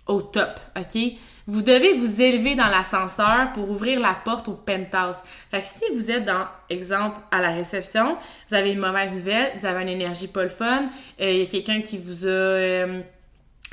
au 0.07 0.21
top, 0.21 0.59
OK? 0.75 0.99
Vous 1.45 1.61
devez 1.61 1.93
vous 1.93 2.21
élever 2.21 2.55
dans 2.55 2.67
l'ascenseur 2.67 3.53
pour 3.53 3.69
ouvrir 3.69 3.99
la 3.99 4.13
porte 4.13 4.47
au 4.49 4.53
penthouse. 4.53 5.17
Fait 5.51 5.59
que 5.59 5.65
si 5.65 5.83
vous 5.93 6.11
êtes 6.11 6.25
dans, 6.25 6.45
exemple, 6.69 7.17
à 7.31 7.39
la 7.39 7.51
réception, 7.51 8.17
vous 8.49 8.55
avez 8.55 8.73
une 8.73 8.79
mauvaise 8.79 9.13
nouvelle, 9.13 9.51
vous 9.55 9.65
avez 9.65 9.83
une 9.83 9.89
énergie 9.89 10.27
pas 10.27 10.43
le 10.43 10.49
fun, 10.49 10.89
euh, 11.21 11.31
il 11.31 11.37
y 11.37 11.41
a 11.43 11.45
quelqu'un 11.45 11.81
qui 11.81 11.99
vous 11.99 12.25
a, 12.25 12.29
euh, 12.29 13.01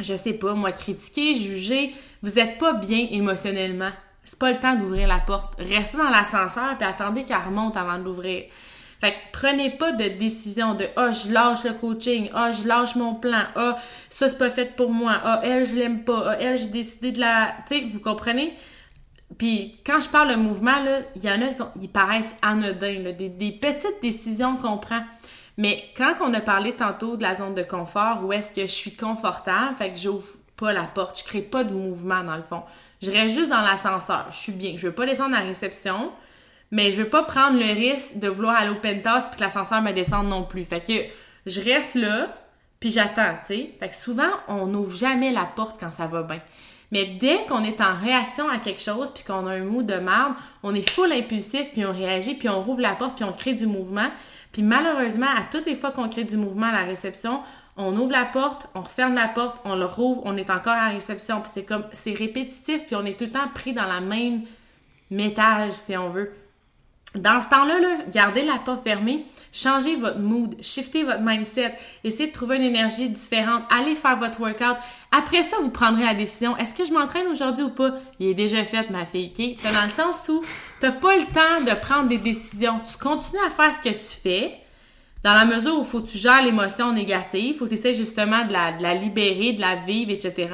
je 0.00 0.14
sais 0.14 0.34
pas, 0.34 0.54
moi, 0.54 0.70
critiqué, 0.70 1.34
jugé, 1.34 1.94
vous 2.22 2.38
êtes 2.38 2.58
pas 2.58 2.74
bien 2.74 3.08
émotionnellement. 3.10 3.90
C'est 4.24 4.38
pas 4.38 4.52
le 4.52 4.58
temps 4.58 4.74
d'ouvrir 4.74 5.08
la 5.08 5.18
porte. 5.18 5.54
Restez 5.58 5.96
dans 5.96 6.10
l'ascenseur 6.10 6.76
puis 6.78 6.86
attendez 6.86 7.24
qu'elle 7.24 7.36
remonte 7.38 7.76
avant 7.76 7.98
de 7.98 8.04
l'ouvrir. 8.04 8.44
Fait 9.00 9.12
que 9.12 9.18
prenez 9.32 9.70
pas 9.70 9.92
de 9.92 10.08
décision 10.18 10.74
de 10.74 10.86
ah, 10.96 11.10
je 11.10 11.30
lâche 11.30 11.64
le 11.64 11.74
coaching, 11.74 12.30
ah, 12.32 12.52
je 12.52 12.66
lâche 12.66 12.96
mon 12.96 13.14
plan, 13.14 13.42
ah, 13.54 13.76
ça 14.08 14.30
c'est 14.30 14.38
pas 14.38 14.50
fait 14.50 14.76
pour 14.76 14.90
moi, 14.90 15.20
ah, 15.22 15.40
elle 15.42 15.66
je 15.66 15.74
l'aime 15.74 16.04
pas, 16.04 16.22
ah, 16.26 16.36
elle 16.40 16.56
j'ai 16.56 16.68
décidé 16.68 17.12
de 17.12 17.20
la. 17.20 17.54
Tu 17.68 17.74
sais, 17.74 17.84
vous 17.92 18.00
comprenez? 18.00 18.54
Puis 19.36 19.78
quand 19.84 20.00
je 20.00 20.08
parle 20.08 20.30
de 20.30 20.36
mouvement, 20.36 20.72
il 21.16 21.22
y 21.22 21.28
en 21.28 21.42
a 21.42 21.48
qui 21.78 21.88
paraissent 21.88 22.34
anodins, 22.40 23.12
des, 23.18 23.28
des, 23.28 23.52
petites 23.52 24.00
décisions 24.00 24.56
qu'on 24.56 24.78
prend. 24.78 25.02
Mais 25.58 25.82
quand 25.96 26.14
on 26.22 26.32
a 26.32 26.40
parlé 26.40 26.74
tantôt 26.74 27.16
de 27.16 27.22
la 27.22 27.34
zone 27.34 27.54
de 27.54 27.62
confort, 27.62 28.24
où 28.24 28.32
est-ce 28.32 28.54
que 28.54 28.62
je 28.62 28.72
suis 28.72 28.94
confortable, 28.94 29.76
fait 29.76 29.90
que 29.90 29.98
j'ouvre 29.98 30.24
pas 30.56 30.72
la 30.72 30.84
porte, 30.84 31.18
je 31.18 31.24
crée 31.24 31.42
pas 31.42 31.64
de 31.64 31.74
mouvement 31.74 32.24
dans 32.24 32.36
le 32.36 32.42
fond. 32.42 32.62
Je 33.04 33.10
reste 33.10 33.34
juste 33.34 33.50
dans 33.50 33.60
l'ascenseur, 33.60 34.26
je 34.30 34.36
suis 34.36 34.52
bien. 34.52 34.74
Je 34.76 34.86
veux 34.88 34.94
pas 34.94 35.06
descendre 35.06 35.36
à 35.36 35.40
la 35.40 35.46
réception, 35.46 36.10
mais 36.70 36.92
je 36.92 37.02
veux 37.02 37.08
pas 37.08 37.22
prendre 37.22 37.58
le 37.58 37.72
risque 37.72 38.18
de 38.18 38.28
vouloir 38.28 38.56
aller 38.56 38.70
au 38.70 38.76
penthouse 38.76 39.28
puis 39.28 39.36
que 39.36 39.40
l'ascenseur 39.42 39.82
me 39.82 39.92
descende 39.92 40.28
non 40.28 40.44
plus. 40.44 40.64
Fait 40.64 40.80
que 40.80 40.92
je 41.46 41.60
reste 41.60 41.96
là, 41.96 42.28
puis 42.80 42.90
j'attends, 42.90 43.36
tu. 43.46 43.66
Fait 43.78 43.88
que 43.88 43.94
souvent, 43.94 44.30
on 44.48 44.66
n'ouvre 44.66 44.96
jamais 44.96 45.32
la 45.32 45.44
porte 45.44 45.78
quand 45.78 45.90
ça 45.90 46.06
va 46.06 46.22
bien. 46.22 46.40
Mais 46.90 47.16
dès 47.20 47.44
qu'on 47.48 47.64
est 47.64 47.80
en 47.80 47.94
réaction 47.94 48.48
à 48.48 48.58
quelque 48.58 48.80
chose, 48.80 49.10
puis 49.12 49.24
qu'on 49.24 49.46
a 49.46 49.52
un 49.52 49.64
mot 49.64 49.82
de 49.82 49.94
merde, 49.94 50.34
on 50.62 50.74
est 50.74 50.88
full 50.88 51.12
impulsif, 51.12 51.72
puis 51.72 51.84
on 51.84 51.92
réagit, 51.92 52.34
puis 52.34 52.48
on 52.48 52.62
rouvre 52.62 52.80
la 52.80 52.94
porte, 52.94 53.16
puis 53.16 53.24
on 53.24 53.32
crée 53.32 53.54
du 53.54 53.66
mouvement. 53.66 54.10
Puis 54.52 54.62
malheureusement, 54.62 55.26
à 55.26 55.42
toutes 55.42 55.66
les 55.66 55.74
fois 55.74 55.90
qu'on 55.90 56.08
crée 56.08 56.24
du 56.24 56.36
mouvement 56.36 56.66
à 56.66 56.72
la 56.72 56.84
réception, 56.84 57.40
on 57.76 57.96
ouvre 57.96 58.12
la 58.12 58.24
porte, 58.24 58.68
on 58.74 58.82
referme 58.82 59.14
la 59.14 59.28
porte, 59.28 59.60
on 59.64 59.74
le 59.74 59.84
rouvre, 59.84 60.22
on 60.24 60.36
est 60.36 60.50
encore 60.50 60.74
à 60.74 60.88
réception. 60.88 61.40
Puis 61.40 61.50
c'est 61.54 61.64
comme, 61.64 61.84
c'est 61.92 62.12
répétitif, 62.12 62.86
puis 62.86 62.96
on 62.96 63.04
est 63.04 63.18
tout 63.18 63.24
le 63.24 63.32
temps 63.32 63.48
pris 63.52 63.72
dans 63.72 63.86
la 63.86 64.00
même 64.00 64.42
métage, 65.10 65.72
si 65.72 65.96
on 65.96 66.08
veut. 66.08 66.32
Dans 67.14 67.40
ce 67.40 67.48
temps-là, 67.48 67.76
gardez 68.12 68.42
la 68.42 68.58
porte 68.58 68.82
fermée, 68.82 69.24
changez 69.52 69.94
votre 69.94 70.18
mood, 70.18 70.56
shiftez 70.60 71.04
votre 71.04 71.20
mindset, 71.20 71.76
essayez 72.02 72.28
de 72.28 72.32
trouver 72.32 72.56
une 72.56 72.62
énergie 72.62 73.08
différente, 73.08 73.62
allez 73.70 73.94
faire 73.94 74.16
votre 74.18 74.40
workout. 74.40 74.76
Après 75.12 75.42
ça, 75.42 75.58
vous 75.62 75.70
prendrez 75.70 76.02
la 76.02 76.14
décision, 76.14 76.56
est-ce 76.56 76.74
que 76.74 76.84
je 76.84 76.92
m'entraîne 76.92 77.28
aujourd'hui 77.28 77.62
ou 77.62 77.70
pas? 77.70 77.92
Il 78.18 78.26
est 78.26 78.34
déjà 78.34 78.64
fait, 78.64 78.90
ma 78.90 79.06
fille, 79.06 79.32
OK? 79.32 79.72
dans 79.72 79.84
le 79.84 79.90
sens 79.90 80.28
où 80.28 80.44
t'as 80.80 80.90
pas 80.90 81.14
le 81.14 81.26
temps 81.26 81.64
de 81.64 81.78
prendre 81.78 82.08
des 82.08 82.18
décisions. 82.18 82.80
Tu 82.80 82.98
continues 82.98 83.42
à 83.46 83.50
faire 83.50 83.72
ce 83.72 83.80
que 83.80 83.94
tu 83.94 84.20
fais, 84.20 84.58
dans 85.24 85.34
la 85.34 85.44
mesure 85.44 85.78
où 85.78 85.82
faut 85.82 86.00
que 86.00 86.10
tu 86.10 86.18
gères 86.18 86.44
l'émotion 86.44 86.92
négative, 86.92 87.40
il 87.40 87.54
faut 87.54 87.64
que 87.64 87.70
tu 87.70 87.74
essaies 87.74 87.94
justement 87.94 88.44
de 88.46 88.52
la, 88.52 88.94
libérer, 88.94 89.54
de 89.54 89.60
la 89.60 89.74
vivre, 89.74 90.12
etc 90.12 90.48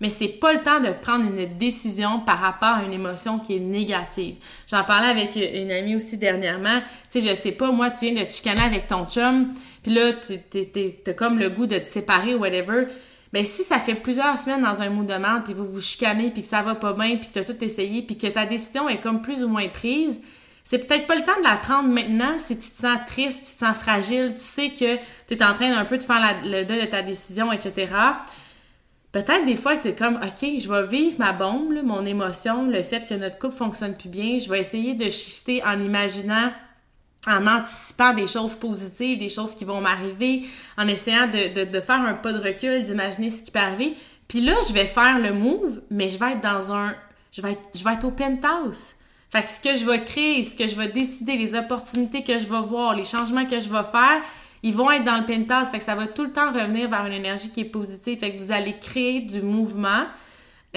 mais 0.00 0.08
c'est 0.08 0.28
pas 0.28 0.52
le 0.52 0.62
temps 0.62 0.80
de 0.80 0.88
prendre 0.90 1.26
une 1.26 1.58
décision 1.58 2.20
par 2.20 2.40
rapport 2.40 2.76
à 2.76 2.84
une 2.84 2.92
émotion 2.92 3.38
qui 3.38 3.56
est 3.56 3.60
négative. 3.60 4.36
J'en 4.66 4.82
parlais 4.82 5.08
avec 5.08 5.36
une 5.36 5.70
amie 5.70 5.94
aussi 5.94 6.16
dernièrement. 6.16 6.80
Tu 7.10 7.20
sais, 7.20 7.28
je 7.28 7.34
sais 7.34 7.52
pas, 7.52 7.70
moi, 7.70 7.90
tu 7.90 8.10
viens 8.10 8.24
de 8.24 8.30
chicaner 8.30 8.62
avec 8.62 8.86
ton 8.86 9.04
chum, 9.06 9.52
puis 9.82 9.92
là, 9.92 10.12
t'as 11.04 11.12
comme 11.12 11.38
le 11.38 11.50
goût 11.50 11.66
de 11.66 11.78
te 11.78 11.88
séparer 11.88 12.34
ou 12.34 12.38
whatever. 12.38 12.86
Ben, 13.32 13.44
si 13.44 13.62
ça 13.62 13.78
fait 13.78 13.94
plusieurs 13.94 14.38
semaines 14.38 14.62
dans 14.62 14.82
un 14.82 14.88
mood 14.90 15.06
de 15.06 15.44
puis 15.44 15.54
vous 15.54 15.66
vous 15.66 15.80
chicanez, 15.80 16.30
puis 16.30 16.42
que 16.42 16.48
ça 16.48 16.62
va 16.62 16.74
pas 16.74 16.94
bien, 16.94 17.16
puis 17.16 17.28
que 17.28 17.34
t'as 17.34 17.44
tout 17.44 17.62
essayé, 17.62 18.02
puis 18.02 18.16
que 18.16 18.26
ta 18.26 18.46
décision 18.46 18.88
est 18.88 19.00
comme 19.00 19.20
plus 19.20 19.44
ou 19.44 19.48
moins 19.48 19.68
prise, 19.68 20.18
c'est 20.70 20.86
peut-être 20.86 21.08
pas 21.08 21.16
le 21.16 21.24
temps 21.24 21.36
de 21.36 21.42
la 21.42 21.56
prendre 21.56 21.88
maintenant 21.88 22.38
si 22.38 22.56
tu 22.56 22.70
te 22.70 22.80
sens 22.80 22.98
triste, 23.04 23.40
tu 23.40 23.54
te 23.54 23.58
sens 23.58 23.76
fragile, 23.76 24.34
tu 24.34 24.40
sais 24.40 24.70
que 24.70 24.98
tu 25.26 25.34
es 25.34 25.42
en 25.42 25.52
train 25.52 25.68
d'un 25.68 25.84
peu 25.84 25.98
de 25.98 26.04
faire 26.04 26.22
le 26.44 26.62
deuil 26.62 26.82
de 26.82 26.86
ta 26.86 27.02
décision, 27.02 27.50
etc. 27.50 27.88
Peut-être 29.10 29.44
des 29.46 29.56
fois 29.56 29.74
que 29.74 29.82
tu 29.82 29.88
es 29.88 29.94
comme, 29.96 30.14
OK, 30.14 30.48
je 30.60 30.72
vais 30.72 30.86
vivre 30.86 31.16
ma 31.18 31.32
bombe, 31.32 31.74
mon 31.82 32.06
émotion, 32.06 32.66
le 32.68 32.84
fait 32.84 33.04
que 33.08 33.14
notre 33.14 33.36
couple 33.40 33.56
fonctionne 33.56 33.96
plus 33.96 34.08
bien. 34.08 34.38
Je 34.38 34.48
vais 34.48 34.60
essayer 34.60 34.94
de 34.94 35.10
shifter 35.10 35.60
en 35.64 35.82
imaginant, 35.82 36.52
en 37.26 37.48
anticipant 37.48 38.14
des 38.14 38.28
choses 38.28 38.54
positives, 38.54 39.18
des 39.18 39.28
choses 39.28 39.56
qui 39.56 39.64
vont 39.64 39.80
m'arriver, 39.80 40.44
en 40.78 40.86
essayant 40.86 41.26
de, 41.26 41.64
de, 41.64 41.80
faire 41.80 42.00
un 42.00 42.14
pas 42.14 42.32
de 42.32 42.38
recul, 42.38 42.84
d'imaginer 42.84 43.30
ce 43.30 43.42
qui 43.42 43.50
peut 43.50 43.58
arriver. 43.58 43.96
Puis 44.28 44.40
là, 44.40 44.54
je 44.68 44.72
vais 44.72 44.86
faire 44.86 45.18
le 45.18 45.32
move, 45.32 45.82
mais 45.90 46.08
je 46.08 46.16
vais 46.16 46.34
être 46.34 46.42
dans 46.42 46.72
un. 46.72 46.94
Je 47.32 47.42
vais 47.42 47.54
être, 47.54 47.62
je 47.74 47.82
vais 47.82 47.94
être 47.94 48.04
au 48.04 48.12
penthouse. 48.12 48.94
Fait 49.30 49.42
que 49.42 49.48
ce 49.48 49.60
que 49.60 49.74
je 49.76 49.86
vais 49.86 50.02
créer, 50.02 50.42
ce 50.42 50.56
que 50.56 50.66
je 50.66 50.74
vais 50.74 50.88
décider, 50.88 51.36
les 51.36 51.54
opportunités 51.54 52.24
que 52.24 52.36
je 52.36 52.46
vais 52.46 52.60
voir, 52.60 52.94
les 52.94 53.04
changements 53.04 53.46
que 53.46 53.60
je 53.60 53.68
vais 53.68 53.84
faire, 53.84 54.22
ils 54.62 54.74
vont 54.74 54.90
être 54.90 55.04
dans 55.04 55.18
le 55.18 55.24
penthouse. 55.24 55.68
Fait 55.70 55.78
que 55.78 55.84
ça 55.84 55.94
va 55.94 56.08
tout 56.08 56.24
le 56.24 56.32
temps 56.32 56.52
revenir 56.52 56.90
vers 56.90 57.06
une 57.06 57.12
énergie 57.12 57.50
qui 57.50 57.60
est 57.60 57.64
positive. 57.64 58.18
Fait 58.18 58.34
que 58.34 58.42
vous 58.42 58.50
allez 58.50 58.76
créer 58.78 59.20
du 59.20 59.40
mouvement 59.40 60.04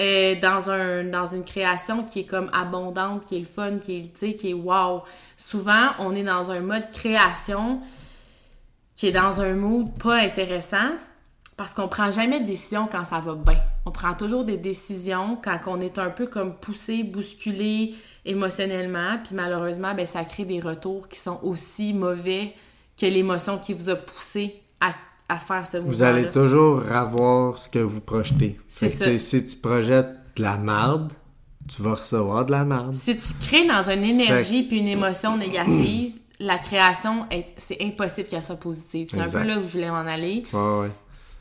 euh, 0.00 0.34
dans, 0.40 0.70
un, 0.70 1.04
dans 1.04 1.26
une 1.26 1.44
création 1.44 2.04
qui 2.04 2.20
est 2.20 2.24
comme 2.24 2.48
abondante, 2.52 3.26
qui 3.26 3.36
est 3.36 3.40
le 3.40 3.44
fun, 3.44 3.78
qui 3.78 4.12
est, 4.20 4.34
qui 4.34 4.50
est 4.50 4.54
wow. 4.54 5.02
Souvent, 5.36 5.90
on 5.98 6.14
est 6.14 6.22
dans 6.22 6.50
un 6.50 6.60
mode 6.60 6.90
création 6.90 7.80
qui 8.94 9.08
est 9.08 9.12
dans 9.12 9.40
un 9.40 9.54
mood 9.54 9.88
pas 9.98 10.16
intéressant 10.16 10.92
parce 11.56 11.74
qu'on 11.74 11.88
prend 11.88 12.10
jamais 12.10 12.40
de 12.40 12.46
décision 12.46 12.88
quand 12.90 13.04
ça 13.04 13.18
va 13.18 13.34
bien. 13.34 13.60
On 13.86 13.90
prend 13.90 14.14
toujours 14.14 14.44
des 14.44 14.56
décisions 14.56 15.38
quand 15.42 15.58
on 15.66 15.80
est 15.80 15.98
un 15.98 16.10
peu 16.10 16.26
comme 16.26 16.54
poussé, 16.54 17.02
bousculé 17.02 17.94
émotionnellement, 18.24 19.18
puis 19.24 19.34
malheureusement, 19.34 19.94
ben, 19.94 20.06
ça 20.06 20.24
crée 20.24 20.44
des 20.44 20.60
retours 20.60 21.08
qui 21.08 21.18
sont 21.18 21.38
aussi 21.42 21.92
mauvais 21.92 22.52
que 23.00 23.06
l'émotion 23.06 23.58
qui 23.58 23.72
vous 23.74 23.90
a 23.90 23.96
poussé 23.96 24.54
à, 24.80 24.94
à 25.28 25.38
faire 25.38 25.66
ce 25.66 25.78
mouvement. 25.78 25.92
Vous 25.92 26.02
allez 26.02 26.30
toujours 26.30 26.90
avoir 26.92 27.58
ce 27.58 27.68
que 27.68 27.78
vous 27.80 28.00
projetez. 28.00 28.58
C'est 28.68 28.88
ça. 28.88 29.18
Si 29.18 29.44
tu 29.46 29.56
projettes 29.56 30.10
de 30.36 30.42
la 30.42 30.56
merde, 30.56 31.12
tu 31.74 31.82
vas 31.82 31.94
recevoir 31.94 32.44
de 32.46 32.50
la 32.52 32.64
merde. 32.64 32.94
Si 32.94 33.16
tu 33.16 33.46
crées 33.46 33.66
dans 33.66 33.88
une 33.90 34.04
énergie 34.04 34.64
puis 34.64 34.78
une 34.78 34.88
émotion 34.88 35.36
négative, 35.36 36.12
la 36.40 36.58
création, 36.58 37.26
est- 37.30 37.46
c'est 37.56 37.78
impossible 37.82 38.28
qu'elle 38.28 38.42
soit 38.42 38.56
positive. 38.56 39.08
C'est 39.10 39.20
un 39.20 39.28
peu 39.28 39.42
là 39.42 39.58
où 39.58 39.62
je 39.62 39.72
voulais 39.72 39.90
m'en 39.90 39.96
aller. 40.06 40.44
Ouais, 40.52 40.80
ouais. 40.80 40.90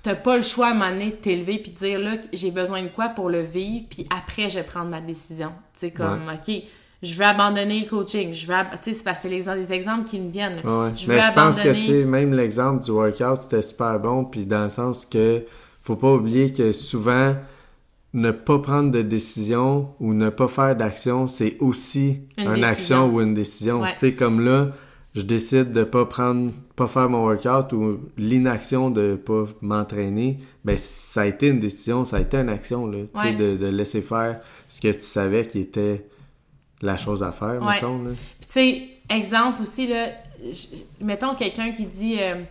T'as 0.02 0.16
pas 0.16 0.36
le 0.36 0.44
choix 0.44 0.68
à 0.68 0.72
un 0.72 0.74
moment 0.74 0.90
donné 0.92 1.12
de 1.12 1.16
t'élever 1.16 1.60
puis 1.60 1.72
de 1.72 1.78
dire 1.78 1.98
là, 1.98 2.16
j'ai 2.34 2.52
besoin 2.52 2.84
de 2.84 2.90
quoi 2.90 3.08
pour 3.10 3.30
le 3.30 3.42
vivre, 3.42 3.86
puis 3.90 4.06
après, 4.14 4.50
je 4.50 4.56
vais 4.60 4.64
prendre 4.66 4.90
ma 4.90 5.00
décision. 5.00 5.52
Sais, 5.88 5.92
comme, 5.92 6.22
OK, 6.34 6.54
je 7.02 7.16
veux 7.16 7.26
abandonner 7.26 7.82
le 7.82 7.88
coaching, 7.90 8.34
je 8.34 8.48
veux. 8.48 8.54
ab- 8.54 8.68
Tu 8.82 8.92
sais, 8.92 8.94
c'est 8.94 9.04
parce 9.04 9.20
que 9.20 9.24
c'est 9.30 9.30
les- 9.56 9.74
exemples 9.74 10.06
qui 10.10 10.20
me 10.20 10.32
viennent. 10.32 10.62
Ouais. 10.64 10.92
Je 10.96 11.08
Mais 11.08 11.16
veux 11.16 11.22
je 11.22 11.34
pense 11.34 11.56
que, 11.58 11.62
abandonner. 11.62 11.80
tu 11.86 11.92
sais, 11.92 12.06
même 12.06 12.34
l'exemple 12.34 12.84
du 12.84 12.92
workout, 12.92 13.38
c'était 13.42 13.62
super 13.62 14.00
bon, 14.00 14.24
puis 14.26 14.46
dans 14.46 14.64
le 14.64 14.70
sens 14.70 15.06
que 15.06 15.44
faut 15.82 15.96
pas 15.98 16.14
oublier 16.14 16.54
que 16.54 16.72
souvent, 16.72 17.36
ne 18.14 18.32
pas 18.32 18.60
prendre 18.60 18.92
de 18.92 19.02
décision 19.02 19.90
ou 20.00 20.14
ne 20.14 20.30
pas 20.30 20.48
faire 20.48 20.76
d'action, 20.76 21.28
c'est 21.28 21.58
aussi 21.60 22.20
Une 22.38 22.64
action 22.64 23.10
ou 23.12 23.20
une 23.22 23.34
décision. 23.34 23.82
Ouais. 23.82 23.94
Tu 23.94 24.00
sais, 24.00 24.14
comme 24.14 24.40
là, 24.46 24.70
je 25.16 25.22
décide 25.24 25.72
de 25.74 25.84
pas 25.84 26.06
prendre, 26.06 26.52
pas 26.76 26.88
faire 26.88 27.08
mon 27.10 27.24
workout 27.26 27.72
ou 27.74 28.00
l'inaction 28.18 28.90
de 28.90 29.16
pas 29.16 29.46
m'entraîner, 29.62 30.40
ben 30.66 30.76
ça 30.78 31.22
a 31.22 31.26
été 31.26 31.50
une 31.50 31.60
décision, 31.60 32.04
ça 32.04 32.18
a 32.18 32.20
été 32.22 32.38
une 32.38 32.50
action, 32.50 32.88
là, 32.88 33.00
Ouais. 33.14 33.34
de, 33.34 33.56
de 33.58 33.68
laisser 33.68 34.02
faire 34.02 34.40
ce 34.70 34.80
que 34.82 34.92
tu 34.92 35.02
savais 35.04 35.46
qui 35.46 35.60
était 35.60 36.08
la 36.82 36.98
chose 36.98 37.22
à 37.24 37.32
faire, 37.32 37.62
Ouais. 37.62 37.76
mettons, 37.76 38.02
là. 38.04 38.12
Puis, 38.40 38.48
tu 38.48 38.54
sais, 38.54 38.88
exemple 39.16 39.62
aussi, 39.62 39.88
là, 39.88 40.10
mettons 41.00 41.36
quelqu'un 41.36 41.72
qui 41.72 41.86
dit 41.86 42.16
euh, 42.20 42.42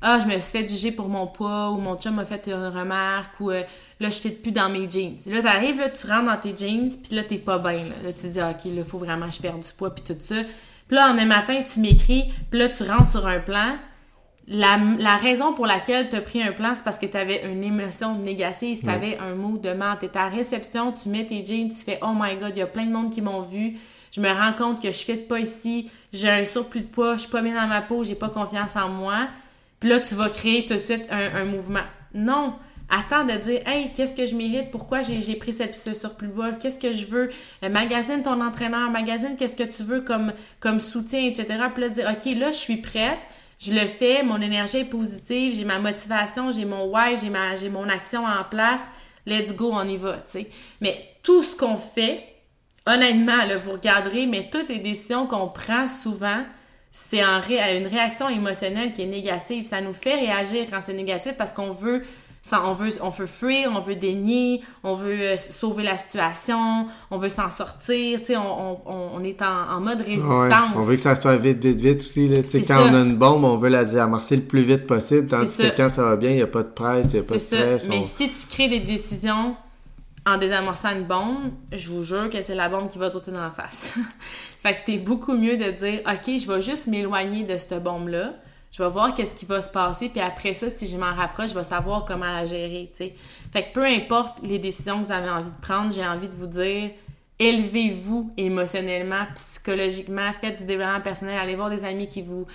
Ah, 0.00 0.18
je 0.20 0.26
me 0.26 0.32
suis 0.38 0.58
fait 0.58 0.66
juger 0.68 0.92
pour 0.92 1.08
mon 1.08 1.26
poids, 1.26 1.70
ou 1.72 1.76
mon 1.78 1.96
chum 1.96 2.14
m'a 2.14 2.24
fait 2.24 2.46
une 2.48 2.66
remarque, 2.66 3.38
ou 3.40 3.50
euh, 3.50 3.62
là, 4.00 4.10
je 4.10 4.18
fit 4.20 4.30
plus 4.30 4.52
dans 4.52 4.68
mes 4.70 4.88
jeans. 4.88 5.16
Là, 5.26 5.42
t'arrives, 5.42 5.76
là, 5.78 5.90
tu 5.90 6.06
rentres 6.06 6.26
dans 6.26 6.36
tes 6.40 6.56
jeans, 6.56 6.88
puis 7.02 7.16
là, 7.16 7.24
t'es 7.24 7.38
pas 7.38 7.58
bien. 7.58 7.84
Là. 7.84 7.94
Là, 8.04 8.12
tu 8.12 8.22
te 8.22 8.26
dis, 8.28 8.40
Ah, 8.40 8.52
OK, 8.56 8.70
là, 8.72 8.84
faut 8.84 8.98
vraiment 8.98 9.26
que 9.28 9.34
je 9.34 9.40
perde 9.42 9.60
du 9.60 9.72
poids, 9.76 9.92
puis 9.94 10.04
tout 10.04 10.16
ça. 10.20 10.36
Puis 10.88 10.96
là, 10.96 11.08
un 11.08 11.24
matin, 11.26 11.62
tu 11.62 11.80
m'écris, 11.80 12.32
puis 12.50 12.58
là, 12.58 12.68
tu 12.68 12.82
rentres 12.82 13.10
sur 13.10 13.26
un 13.26 13.38
plan. 13.38 13.76
La, 14.46 14.78
la 14.98 15.16
raison 15.16 15.52
pour 15.52 15.66
laquelle 15.66 16.08
tu 16.08 16.16
as 16.16 16.22
pris 16.22 16.42
un 16.42 16.52
plan, 16.52 16.74
c'est 16.74 16.82
parce 16.82 16.98
que 16.98 17.04
tu 17.04 17.16
avais 17.16 17.44
une 17.44 17.62
émotion 17.62 18.18
négative, 18.18 18.80
tu 18.82 18.88
avais 18.88 19.18
un 19.18 19.34
mot 19.34 19.58
de 19.58 19.72
mort. 19.74 19.98
Tu 19.98 20.06
es 20.06 20.16
à 20.16 20.28
réception, 20.28 20.92
tu 20.92 21.10
mets 21.10 21.26
tes 21.26 21.44
jeans, 21.44 21.68
tu 21.68 21.84
fais 21.84 21.98
Oh 22.02 22.12
my 22.14 22.36
god, 22.38 22.52
il 22.56 22.60
y 22.60 22.62
a 22.62 22.66
plein 22.66 22.86
de 22.86 22.92
monde 22.92 23.12
qui 23.12 23.20
m'ont 23.20 23.42
vu. 23.42 23.76
Je 24.10 24.22
me 24.22 24.30
rends 24.30 24.54
compte 24.54 24.80
que 24.80 24.90
je 24.90 25.12
ne 25.12 25.16
pas 25.18 25.38
ici, 25.38 25.90
j'ai 26.14 26.30
un 26.30 26.44
surplus 26.46 26.80
de 26.80 26.86
poids, 26.86 27.16
je 27.16 27.20
suis 27.20 27.30
pas 27.30 27.42
bien 27.42 27.54
dans 27.54 27.68
ma 27.68 27.82
peau, 27.82 28.04
j'ai 28.04 28.14
pas 28.14 28.30
confiance 28.30 28.74
en 28.74 28.88
moi. 28.88 29.28
Puis 29.80 29.90
là, 29.90 30.00
tu 30.00 30.14
vas 30.14 30.30
créer 30.30 30.64
tout 30.64 30.74
de 30.74 30.78
suite 30.78 31.04
un, 31.10 31.42
un 31.42 31.44
mouvement. 31.44 31.84
Non! 32.14 32.54
Attends 32.90 33.24
de 33.24 33.32
dire 33.34 33.60
Hey, 33.66 33.92
qu'est-ce 33.94 34.14
que 34.14 34.26
je 34.26 34.34
mérite? 34.34 34.70
Pourquoi 34.70 35.02
j'ai 35.02 35.36
pris 35.36 35.52
cette, 35.52 35.74
ce 35.74 35.92
surplus 35.92 36.28
de 36.28 36.32
poids? 36.32 36.52
Qu'est-ce 36.52 36.78
que 36.78 36.92
je 36.92 37.06
veux? 37.06 37.30
Euh, 37.62 37.68
magasine 37.68 38.22
ton 38.22 38.40
entraîneur, 38.40 38.90
magasine 38.90 39.36
qu'est-ce 39.36 39.56
que 39.56 39.64
tu 39.64 39.82
veux 39.82 40.00
comme, 40.00 40.32
comme 40.60 40.80
soutien, 40.80 41.22
etc. 41.24 41.46
Puis 41.72 41.82
là, 41.82 41.88
dire 41.90 42.10
OK, 42.10 42.34
là, 42.34 42.50
je 42.50 42.56
suis 42.56 42.78
prête. 42.78 43.18
Je 43.58 43.72
le 43.72 43.86
fais, 43.86 44.22
mon 44.22 44.40
énergie 44.40 44.78
est 44.78 44.84
positive, 44.84 45.52
j'ai 45.52 45.64
ma 45.64 45.80
motivation, 45.80 46.52
j'ai 46.52 46.64
mon 46.64 46.84
why, 46.94 47.18
j'ai 47.20 47.28
ma 47.28 47.56
j'ai 47.56 47.68
mon 47.68 47.88
action 47.88 48.24
en 48.24 48.44
place. 48.44 48.82
Let's 49.26 49.52
go, 49.52 49.70
on 49.72 49.86
y 49.86 49.96
va, 49.96 50.18
tu 50.18 50.20
sais. 50.26 50.46
Mais 50.80 50.96
tout 51.22 51.42
ce 51.42 51.56
qu'on 51.56 51.76
fait, 51.76 52.24
honnêtement, 52.86 53.44
là, 53.44 53.56
vous 53.56 53.72
regarderez, 53.72 54.26
mais 54.26 54.48
toutes 54.48 54.68
les 54.68 54.78
décisions 54.78 55.26
qu'on 55.26 55.48
prend 55.48 55.88
souvent, 55.88 56.44
c'est 56.90 57.24
en 57.24 57.40
une 57.40 57.86
réaction 57.86 58.28
émotionnelle 58.28 58.92
qui 58.92 59.02
est 59.02 59.06
négative. 59.06 59.64
Ça 59.64 59.80
nous 59.80 59.92
fait 59.92 60.14
réagir 60.14 60.66
quand 60.70 60.80
c'est 60.80 60.94
négatif 60.94 61.34
parce 61.36 61.52
qu'on 61.52 61.70
veut, 61.70 62.04
ça- 62.42 62.62
on 62.64 62.72
veut, 62.72 62.90
on 63.02 63.08
veut 63.10 63.26
fuir, 63.26 63.70
on 63.74 63.80
veut 63.80 63.94
dénier, 63.96 64.60
on 64.84 64.94
veut 64.94 65.20
euh, 65.20 65.36
sauver 65.36 65.82
la 65.82 65.96
situation, 65.98 66.86
on 67.10 67.18
veut 67.18 67.28
s'en 67.28 67.50
sortir. 67.50 68.20
Tu 68.20 68.26
sais, 68.26 68.36
on, 68.36 68.72
on- 68.90 69.16
on- 69.16 69.24
est 69.24 69.42
en, 69.42 69.70
en 69.76 69.80
mode 69.80 69.98
Ouais, 70.00 70.06
résistance. 70.06 70.72
on 70.76 70.80
veut 70.80 70.96
que 70.96 71.02
ça 71.02 71.14
soit 71.14 71.36
vite, 71.36 71.64
vite, 71.64 71.80
vite 71.80 72.00
aussi. 72.00 72.28
Là. 72.28 72.38
Quand 72.42 72.62
ça. 72.64 72.80
on 72.90 72.94
a 72.94 73.00
une 73.00 73.16
bombe, 73.16 73.44
on 73.44 73.56
veut 73.56 73.68
la 73.68 73.84
désamorcer 73.84 74.36
le 74.36 74.42
plus 74.42 74.62
vite 74.62 74.86
possible. 74.86 75.26
Tandis 75.28 75.56
que 75.56 75.62
ça. 75.64 75.70
quand 75.70 75.88
ça 75.88 76.04
va 76.04 76.16
bien, 76.16 76.30
il 76.30 76.36
n'y 76.36 76.42
a 76.42 76.46
pas 76.46 76.62
de 76.62 76.68
presse, 76.70 77.06
il 77.12 77.20
n'y 77.20 77.26
a 77.26 77.28
pas 77.28 77.34
de 77.34 77.38
stress. 77.38 77.88
Mais 77.88 78.02
si 78.02 78.30
tu 78.30 78.46
crées 78.48 78.68
des 78.68 78.80
décisions 78.80 79.56
en 80.26 80.36
désamorçant 80.36 80.90
une 80.94 81.06
bombe, 81.06 81.50
je 81.72 81.88
vous 81.90 82.04
jure 82.04 82.28
que 82.30 82.42
c'est 82.42 82.54
la 82.54 82.68
bombe 82.68 82.88
qui 82.88 82.98
va 82.98 83.08
t'ôter 83.10 83.30
dans 83.30 83.40
la 83.42 83.50
face. 83.50 83.94
fait 84.62 84.74
que 84.74 84.78
t'es 84.86 84.98
beaucoup 84.98 85.34
mieux 85.36 85.56
de 85.56 85.70
dire, 85.70 86.00
OK, 86.06 86.24
je 86.38 86.46
vais 86.52 86.60
juste 86.62 86.86
m'éloigner 86.86 87.44
de 87.44 87.56
cette 87.56 87.82
bombe-là. 87.82 88.34
Je 88.70 88.82
vais 88.82 88.90
voir 88.90 89.14
qu'est-ce 89.14 89.34
qui 89.34 89.46
va 89.46 89.60
se 89.60 89.68
passer, 89.68 90.08
puis 90.08 90.20
après 90.20 90.52
ça, 90.52 90.68
si 90.68 90.86
je 90.86 90.96
m'en 90.96 91.14
rapproche, 91.14 91.50
je 91.50 91.54
vais 91.54 91.64
savoir 91.64 92.04
comment 92.04 92.26
la 92.26 92.44
gérer. 92.44 92.90
Fait 92.96 93.14
que 93.52 93.72
peu 93.72 93.84
importe 93.84 94.38
les 94.42 94.58
décisions 94.58 94.98
que 94.98 95.06
vous 95.06 95.12
avez 95.12 95.30
envie 95.30 95.50
de 95.50 95.60
prendre, 95.60 95.92
j'ai 95.92 96.06
envie 96.06 96.28
de 96.28 96.36
vous 96.36 96.46
dire, 96.46 96.90
élevez-vous 97.38 98.32
émotionnellement, 98.36 99.26
psychologiquement, 99.34 100.32
faites 100.40 100.58
du 100.58 100.64
développement 100.64 101.00
personnel, 101.00 101.38
allez 101.38 101.54
voir 101.54 101.70
des 101.70 101.84
amis 101.84 102.08
qui 102.08 102.22
vous, 102.22 102.46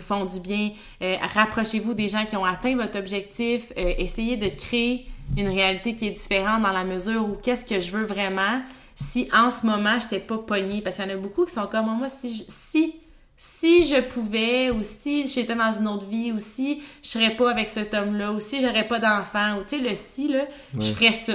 font 0.00 0.24
du 0.24 0.40
bien, 0.40 0.70
euh, 1.02 1.16
rapprochez-vous 1.34 1.94
des 1.94 2.08
gens 2.08 2.24
qui 2.24 2.36
ont 2.36 2.44
atteint 2.44 2.76
votre 2.76 2.98
objectif, 2.98 3.72
euh, 3.76 3.94
essayez 3.98 4.36
de 4.36 4.48
créer 4.48 5.06
une 5.36 5.48
réalité 5.48 5.94
qui 5.94 6.06
est 6.06 6.12
différente 6.12 6.62
dans 6.62 6.72
la 6.72 6.84
mesure 6.84 7.28
où 7.28 7.36
qu'est-ce 7.42 7.66
que 7.66 7.78
je 7.78 7.90
veux 7.90 8.04
vraiment 8.04 8.62
si 8.94 9.28
en 9.32 9.50
ce 9.50 9.66
moment 9.66 10.00
je 10.00 10.04
n'étais 10.04 10.20
pas 10.20 10.38
pognée, 10.38 10.80
parce 10.82 10.96
qu'il 10.96 11.04
y 11.04 11.08
en 11.08 11.14
a 11.14 11.16
beaucoup 11.16 11.44
qui 11.44 11.52
sont 11.52 11.66
comme 11.66 11.86
moi, 11.98 12.08
si 12.08 12.94
si 13.40 13.86
je 13.86 14.00
pouvais, 14.00 14.70
ou 14.70 14.82
si 14.82 15.24
j'étais 15.26 15.54
dans 15.54 15.72
une 15.72 15.86
autre 15.86 16.08
vie, 16.08 16.32
ou 16.32 16.38
si 16.40 16.82
je 17.02 17.08
serais 17.08 17.30
pas 17.36 17.50
avec 17.52 17.68
cet 17.68 17.94
homme-là, 17.94 18.32
ou 18.32 18.40
si 18.40 18.60
j'aurais 18.60 18.86
pas 18.88 18.98
d'enfant, 18.98 19.58
ou 19.58 19.62
tu 19.62 19.76
sais, 19.76 19.78
le 19.78 19.94
si, 19.94 20.26
là, 20.28 20.40
je 20.78 20.92
ferais 20.92 21.12
ça. 21.12 21.34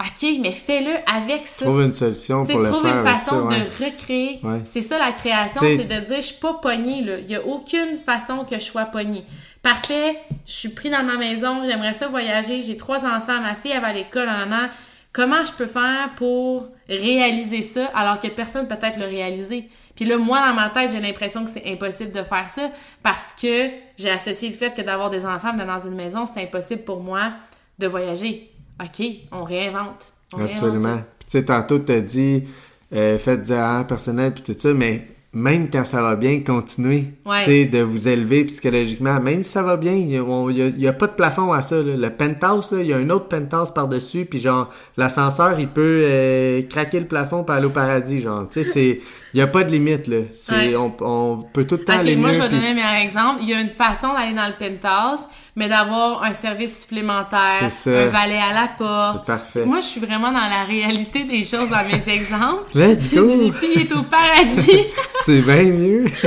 OK, 0.00 0.28
mais 0.40 0.50
fais-le 0.50 0.90
avec 1.06 1.46
ça. 1.46 1.66
Trouve 1.66 1.82
une 1.82 1.92
solution 1.92 2.40
Tu 2.40 2.48
sais, 2.48 2.52
pour 2.54 2.62
le 2.62 2.68
trouve 2.70 2.82
faire. 2.82 2.92
une 3.00 3.06
avec 3.06 3.18
façon 3.18 3.30
ça, 3.30 3.42
ouais. 3.56 3.60
de 3.60 3.84
recréer. 3.84 4.40
Ouais. 4.42 4.60
C'est 4.64 4.82
ça 4.82 4.98
la 4.98 5.12
création, 5.12 5.60
T'sais- 5.60 5.76
c'est 5.76 5.84
de 5.84 6.06
dire 6.06 6.16
je 6.16 6.22
suis 6.22 6.40
pas 6.40 6.54
pognée 6.54 7.02
là. 7.02 7.18
Il 7.20 7.30
y 7.30 7.36
a 7.36 7.46
aucune 7.46 7.94
façon 7.94 8.44
que 8.44 8.56
je 8.58 8.64
sois 8.64 8.86
pognée. 8.86 9.24
Parfait, 9.62 10.16
je 10.46 10.52
suis 10.52 10.70
pris 10.70 10.90
dans 10.90 11.04
ma 11.04 11.16
maison, 11.16 11.62
j'aimerais 11.66 11.92
ça 11.92 12.08
voyager, 12.08 12.62
j'ai 12.62 12.76
trois 12.76 13.06
enfants, 13.06 13.40
ma 13.40 13.54
fille 13.54 13.70
elle 13.70 13.80
va 13.82 13.88
à 13.88 13.92
l'école, 13.92 14.26
nanana. 14.26 14.70
Comment 15.12 15.44
je 15.44 15.52
peux 15.52 15.66
faire 15.66 16.10
pour 16.16 16.66
réaliser 16.88 17.62
ça 17.62 17.86
alors 17.94 18.18
que 18.18 18.26
personne 18.28 18.66
peut-être 18.66 18.98
le 18.98 19.06
réaliser? 19.06 19.68
Puis 19.94 20.04
là, 20.04 20.18
moi, 20.18 20.40
dans 20.48 20.54
ma 20.54 20.70
tête, 20.70 20.90
j'ai 20.90 21.00
l'impression 21.00 21.44
que 21.44 21.50
c'est 21.50 21.64
impossible 21.66 22.10
de 22.10 22.22
faire 22.22 22.50
ça 22.50 22.70
parce 23.02 23.32
que 23.32 23.68
j'ai 23.96 24.10
associé 24.10 24.48
le 24.48 24.54
fait 24.54 24.74
que 24.74 24.82
d'avoir 24.82 25.10
des 25.10 25.24
enfants 25.24 25.52
d'être 25.52 25.66
dans 25.66 25.78
une 25.78 25.94
maison, 25.94 26.24
c'est 26.26 26.42
impossible 26.42 26.82
pour 26.82 27.00
moi 27.00 27.32
de 27.78 27.86
voyager. 27.86 28.50
OK, 28.82 29.06
on 29.30 29.44
réinvente. 29.44 30.12
On 30.32 30.38
réinvente 30.38 30.56
Absolument. 30.56 30.96
Puis 31.18 31.26
tu 31.26 31.38
sais, 31.38 31.44
tantôt, 31.44 31.78
tu 31.78 31.92
as 31.92 32.00
dit, 32.00 32.44
euh, 32.92 33.18
faites 33.18 33.42
du 33.42 33.48
développement 33.48 33.84
personnel, 33.84 34.34
puis 34.34 34.42
tout 34.42 34.58
ça, 34.58 34.74
mais 34.74 35.06
même 35.32 35.68
quand 35.68 35.84
ça 35.84 36.00
va 36.00 36.14
bien, 36.14 36.40
continuez 36.40 37.06
Ouais. 37.26 37.40
tu 37.40 37.46
sais, 37.46 37.64
de 37.66 37.80
vous 37.80 38.08
élever 38.08 38.44
psychologiquement. 38.44 39.18
Même 39.20 39.42
si 39.42 39.50
ça 39.50 39.62
va 39.62 39.76
bien, 39.76 39.92
il 39.92 40.06
n'y 40.06 40.16
a, 40.16 40.50
il 40.50 40.80
y 40.80 40.86
a 40.88 40.92
pas 40.92 41.08
de 41.08 41.12
plafond 41.12 41.52
à 41.52 41.62
ça. 41.62 41.76
là. 41.82 41.96
Le 41.96 42.10
penthouse, 42.10 42.70
là, 42.72 42.80
il 42.80 42.86
y 42.86 42.92
a 42.92 42.96
un 42.96 43.10
autre 43.10 43.28
penthouse 43.28 43.72
par-dessus, 43.72 44.24
puis 44.26 44.40
genre, 44.40 44.70
l'ascenseur, 44.96 45.58
il 45.58 45.68
peut 45.68 46.02
euh, 46.04 46.62
craquer 46.62 47.00
le 47.00 47.06
plafond 47.06 47.42
pour 47.42 47.54
aller 47.54 47.66
au 47.66 47.70
paradis. 47.70 48.20
Genre, 48.20 48.48
tu 48.48 48.62
sais, 48.62 48.70
c'est... 48.70 49.00
Il 49.34 49.38
n'y 49.38 49.42
a 49.42 49.48
pas 49.48 49.64
de 49.64 49.70
limite, 49.72 50.06
là. 50.06 50.18
Ouais. 50.52 50.76
on, 50.76 50.92
on 51.00 51.42
peut 51.42 51.66
tout 51.66 51.74
le 51.74 51.84
temps 51.84 51.94
Ok, 51.94 51.98
aller 52.00 52.14
moi 52.14 52.28
mieux. 52.28 52.34
je 52.36 52.40
vais 52.40 52.46
puis- 52.48 52.56
donner 52.56 52.68
un 52.70 52.74
meilleur 52.74 52.94
exemple. 53.02 53.38
Il 53.42 53.48
y 53.48 53.54
a 53.54 53.60
une 53.60 53.68
façon 53.68 54.12
d'aller 54.12 54.32
dans 54.32 54.46
le 54.46 54.52
penthouse, 54.52 55.26
mais 55.56 55.68
d'avoir 55.68 56.22
un 56.22 56.32
service 56.32 56.82
supplémentaire, 56.82 57.68
ça. 57.68 57.90
un 57.90 58.06
valet 58.06 58.38
à 58.38 58.54
la 58.54 58.68
porte. 58.78 59.18
C'est 59.20 59.26
parfait. 59.26 59.64
Moi, 59.66 59.80
je 59.80 59.86
suis 59.86 60.00
vraiment 60.00 60.28
dans 60.30 60.38
la 60.48 60.62
réalité 60.68 61.24
des 61.24 61.42
choses 61.42 61.68
dans 61.68 61.84
mes 61.84 62.02
exemples. 62.14 62.62
Let's 62.76 63.12
go! 63.12 63.26
JP 63.26 63.64
est 63.76 63.92
au 63.92 64.02
paradis. 64.04 64.86
C'est 65.24 65.40
bien 65.42 65.64
mieux. 65.64 66.04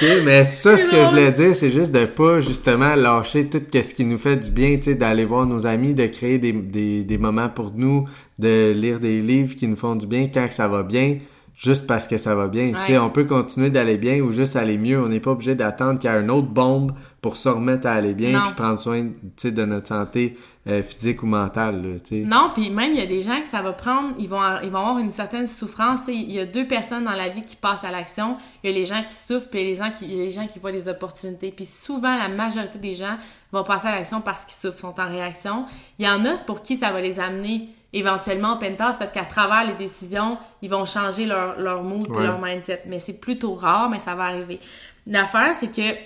ok, 0.00 0.06
mais 0.24 0.46
ça, 0.46 0.76
ce 0.76 0.88
que 0.88 0.96
je 0.96 1.10
voulais 1.10 1.32
dire, 1.32 1.54
c'est 1.54 1.70
juste 1.70 1.92
de 1.92 2.04
pas 2.04 2.40
justement 2.40 2.94
lâcher 2.94 3.46
tout 3.46 3.60
ce 3.72 3.92
qui 3.94 4.04
nous 4.04 4.16
fait 4.18 4.36
du 4.36 4.50
bien, 4.50 4.76
tu 4.76 4.84
sais, 4.84 4.94
d'aller 4.94 5.24
voir 5.24 5.44
nos 5.46 5.66
amis, 5.66 5.92
de 5.92 6.06
créer 6.06 6.38
des, 6.38 6.52
des, 6.52 7.02
des 7.02 7.18
moments 7.18 7.48
pour 7.48 7.72
nous, 7.74 8.08
de 8.38 8.72
lire 8.72 9.00
des 9.00 9.20
livres 9.20 9.54
qui 9.54 9.66
nous 9.66 9.76
font 9.76 9.96
du 9.96 10.06
bien 10.06 10.28
quand 10.32 10.46
ça 10.50 10.68
va 10.68 10.82
bien, 10.82 11.16
juste 11.56 11.86
parce 11.86 12.06
que 12.06 12.18
ça 12.18 12.34
va 12.34 12.48
bien. 12.48 12.72
Tu 12.82 12.88
sais, 12.88 12.98
on 12.98 13.10
peut 13.10 13.24
continuer 13.24 13.70
d'aller 13.70 13.96
bien 13.96 14.20
ou 14.20 14.30
juste 14.30 14.56
aller 14.56 14.76
mieux. 14.76 15.00
On 15.00 15.08
n'est 15.08 15.20
pas 15.20 15.30
obligé 15.30 15.54
d'attendre 15.54 15.98
qu'il 15.98 16.10
y 16.10 16.14
ait 16.14 16.20
une 16.20 16.30
autre 16.30 16.48
bombe 16.48 16.92
pour 17.22 17.36
se 17.36 17.48
remettre 17.48 17.86
à 17.86 17.92
aller 17.92 18.14
bien 18.14 18.40
puis 18.40 18.54
prendre 18.54 18.78
soin, 18.78 19.02
de 19.02 19.64
notre 19.64 19.88
santé 19.88 20.36
euh, 20.68 20.82
physique 20.82 21.22
ou 21.22 21.26
mentale, 21.26 21.82
là, 21.82 22.16
non, 22.24 22.50
puis 22.52 22.70
même, 22.70 22.92
il 22.92 22.98
y 22.98 23.02
a 23.02 23.06
des 23.06 23.22
gens 23.22 23.40
que 23.40 23.46
ça 23.46 23.62
va 23.62 23.72
prendre, 23.72 24.14
ils 24.18 24.28
vont, 24.28 24.40
ils 24.62 24.70
vont 24.70 24.78
avoir 24.78 24.98
une 24.98 25.10
certaine 25.10 25.46
souffrance. 25.46 26.00
Il 26.08 26.30
y 26.30 26.40
a 26.40 26.44
deux 26.44 26.66
personnes 26.66 27.04
dans 27.04 27.12
la 27.12 27.28
vie 27.28 27.42
qui 27.42 27.56
passent 27.56 27.84
à 27.84 27.90
l'action. 27.90 28.36
Il 28.62 28.70
y 28.70 28.74
a 28.74 28.76
les 28.76 28.84
gens 28.84 29.02
qui 29.08 29.14
souffrent, 29.14 29.48
puis 29.48 29.60
il 29.60 29.62
y 29.62 29.66
a 29.66 29.70
les 29.70 29.74
gens 29.76 29.96
qui, 29.96 30.06
les 30.06 30.30
gens 30.30 30.46
qui 30.46 30.58
voient 30.58 30.72
des 30.72 30.88
opportunités. 30.88 31.52
Puis 31.54 31.66
souvent, 31.66 32.16
la 32.16 32.28
majorité 32.28 32.78
des 32.78 32.94
gens 32.94 33.16
vont 33.52 33.64
passer 33.64 33.86
à 33.88 33.92
l'action 33.92 34.20
parce 34.20 34.44
qu'ils 34.44 34.54
souffrent, 34.54 34.78
sont 34.78 35.00
en 35.00 35.08
réaction. 35.08 35.66
Il 35.98 36.04
y 36.04 36.08
en 36.08 36.24
a 36.24 36.34
pour 36.34 36.62
qui 36.62 36.76
ça 36.76 36.90
va 36.90 37.00
les 37.00 37.20
amener 37.20 37.68
éventuellement 37.98 38.54
au 38.54 38.58
penthouse 38.58 38.96
parce 38.98 39.10
qu'à 39.10 39.24
travers 39.24 39.64
les 39.66 39.74
décisions, 39.74 40.38
ils 40.62 40.70
vont 40.70 40.84
changer 40.84 41.26
leur, 41.26 41.58
leur 41.58 41.82
mood 41.82 42.06
et 42.08 42.12
Ouais. 42.12 42.24
leur 42.24 42.40
mindset. 42.40 42.82
Mais 42.86 42.98
c'est 42.98 43.18
plutôt 43.20 43.54
rare, 43.54 43.88
mais 43.90 43.98
ça 43.98 44.14
va 44.14 44.24
arriver. 44.24 44.58
L'affaire, 45.06 45.54
c'est 45.54 45.68
que 45.74 45.96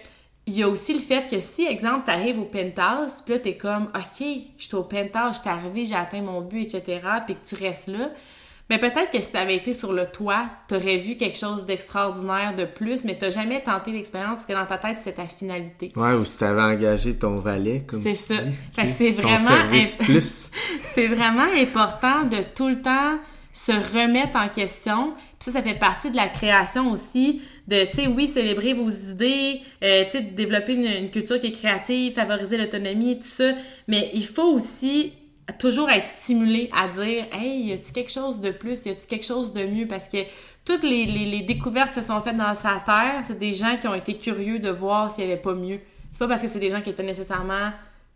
il 0.46 0.54
y 0.58 0.62
a 0.62 0.68
aussi 0.68 0.94
le 0.94 1.00
fait 1.00 1.28
que 1.30 1.38
si, 1.38 1.64
exemple, 1.66 2.04
tu 2.06 2.10
arrives 2.10 2.40
au 2.40 2.44
penthouse, 2.44 3.22
puis 3.24 3.34
là, 3.34 3.40
tu 3.40 3.48
es 3.50 3.56
comme, 3.56 3.84
OK, 3.94 4.26
je 4.58 4.64
suis 4.64 4.74
au 4.74 4.82
penthouse, 4.82 5.36
je 5.36 5.40
suis 5.42 5.48
arrivé, 5.50 5.84
j'ai 5.84 5.94
atteint 5.94 6.22
mon 6.22 6.40
but, 6.40 6.74
etc., 6.74 7.00
puis 7.24 7.36
que 7.36 7.46
tu 7.46 7.62
restes 7.62 7.86
là, 7.88 8.08
Mais 8.70 8.78
peut-être 8.78 9.10
que 9.10 9.20
si 9.20 9.32
t'avais 9.32 9.56
été 9.56 9.72
sur 9.72 9.92
le 9.92 10.06
toit, 10.06 10.46
t'aurais 10.68 10.96
vu 10.98 11.16
quelque 11.16 11.36
chose 11.36 11.66
d'extraordinaire 11.66 12.54
de 12.56 12.64
plus, 12.64 13.04
mais 13.04 13.18
t'as 13.18 13.30
jamais 13.30 13.60
tenté 13.62 13.90
l'expérience 13.92 14.34
parce 14.34 14.46
que 14.46 14.52
dans 14.52 14.64
ta 14.66 14.78
tête, 14.78 14.98
c'était 14.98 15.12
ta 15.20 15.26
finalité. 15.26 15.92
Ouais, 15.96 16.12
ou 16.12 16.24
si 16.24 16.36
t'avais 16.36 16.62
engagé 16.62 17.14
ton 17.18 17.34
valet, 17.34 17.82
comme 17.86 18.00
C'est 18.00 18.12
tu 18.12 18.16
ça. 18.18 18.34
dis, 18.36 18.50
Fait 18.74 18.82
que 18.82 18.86
tu 18.86 18.92
c'est 18.96 19.10
vraiment 19.10 19.36
service 19.36 20.00
imp- 20.00 20.04
plus. 20.06 20.50
C'est 20.94 21.06
vraiment 21.08 21.46
important 21.60 22.24
de 22.24 22.38
tout 22.54 22.68
le 22.68 22.80
temps 22.80 23.18
se 23.52 23.72
remettre 23.72 24.36
en 24.36 24.48
question. 24.48 25.12
Puis 25.12 25.50
ça, 25.50 25.52
ça 25.52 25.62
fait 25.62 25.78
partie 25.78 26.10
de 26.10 26.16
la 26.16 26.28
création 26.28 26.90
aussi, 26.92 27.42
de, 27.66 27.84
tu 27.86 27.94
sais, 28.02 28.06
oui, 28.06 28.26
célébrer 28.28 28.74
vos 28.74 28.88
idées, 28.88 29.60
euh, 29.82 30.04
tu 30.04 30.18
sais, 30.18 30.20
développer 30.22 30.74
une, 30.74 30.84
une 30.84 31.10
culture 31.10 31.40
qui 31.40 31.48
est 31.48 31.52
créative, 31.52 32.12
favoriser 32.14 32.56
l'autonomie, 32.58 33.18
tout 33.18 33.24
ça. 33.26 33.52
Mais 33.88 34.10
il 34.14 34.26
faut 34.26 34.52
aussi 34.54 35.12
toujours 35.52 35.90
être 35.90 36.06
stimulé 36.06 36.70
à 36.72 36.88
dire, 36.88 37.26
hey, 37.32 37.66
y 37.66 37.72
a-t-il 37.72 37.92
quelque 37.92 38.10
chose 38.10 38.40
de 38.40 38.50
plus, 38.50 38.84
y 38.86 38.90
a-t-il 38.90 39.06
quelque 39.06 39.26
chose 39.26 39.52
de 39.52 39.64
mieux? 39.64 39.86
Parce 39.86 40.08
que 40.08 40.18
toutes 40.64 40.82
les, 40.82 41.42
découvertes 41.42 41.88
qui 41.88 42.00
se 42.00 42.06
sont 42.06 42.20
faites 42.20 42.36
dans 42.36 42.54
sa 42.54 42.82
terre, 42.84 43.22
c'est 43.24 43.38
des 43.38 43.52
gens 43.52 43.76
qui 43.80 43.88
ont 43.88 43.94
été 43.94 44.16
curieux 44.16 44.58
de 44.58 44.70
voir 44.70 45.10
s'il 45.10 45.26
n'y 45.26 45.32
avait 45.32 45.40
pas 45.40 45.54
mieux. 45.54 45.80
C'est 46.12 46.18
pas 46.18 46.28
parce 46.28 46.42
que 46.42 46.48
c'est 46.48 46.58
des 46.58 46.68
gens 46.68 46.80
qui 46.80 46.90
étaient 46.90 47.02
nécessairement 47.02 47.70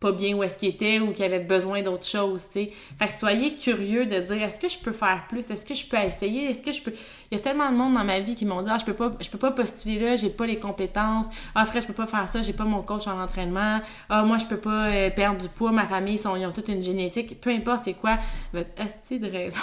pas 0.05 0.13
bien 0.13 0.37
où 0.37 0.43
est-ce 0.43 0.59
qu'ils 0.59 0.69
étaient 0.69 1.01
ou 1.01 1.15
qui 1.15 1.25
avaient 1.25 1.41
besoin 1.41 1.81
d'autre 1.81 2.05
chose, 2.05 2.45
tu 2.53 2.53
sais. 2.53 2.71
Fait 2.99 3.07
que 3.07 3.15
soyez 3.15 3.57
curieux 3.57 4.05
de 4.05 4.21
dire 4.21 4.43
est-ce 4.43 4.59
que 4.59 4.69
je 4.69 4.79
peux 4.79 4.93
faire 4.93 5.25
plus, 5.31 5.51
est-ce 5.51 5.65
que 5.65 5.75
je 5.75 5.87
peux 5.87 5.97
essayer, 5.97 6.51
est-ce 6.51 6.61
que 6.61 6.73
je 6.73 6.83
peux? 6.83 6.93
Il 7.31 7.39
y 7.39 7.41
a 7.41 7.43
tellement 7.43 7.73
de 7.73 7.77
monde 7.77 7.95
dans 7.95 8.05
ma 8.05 8.21
vie 8.21 8.35
qui 8.35 8.45
m'ont 8.45 8.61
dit 8.61 8.69
ah 8.71 8.77
je 8.79 8.85
peux 8.85 8.93
pas 8.93 9.13
je 9.19 9.31
peux 9.31 9.39
pas 9.39 9.53
postuler 9.53 9.99
là, 9.99 10.17
j'ai 10.17 10.29
pas 10.29 10.45
les 10.45 10.59
compétences. 10.59 11.25
Ah 11.55 11.65
frère, 11.65 11.81
je 11.81 11.87
peux 11.87 11.95
pas 11.95 12.07
faire 12.07 12.29
ça, 12.29 12.43
j'ai 12.43 12.53
pas 12.53 12.65
mon 12.65 12.83
coach 12.83 13.07
en 13.07 13.19
entraînement. 13.19 13.81
Ah 14.11 14.25
moi 14.25 14.37
je 14.37 14.45
peux 14.45 14.59
pas 14.59 14.89
euh, 14.89 15.09
perdre 15.09 15.41
du 15.41 15.49
poids, 15.49 15.73
ma 15.73 15.87
famille 15.87 16.21
ils 16.23 16.29
ont 16.29 16.53
toute 16.53 16.69
une 16.69 16.83
génétique, 16.83 17.41
peu 17.41 17.49
importe 17.49 17.85
c'est 17.85 17.95
quoi, 17.95 18.19
votre 18.53 18.69
hostie 18.79 19.19
de 19.19 19.31
raison. 19.31 19.59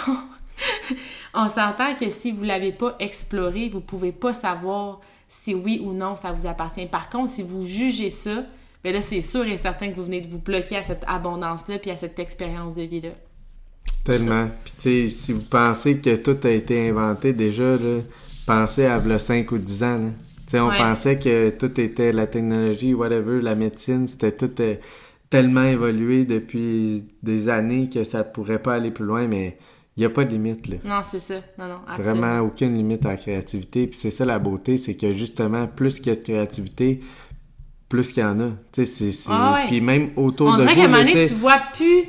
On 1.34 1.46
s'entend 1.46 1.94
que 1.94 2.10
si 2.10 2.32
vous 2.32 2.42
l'avez 2.42 2.72
pas 2.72 2.96
exploré, 2.98 3.68
vous 3.68 3.80
pouvez 3.80 4.10
pas 4.10 4.32
savoir 4.32 4.98
si 5.28 5.54
oui 5.54 5.80
ou 5.84 5.92
non 5.92 6.16
ça 6.16 6.32
vous 6.32 6.48
appartient. 6.48 6.86
Par 6.86 7.08
contre, 7.10 7.30
si 7.30 7.44
vous 7.44 7.64
jugez 7.64 8.10
ça, 8.10 8.42
ben 8.84 8.92
là, 8.92 9.00
c'est 9.00 9.20
sûr 9.20 9.44
et 9.46 9.56
certain 9.56 9.88
que 9.90 9.94
vous 9.96 10.04
venez 10.04 10.20
de 10.20 10.28
vous 10.28 10.38
bloquer 10.40 10.76
à 10.76 10.82
cette 10.82 11.04
abondance-là 11.06 11.78
puis 11.78 11.90
à 11.90 11.96
cette 11.96 12.18
expérience 12.18 12.74
de 12.74 12.82
vie-là. 12.82 13.10
Tellement. 14.04 14.48
Puis 14.64 14.74
tu 14.76 14.80
sais, 14.80 15.10
si 15.10 15.32
vous 15.32 15.42
pensez 15.48 15.98
que 15.98 16.16
tout 16.16 16.36
a 16.44 16.50
été 16.50 16.88
inventé 16.88 17.32
déjà, 17.32 17.76
là, 17.76 18.00
pensez 18.46 18.84
à 18.86 18.98
le 18.98 19.18
5 19.18 19.50
ou 19.52 19.58
10 19.58 19.82
ans. 19.84 19.98
là. 19.98 20.08
Tu 20.46 20.50
sais, 20.52 20.60
on 20.60 20.68
Ouais. 20.70 20.78
pensait 20.78 21.18
que 21.18 21.50
tout 21.50 21.80
était 21.80 22.12
la 22.12 22.26
technologie, 22.26 22.94
whatever, 22.94 23.40
la 23.40 23.54
médecine, 23.54 24.06
c'était 24.08 24.32
tout 24.32 24.50
euh, 24.60 24.74
tellement 25.30 25.62
évolué 25.64 26.24
depuis 26.24 27.04
des 27.22 27.48
années 27.48 27.88
que 27.88 28.02
ça 28.02 28.24
pourrait 28.24 28.58
pas 28.60 28.74
aller 28.74 28.90
plus 28.90 29.04
loin, 29.04 29.28
mais 29.28 29.56
il 29.96 30.00
n'y 30.00 30.06
a 30.06 30.10
pas 30.10 30.24
de 30.24 30.30
limite. 30.30 30.66
Là. 30.66 30.76
Non, 30.84 31.00
c'est 31.04 31.20
ça. 31.20 31.36
Non, 31.56 31.68
non, 31.68 31.78
absolument. 31.86 32.14
Vraiment 32.26 32.40
aucune 32.46 32.74
limite 32.74 33.06
à 33.06 33.10
la 33.10 33.16
créativité. 33.16 33.86
Puis 33.86 33.98
c'est 33.98 34.10
ça 34.10 34.24
la 34.24 34.40
beauté, 34.40 34.76
c'est 34.78 34.94
que 34.96 35.12
justement, 35.12 35.68
plus 35.68 36.00
qu'il 36.00 36.08
y 36.08 36.10
a 36.10 36.16
de 36.16 36.22
créativité, 36.24 37.00
plus 37.92 38.10
qu'il 38.12 38.22
y 38.22 38.26
en 38.26 38.40
a. 38.40 38.48
Tu 38.72 38.86
sais, 38.86 39.12
c'est... 39.12 39.28
Ah 39.30 39.52
ouais. 39.54 39.66
Puis 39.66 39.82
même 39.82 40.12
autour 40.16 40.48
On 40.48 40.56
de 40.56 40.62
dirait 40.62 40.74
vous, 40.74 40.80
qu'à 40.80 40.86
un 40.86 40.88
moment 40.88 41.04
donné, 41.04 41.28
tu 41.28 41.34
vois 41.34 41.60
plus. 41.74 42.04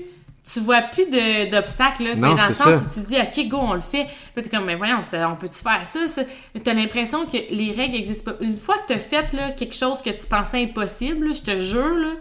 Tu 0.50 0.60
vois 0.62 0.82
plus 0.82 1.06
d'obstacles, 1.52 2.04
là. 2.04 2.16
Non, 2.16 2.30
Mais 2.32 2.36
dans 2.42 2.48
le 2.48 2.54
sens 2.54 2.70
ça. 2.70 2.78
où 2.78 2.94
tu 2.94 3.02
te 3.02 3.08
dis, 3.10 3.18
OK, 3.18 3.48
go, 3.50 3.58
on 3.62 3.74
le 3.74 3.82
fait. 3.82 4.08
Là, 4.36 4.42
t'es 4.44 4.50
comme, 4.50 4.66
mais 4.66 4.76
voyons, 4.76 5.02
ça- 5.02 5.30
on 5.30 5.36
peut-tu 5.36 5.60
faire 5.62 5.86
ça? 5.86 6.08
ça? 6.08 6.22
T'as 6.64 6.74
l'impression 6.74 7.26
que 7.26 7.38
les 7.50 7.72
règles 7.72 7.96
existent 7.96 8.32
pas. 8.32 8.38
Une 8.44 8.58
fois 8.58 8.76
que 8.80 8.94
t'as 8.94 9.00
fait, 9.00 9.32
là, 9.34 9.52
quelque 9.52 9.76
chose 9.76 10.02
que 10.02 10.10
tu 10.10 10.26
pensais 10.28 10.62
impossible, 10.64 11.28
là, 11.28 11.34
je 11.34 11.42
te 11.42 11.58
jure, 11.58 11.96
là, 11.96 12.12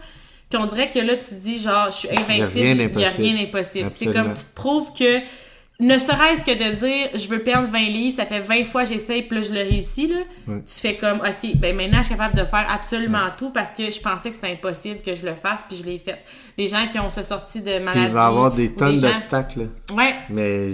qu'on 0.51 0.65
dirait 0.67 0.89
que 0.89 0.99
là, 0.99 1.15
tu 1.17 1.25
te 1.25 1.33
dis, 1.35 1.57
genre, 1.59 1.87
je 1.91 1.97
suis 1.97 2.09
invincible, 2.09 2.91
il 2.95 2.99
y 3.01 3.05
a 3.05 3.09
rien 3.09 3.33
d'impossible. 3.33 3.89
C'est 3.95 4.05
comme, 4.05 4.33
tu 4.33 4.43
te 4.43 4.55
prouves 4.55 4.91
que, 4.97 5.19
ne 5.83 5.97
serait-ce 5.97 6.43
que 6.45 6.51
de 6.51 6.75
dire, 6.75 7.09
je 7.13 7.27
veux 7.27 7.39
perdre 7.39 7.67
20 7.67 7.79
livres, 7.89 8.15
ça 8.15 8.25
fait 8.25 8.39
20 8.41 8.63
fois 8.65 8.83
j'essaye, 8.85 9.23
puis 9.23 9.37
là, 9.39 9.43
je 9.43 9.53
le 9.53 9.59
réussis, 9.61 10.07
là. 10.07 10.21
Tu 10.47 10.61
fais 10.81 10.95
comme, 10.95 11.19
OK, 11.19 11.55
ben 11.55 11.75
maintenant, 11.75 11.99
je 11.99 12.03
suis 12.07 12.15
capable 12.15 12.35
de 12.37 12.45
faire 12.45 12.65
absolument 12.69 13.27
tout 13.37 13.49
parce 13.51 13.73
que 13.73 13.89
je 13.91 13.99
pensais 13.99 14.29
que 14.29 14.35
c'était 14.35 14.51
impossible 14.51 15.01
que 15.01 15.13
je 15.15 15.25
le 15.25 15.35
fasse, 15.35 15.63
puis 15.67 15.77
je 15.77 15.83
l'ai 15.83 15.97
fait. 15.99 16.19
Des 16.57 16.67
gens 16.67 16.87
qui 16.91 16.99
ont 16.99 17.09
se 17.09 17.21
sorti 17.21 17.61
de 17.61 17.75
puis 17.75 17.83
maladies. 17.83 18.05
il 18.07 18.13
va 18.13 18.23
y 18.23 18.25
avoir 18.27 18.51
des 18.51 18.73
tonnes 18.73 18.97
gens- 18.97 19.09
d'obstacles. 19.09 19.69
Ouais, 19.93 20.15
Mais 20.29 20.69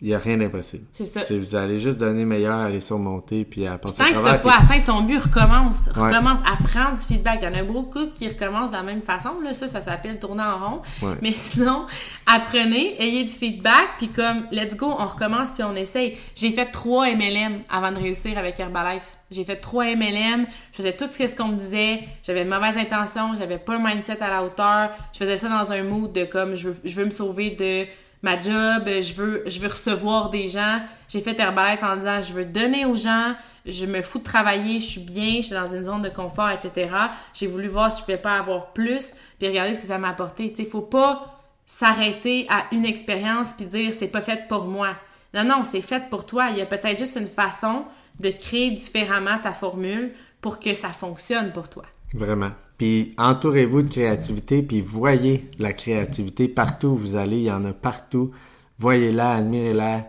il 0.00 0.08
n'y 0.08 0.14
a 0.14 0.18
rien 0.18 0.36
d'impossible. 0.36 0.86
C'est 0.92 1.04
ça. 1.04 1.20
Vous 1.30 1.54
allez 1.54 1.78
juste 1.78 1.98
donner 1.98 2.24
meilleur 2.24 2.58
à 2.60 2.68
les 2.68 2.80
surmonter 2.80 3.44
puis 3.44 3.66
à 3.66 3.78
passer 3.78 3.98
tant 3.98 4.04
que 4.04 4.24
t'as 4.24 4.38
pas 4.38 4.58
atteint 4.62 4.80
ton 4.80 5.02
but, 5.02 5.18
recommence. 5.18 5.88
Ouais. 5.96 6.02
Recommence 6.02 6.40
à 6.40 6.62
prendre 6.62 6.98
du 6.98 7.00
feedback. 7.02 7.38
Il 7.42 7.44
y 7.44 7.48
en 7.48 7.58
a 7.58 7.62
beaucoup 7.62 8.10
qui 8.14 8.28
recommencent 8.28 8.70
de 8.70 8.76
la 8.76 8.82
même 8.82 9.00
façon. 9.00 9.40
Là, 9.42 9.54
ça, 9.54 9.68
ça 9.68 9.80
s'appelle 9.80 10.18
tourner 10.18 10.42
en 10.42 10.58
rond. 10.58 10.82
Ouais. 11.02 11.14
Mais 11.22 11.32
sinon, 11.32 11.86
apprenez, 12.26 13.00
ayez 13.00 13.24
du 13.24 13.30
feedback, 13.30 13.96
puis 13.98 14.08
comme, 14.08 14.46
let's 14.50 14.76
go, 14.76 14.94
on 14.98 15.06
recommence, 15.06 15.50
puis 15.50 15.62
on 15.62 15.74
essaye. 15.74 16.18
J'ai 16.34 16.50
fait 16.50 16.70
trois 16.70 17.06
MLM 17.14 17.60
avant 17.70 17.92
de 17.92 17.98
réussir 17.98 18.36
avec 18.36 18.58
Herbalife. 18.58 19.16
J'ai 19.30 19.44
fait 19.44 19.56
trois 19.56 19.86
MLM, 19.86 20.46
je 20.70 20.76
faisais 20.76 20.92
tout 20.92 21.06
ce 21.10 21.34
qu'on 21.34 21.48
me 21.48 21.56
disait, 21.56 22.00
j'avais 22.22 22.42
une 22.42 22.48
mauvaise 22.48 22.76
intention, 22.76 23.34
j'avais 23.36 23.58
pas 23.58 23.76
un 23.76 23.78
mindset 23.78 24.22
à 24.22 24.30
la 24.30 24.44
hauteur, 24.44 24.90
je 25.12 25.18
faisais 25.18 25.36
ça 25.36 25.48
dans 25.48 25.72
un 25.72 25.82
mood 25.82 26.12
de 26.12 26.24
comme, 26.24 26.54
je 26.54 26.68
veux, 26.68 26.76
je 26.84 26.94
veux 26.94 27.06
me 27.06 27.10
sauver 27.10 27.50
de 27.50 27.86
ma 28.24 28.40
job, 28.40 28.84
je 28.86 29.12
veux, 29.12 29.42
je 29.46 29.60
veux 29.60 29.68
recevoir 29.68 30.30
des 30.30 30.48
gens. 30.48 30.80
J'ai 31.08 31.20
fait 31.20 31.38
Herbalife 31.38 31.82
en 31.82 31.96
disant, 31.98 32.22
je 32.22 32.32
veux 32.32 32.46
donner 32.46 32.86
aux 32.86 32.96
gens, 32.96 33.34
je 33.66 33.84
me 33.84 34.00
fous 34.00 34.18
de 34.18 34.24
travailler, 34.24 34.80
je 34.80 34.86
suis 34.86 35.00
bien, 35.02 35.36
je 35.36 35.42
suis 35.42 35.54
dans 35.54 35.66
une 35.66 35.84
zone 35.84 36.00
de 36.00 36.08
confort, 36.08 36.48
etc. 36.48 36.88
J'ai 37.34 37.46
voulu 37.46 37.68
voir 37.68 37.92
si 37.92 38.00
je 38.00 38.04
pouvais 38.06 38.16
pas 38.16 38.38
avoir 38.38 38.72
plus, 38.72 39.12
puis 39.38 39.46
regarder 39.46 39.74
ce 39.74 39.80
que 39.80 39.86
ça 39.86 39.98
m'a 39.98 40.08
apporté. 40.08 40.50
Tu 40.50 40.64
sais, 40.64 40.70
faut 40.70 40.80
pas 40.80 41.38
s'arrêter 41.66 42.46
à 42.48 42.64
une 42.72 42.86
expérience 42.86 43.52
puis 43.54 43.66
dire 43.66 43.92
c'est 43.92 44.08
pas 44.08 44.22
fait 44.22 44.48
pour 44.48 44.64
moi. 44.64 44.96
Non, 45.34 45.44
non, 45.44 45.62
c'est 45.62 45.82
fait 45.82 46.08
pour 46.08 46.24
toi. 46.24 46.48
Il 46.50 46.56
y 46.56 46.62
a 46.62 46.66
peut-être 46.66 46.96
juste 46.96 47.16
une 47.16 47.26
façon 47.26 47.84
de 48.20 48.30
créer 48.30 48.70
différemment 48.70 49.38
ta 49.38 49.52
formule 49.52 50.12
pour 50.40 50.60
que 50.60 50.72
ça 50.72 50.88
fonctionne 50.88 51.52
pour 51.52 51.68
toi. 51.68 51.84
Vraiment. 52.14 52.52
Puis 52.78 53.14
entourez-vous 53.18 53.82
de 53.82 53.88
créativité, 53.88 54.62
puis 54.62 54.80
voyez 54.80 55.48
la 55.58 55.72
créativité 55.72 56.48
partout 56.48 56.88
où 56.88 56.96
vous 56.96 57.16
allez. 57.16 57.38
Il 57.38 57.44
y 57.44 57.50
en 57.52 57.64
a 57.64 57.72
partout. 57.72 58.32
Voyez-la, 58.78 59.34
admirez-la, 59.34 60.08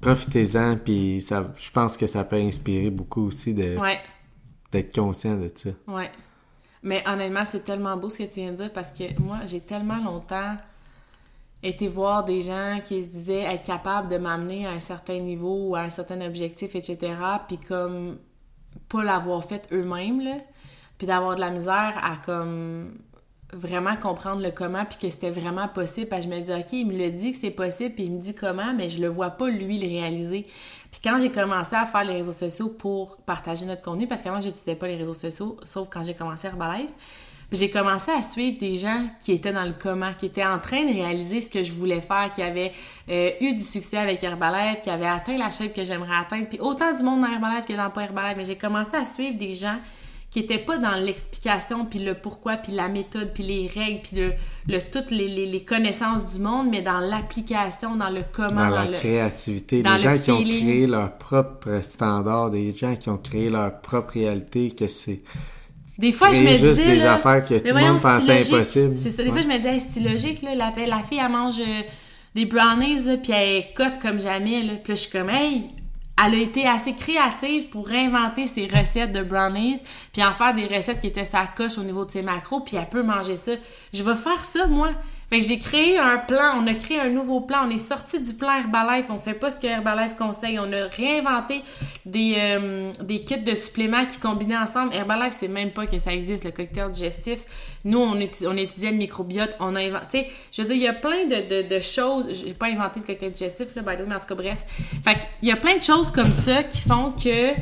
profitez-en, 0.00 0.76
puis 0.82 1.20
ça, 1.20 1.52
je 1.58 1.70
pense 1.70 1.96
que 1.96 2.06
ça 2.06 2.24
peut 2.24 2.36
inspirer 2.36 2.90
beaucoup 2.90 3.26
aussi 3.26 3.52
de- 3.52 3.76
Ouais, 3.76 3.98
d'être 4.72 4.94
conscient 4.94 5.36
de 5.36 5.50
ça. 5.54 5.70
ouais. 5.88 6.10
Mais 6.82 7.02
honnêtement, 7.06 7.44
c'est 7.44 7.62
tellement 7.62 7.94
beau 7.98 8.08
ce 8.08 8.16
que 8.16 8.22
tu 8.22 8.40
viens 8.40 8.52
de 8.52 8.56
dire 8.56 8.72
parce 8.72 8.90
que 8.90 9.04
moi, 9.20 9.40
j'ai 9.46 9.60
tellement 9.60 10.02
longtemps 10.02 10.56
été 11.62 11.88
voir 11.88 12.24
des 12.24 12.40
gens 12.40 12.80
qui 12.82 13.02
se 13.02 13.08
disaient 13.08 13.42
être 13.42 13.64
capables 13.64 14.08
de 14.08 14.16
m'amener 14.16 14.66
à 14.66 14.70
un 14.70 14.80
certain 14.80 15.18
niveau 15.18 15.68
ou 15.68 15.76
à 15.76 15.80
un 15.80 15.90
certain 15.90 16.22
objectif, 16.22 16.74
etc. 16.74 17.12
Puis 17.46 17.58
comme 17.58 18.16
pas 18.88 19.04
l'avoir 19.04 19.44
fait 19.44 19.68
eux-mêmes, 19.72 20.22
là. 20.22 20.36
Puis 21.00 21.06
d'avoir 21.06 21.34
de 21.34 21.40
la 21.40 21.48
misère 21.48 21.98
à 22.02 22.16
comme 22.22 22.92
vraiment 23.54 23.96
comprendre 23.96 24.42
le 24.42 24.50
comment 24.50 24.84
puis 24.84 24.98
que 24.98 25.10
c'était 25.10 25.30
vraiment 25.30 25.66
possible. 25.66 26.10
Puis 26.10 26.20
je 26.20 26.28
me 26.28 26.38
dis, 26.40 26.52
OK, 26.52 26.72
il 26.74 26.86
me 26.88 26.92
le 26.92 27.10
dit 27.10 27.32
que 27.32 27.38
c'est 27.38 27.50
possible 27.50 27.94
puis 27.94 28.04
il 28.04 28.12
me 28.12 28.20
dit 28.20 28.34
comment, 28.34 28.74
mais 28.74 28.90
je 28.90 29.00
le 29.00 29.08
vois 29.08 29.30
pas, 29.30 29.48
lui, 29.48 29.78
le 29.78 29.88
réaliser. 29.88 30.46
Puis 30.90 31.00
quand 31.02 31.18
j'ai 31.18 31.30
commencé 31.30 31.74
à 31.74 31.86
faire 31.86 32.04
les 32.04 32.12
réseaux 32.12 32.32
sociaux 32.32 32.68
pour 32.68 33.16
partager 33.16 33.64
notre 33.64 33.80
contenu, 33.80 34.06
parce 34.06 34.20
qu'avant, 34.20 34.42
j'utilisais 34.42 34.74
pas 34.74 34.88
les 34.88 34.96
réseaux 34.96 35.14
sociaux, 35.14 35.56
sauf 35.64 35.88
quand 35.90 36.02
j'ai 36.02 36.12
commencé 36.12 36.48
Herbalife, 36.48 36.90
puis 37.48 37.58
j'ai 37.58 37.70
commencé 37.70 38.10
à 38.10 38.20
suivre 38.20 38.58
des 38.58 38.74
gens 38.74 39.06
qui 39.24 39.32
étaient 39.32 39.54
dans 39.54 39.64
le 39.64 39.72
comment, 39.72 40.12
qui 40.12 40.26
étaient 40.26 40.44
en 40.44 40.58
train 40.58 40.84
de 40.84 40.92
réaliser 40.92 41.40
ce 41.40 41.48
que 41.48 41.62
je 41.62 41.72
voulais 41.72 42.02
faire, 42.02 42.30
qui 42.30 42.42
avaient 42.42 42.72
euh, 43.08 43.30
eu 43.40 43.54
du 43.54 43.62
succès 43.62 43.96
avec 43.96 44.22
Herbalife, 44.22 44.82
qui 44.82 44.90
avaient 44.90 45.06
atteint 45.06 45.38
la 45.38 45.50
shape 45.50 45.72
que 45.72 45.82
j'aimerais 45.82 46.16
atteindre, 46.16 46.46
puis 46.46 46.60
autant 46.60 46.92
du 46.92 47.02
monde 47.02 47.22
dans 47.22 47.26
Herbalife 47.26 47.64
que 47.64 47.72
dans 47.72 47.88
pas 47.88 48.02
Herbalife, 48.02 48.36
mais 48.36 48.44
j'ai 48.44 48.58
commencé 48.58 48.94
à 48.94 49.06
suivre 49.06 49.38
des 49.38 49.54
gens 49.54 49.78
qui 50.30 50.38
étaient 50.38 50.58
pas 50.58 50.78
dans 50.78 50.94
l'explication, 50.94 51.84
puis 51.86 51.98
le 51.98 52.14
pourquoi, 52.14 52.56
puis 52.56 52.72
la 52.72 52.88
méthode, 52.88 53.32
puis 53.34 53.42
les 53.42 53.66
règles, 53.66 54.00
puis 54.02 54.16
le, 54.16 54.32
le- 54.68 54.80
toutes 54.92 55.10
les, 55.10 55.26
les- 55.26 55.46
les 55.46 55.64
connaissances 55.64 56.32
du 56.34 56.40
monde, 56.40 56.68
mais 56.70 56.82
dans 56.82 57.00
l'application, 57.00 57.96
dans 57.96 58.10
le 58.10 58.22
comment, 58.32 58.48
Dans 58.54 58.70
la 58.70 58.84
le... 58.84 58.92
créativité, 58.92 59.82
dans 59.82 59.90
les 59.96 59.96
le 59.96 60.02
gens 60.02 60.18
qui 60.18 60.30
ont 60.30 60.42
créé 60.42 60.86
leur 60.86 61.18
propre 61.18 61.80
standard, 61.82 62.50
des 62.50 62.72
gens 62.76 62.94
qui 62.94 63.08
ont 63.08 63.16
créé 63.18 63.50
leur 63.50 63.80
propre 63.80 64.14
réalité, 64.14 64.70
que 64.70 64.86
c'est 64.86 65.22
Des 65.98 66.12
fois, 66.12 66.32
je 66.32 66.42
me 66.42 66.48
juste 66.48 66.62
disais, 66.62 66.86
des 66.86 66.96
là, 67.02 67.14
affaires 67.14 67.44
que 67.44 67.54
tout 67.58 67.64
le 67.66 67.74
monde 67.74 68.00
pensait 68.00 68.38
impossible. 68.54 68.96
C'est 68.96 69.10
ça. 69.10 69.22
Des 69.24 69.30
Ouais. 69.30 69.32
fois, 69.32 69.42
je 69.42 69.48
me 69.48 69.56
disais, 69.56 69.74
hey, 69.74 69.80
c'est 69.80 70.00
illogique, 70.00 70.42
là. 70.42 70.54
La, 70.54 70.72
la 70.86 71.00
fille, 71.00 71.20
elle 71.22 71.32
mange 71.32 71.58
euh, 71.60 71.82
des 72.36 72.46
brownies, 72.46 73.04
là, 73.04 73.16
puis 73.16 73.32
elle 73.32 73.64
cote 73.74 73.98
comme 74.00 74.20
jamais, 74.20 74.62
là. 74.62 74.74
Puis 74.82 74.92
là, 74.92 74.94
je 74.94 75.00
suis 75.00 75.10
comme, 75.10 75.28
hey, 75.28 75.70
elle 76.24 76.34
a 76.34 76.38
été 76.38 76.66
assez 76.66 76.94
créative 76.94 77.68
pour 77.68 77.86
réinventer 77.86 78.46
ses 78.46 78.66
recettes 78.66 79.12
de 79.12 79.22
brownies, 79.22 79.80
puis 80.12 80.22
en 80.24 80.32
faire 80.32 80.54
des 80.54 80.66
recettes 80.66 81.00
qui 81.00 81.06
étaient 81.06 81.24
sa 81.24 81.46
coche 81.46 81.78
au 81.78 81.82
niveau 81.82 82.04
de 82.04 82.10
ses 82.10 82.22
macros, 82.22 82.60
puis 82.60 82.76
elle 82.76 82.88
peut 82.88 83.02
manger 83.02 83.36
ça. 83.36 83.52
Je 83.92 84.02
vais 84.02 84.16
faire 84.16 84.44
ça, 84.44 84.66
moi. 84.66 84.90
Fait 85.30 85.38
que 85.38 85.46
j'ai 85.46 85.60
créé 85.60 85.96
un 85.96 86.18
plan, 86.18 86.60
on 86.60 86.66
a 86.66 86.74
créé 86.74 86.98
un 86.98 87.08
nouveau 87.08 87.40
plan, 87.40 87.68
on 87.68 87.70
est 87.70 87.78
sorti 87.78 88.18
du 88.20 88.34
plan 88.34 88.58
Herbalife, 88.58 89.10
on 89.10 89.20
fait 89.20 89.34
pas 89.34 89.50
ce 89.50 89.60
que 89.60 89.68
Herbalife 89.68 90.16
conseille, 90.16 90.58
on 90.58 90.72
a 90.72 90.88
réinventé 90.88 91.62
des, 92.04 92.34
euh, 92.36 92.90
des 93.00 93.22
kits 93.22 93.38
de 93.38 93.54
suppléments 93.54 94.04
qui 94.06 94.18
combinaient 94.18 94.56
ensemble. 94.56 94.92
Herbalife, 94.92 95.36
c'est 95.38 95.46
même 95.46 95.70
pas 95.70 95.86
que 95.86 96.00
ça 96.00 96.12
existe, 96.12 96.42
le 96.42 96.50
cocktail 96.50 96.90
digestif. 96.90 97.38
Nous, 97.84 97.98
on, 97.98 98.18
on 98.18 98.56
étudiait 98.56 98.90
le 98.90 98.96
microbiote, 98.96 99.54
on 99.60 99.76
a 99.76 99.80
inventé, 99.80 100.26
je 100.50 100.62
veux 100.62 100.68
dire, 100.68 100.76
il 100.76 100.82
y 100.82 100.88
a 100.88 100.94
plein 100.94 101.26
de, 101.26 101.62
de, 101.62 101.76
de 101.76 101.80
choses, 101.80 102.26
j'ai 102.32 102.52
pas 102.52 102.66
inventé 102.66 102.98
le 102.98 103.06
cocktail 103.06 103.30
digestif, 103.30 103.68
là, 103.76 103.82
by 103.82 103.94
the 103.94 104.00
way, 104.00 104.06
mais 104.08 104.16
en 104.16 104.20
tout 104.20 104.26
cas, 104.26 104.34
bref. 104.34 104.64
Fait 105.04 105.28
qu'il 105.38 105.48
y 105.48 105.52
a 105.52 105.56
plein 105.56 105.76
de 105.76 105.82
choses 105.82 106.10
comme 106.10 106.32
ça 106.32 106.64
qui 106.64 106.80
font 106.80 107.12
que, 107.12 107.52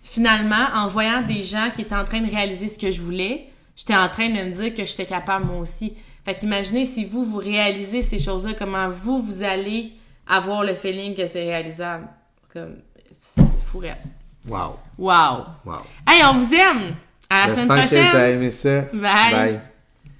finalement, 0.00 0.66
en 0.76 0.86
voyant 0.86 1.22
des 1.22 1.42
gens 1.42 1.70
qui 1.74 1.82
étaient 1.82 1.96
en 1.96 2.04
train 2.04 2.20
de 2.20 2.30
réaliser 2.30 2.68
ce 2.68 2.78
que 2.78 2.92
je 2.92 3.00
voulais, 3.02 3.48
j'étais 3.74 3.96
en 3.96 4.08
train 4.08 4.28
de 4.28 4.34
me 4.34 4.50
dire 4.52 4.74
que 4.74 4.84
j'étais 4.84 5.06
capable 5.06 5.46
moi 5.46 5.58
aussi. 5.58 5.94
Fait 6.26 6.34
qu'imaginez 6.34 6.84
si 6.84 7.04
vous, 7.04 7.22
vous 7.22 7.38
réalisez 7.38 8.02
ces 8.02 8.18
choses-là, 8.18 8.54
comment 8.58 8.90
vous, 8.90 9.20
vous 9.20 9.44
allez 9.44 9.92
avoir 10.26 10.64
le 10.64 10.74
feeling 10.74 11.14
que 11.14 11.24
c'est 11.24 11.44
réalisable. 11.44 12.08
Comme, 12.52 12.78
c'est 13.16 13.44
fou, 13.64 13.78
réel. 13.78 13.94
Wow. 14.48 14.76
Wow! 14.98 15.44
Wow. 15.64 15.76
Hey, 16.04 16.24
on 16.28 16.34
vous 16.34 16.52
aime! 16.52 16.96
À 17.30 17.46
la 17.46 17.54
semaine 17.54 17.68
que 17.68 17.74
prochaine! 17.74 18.16
avez 18.16 18.32
aimé 18.32 18.50
ça. 18.50 18.80
Bye. 18.92 19.32
Bye. 19.32 19.60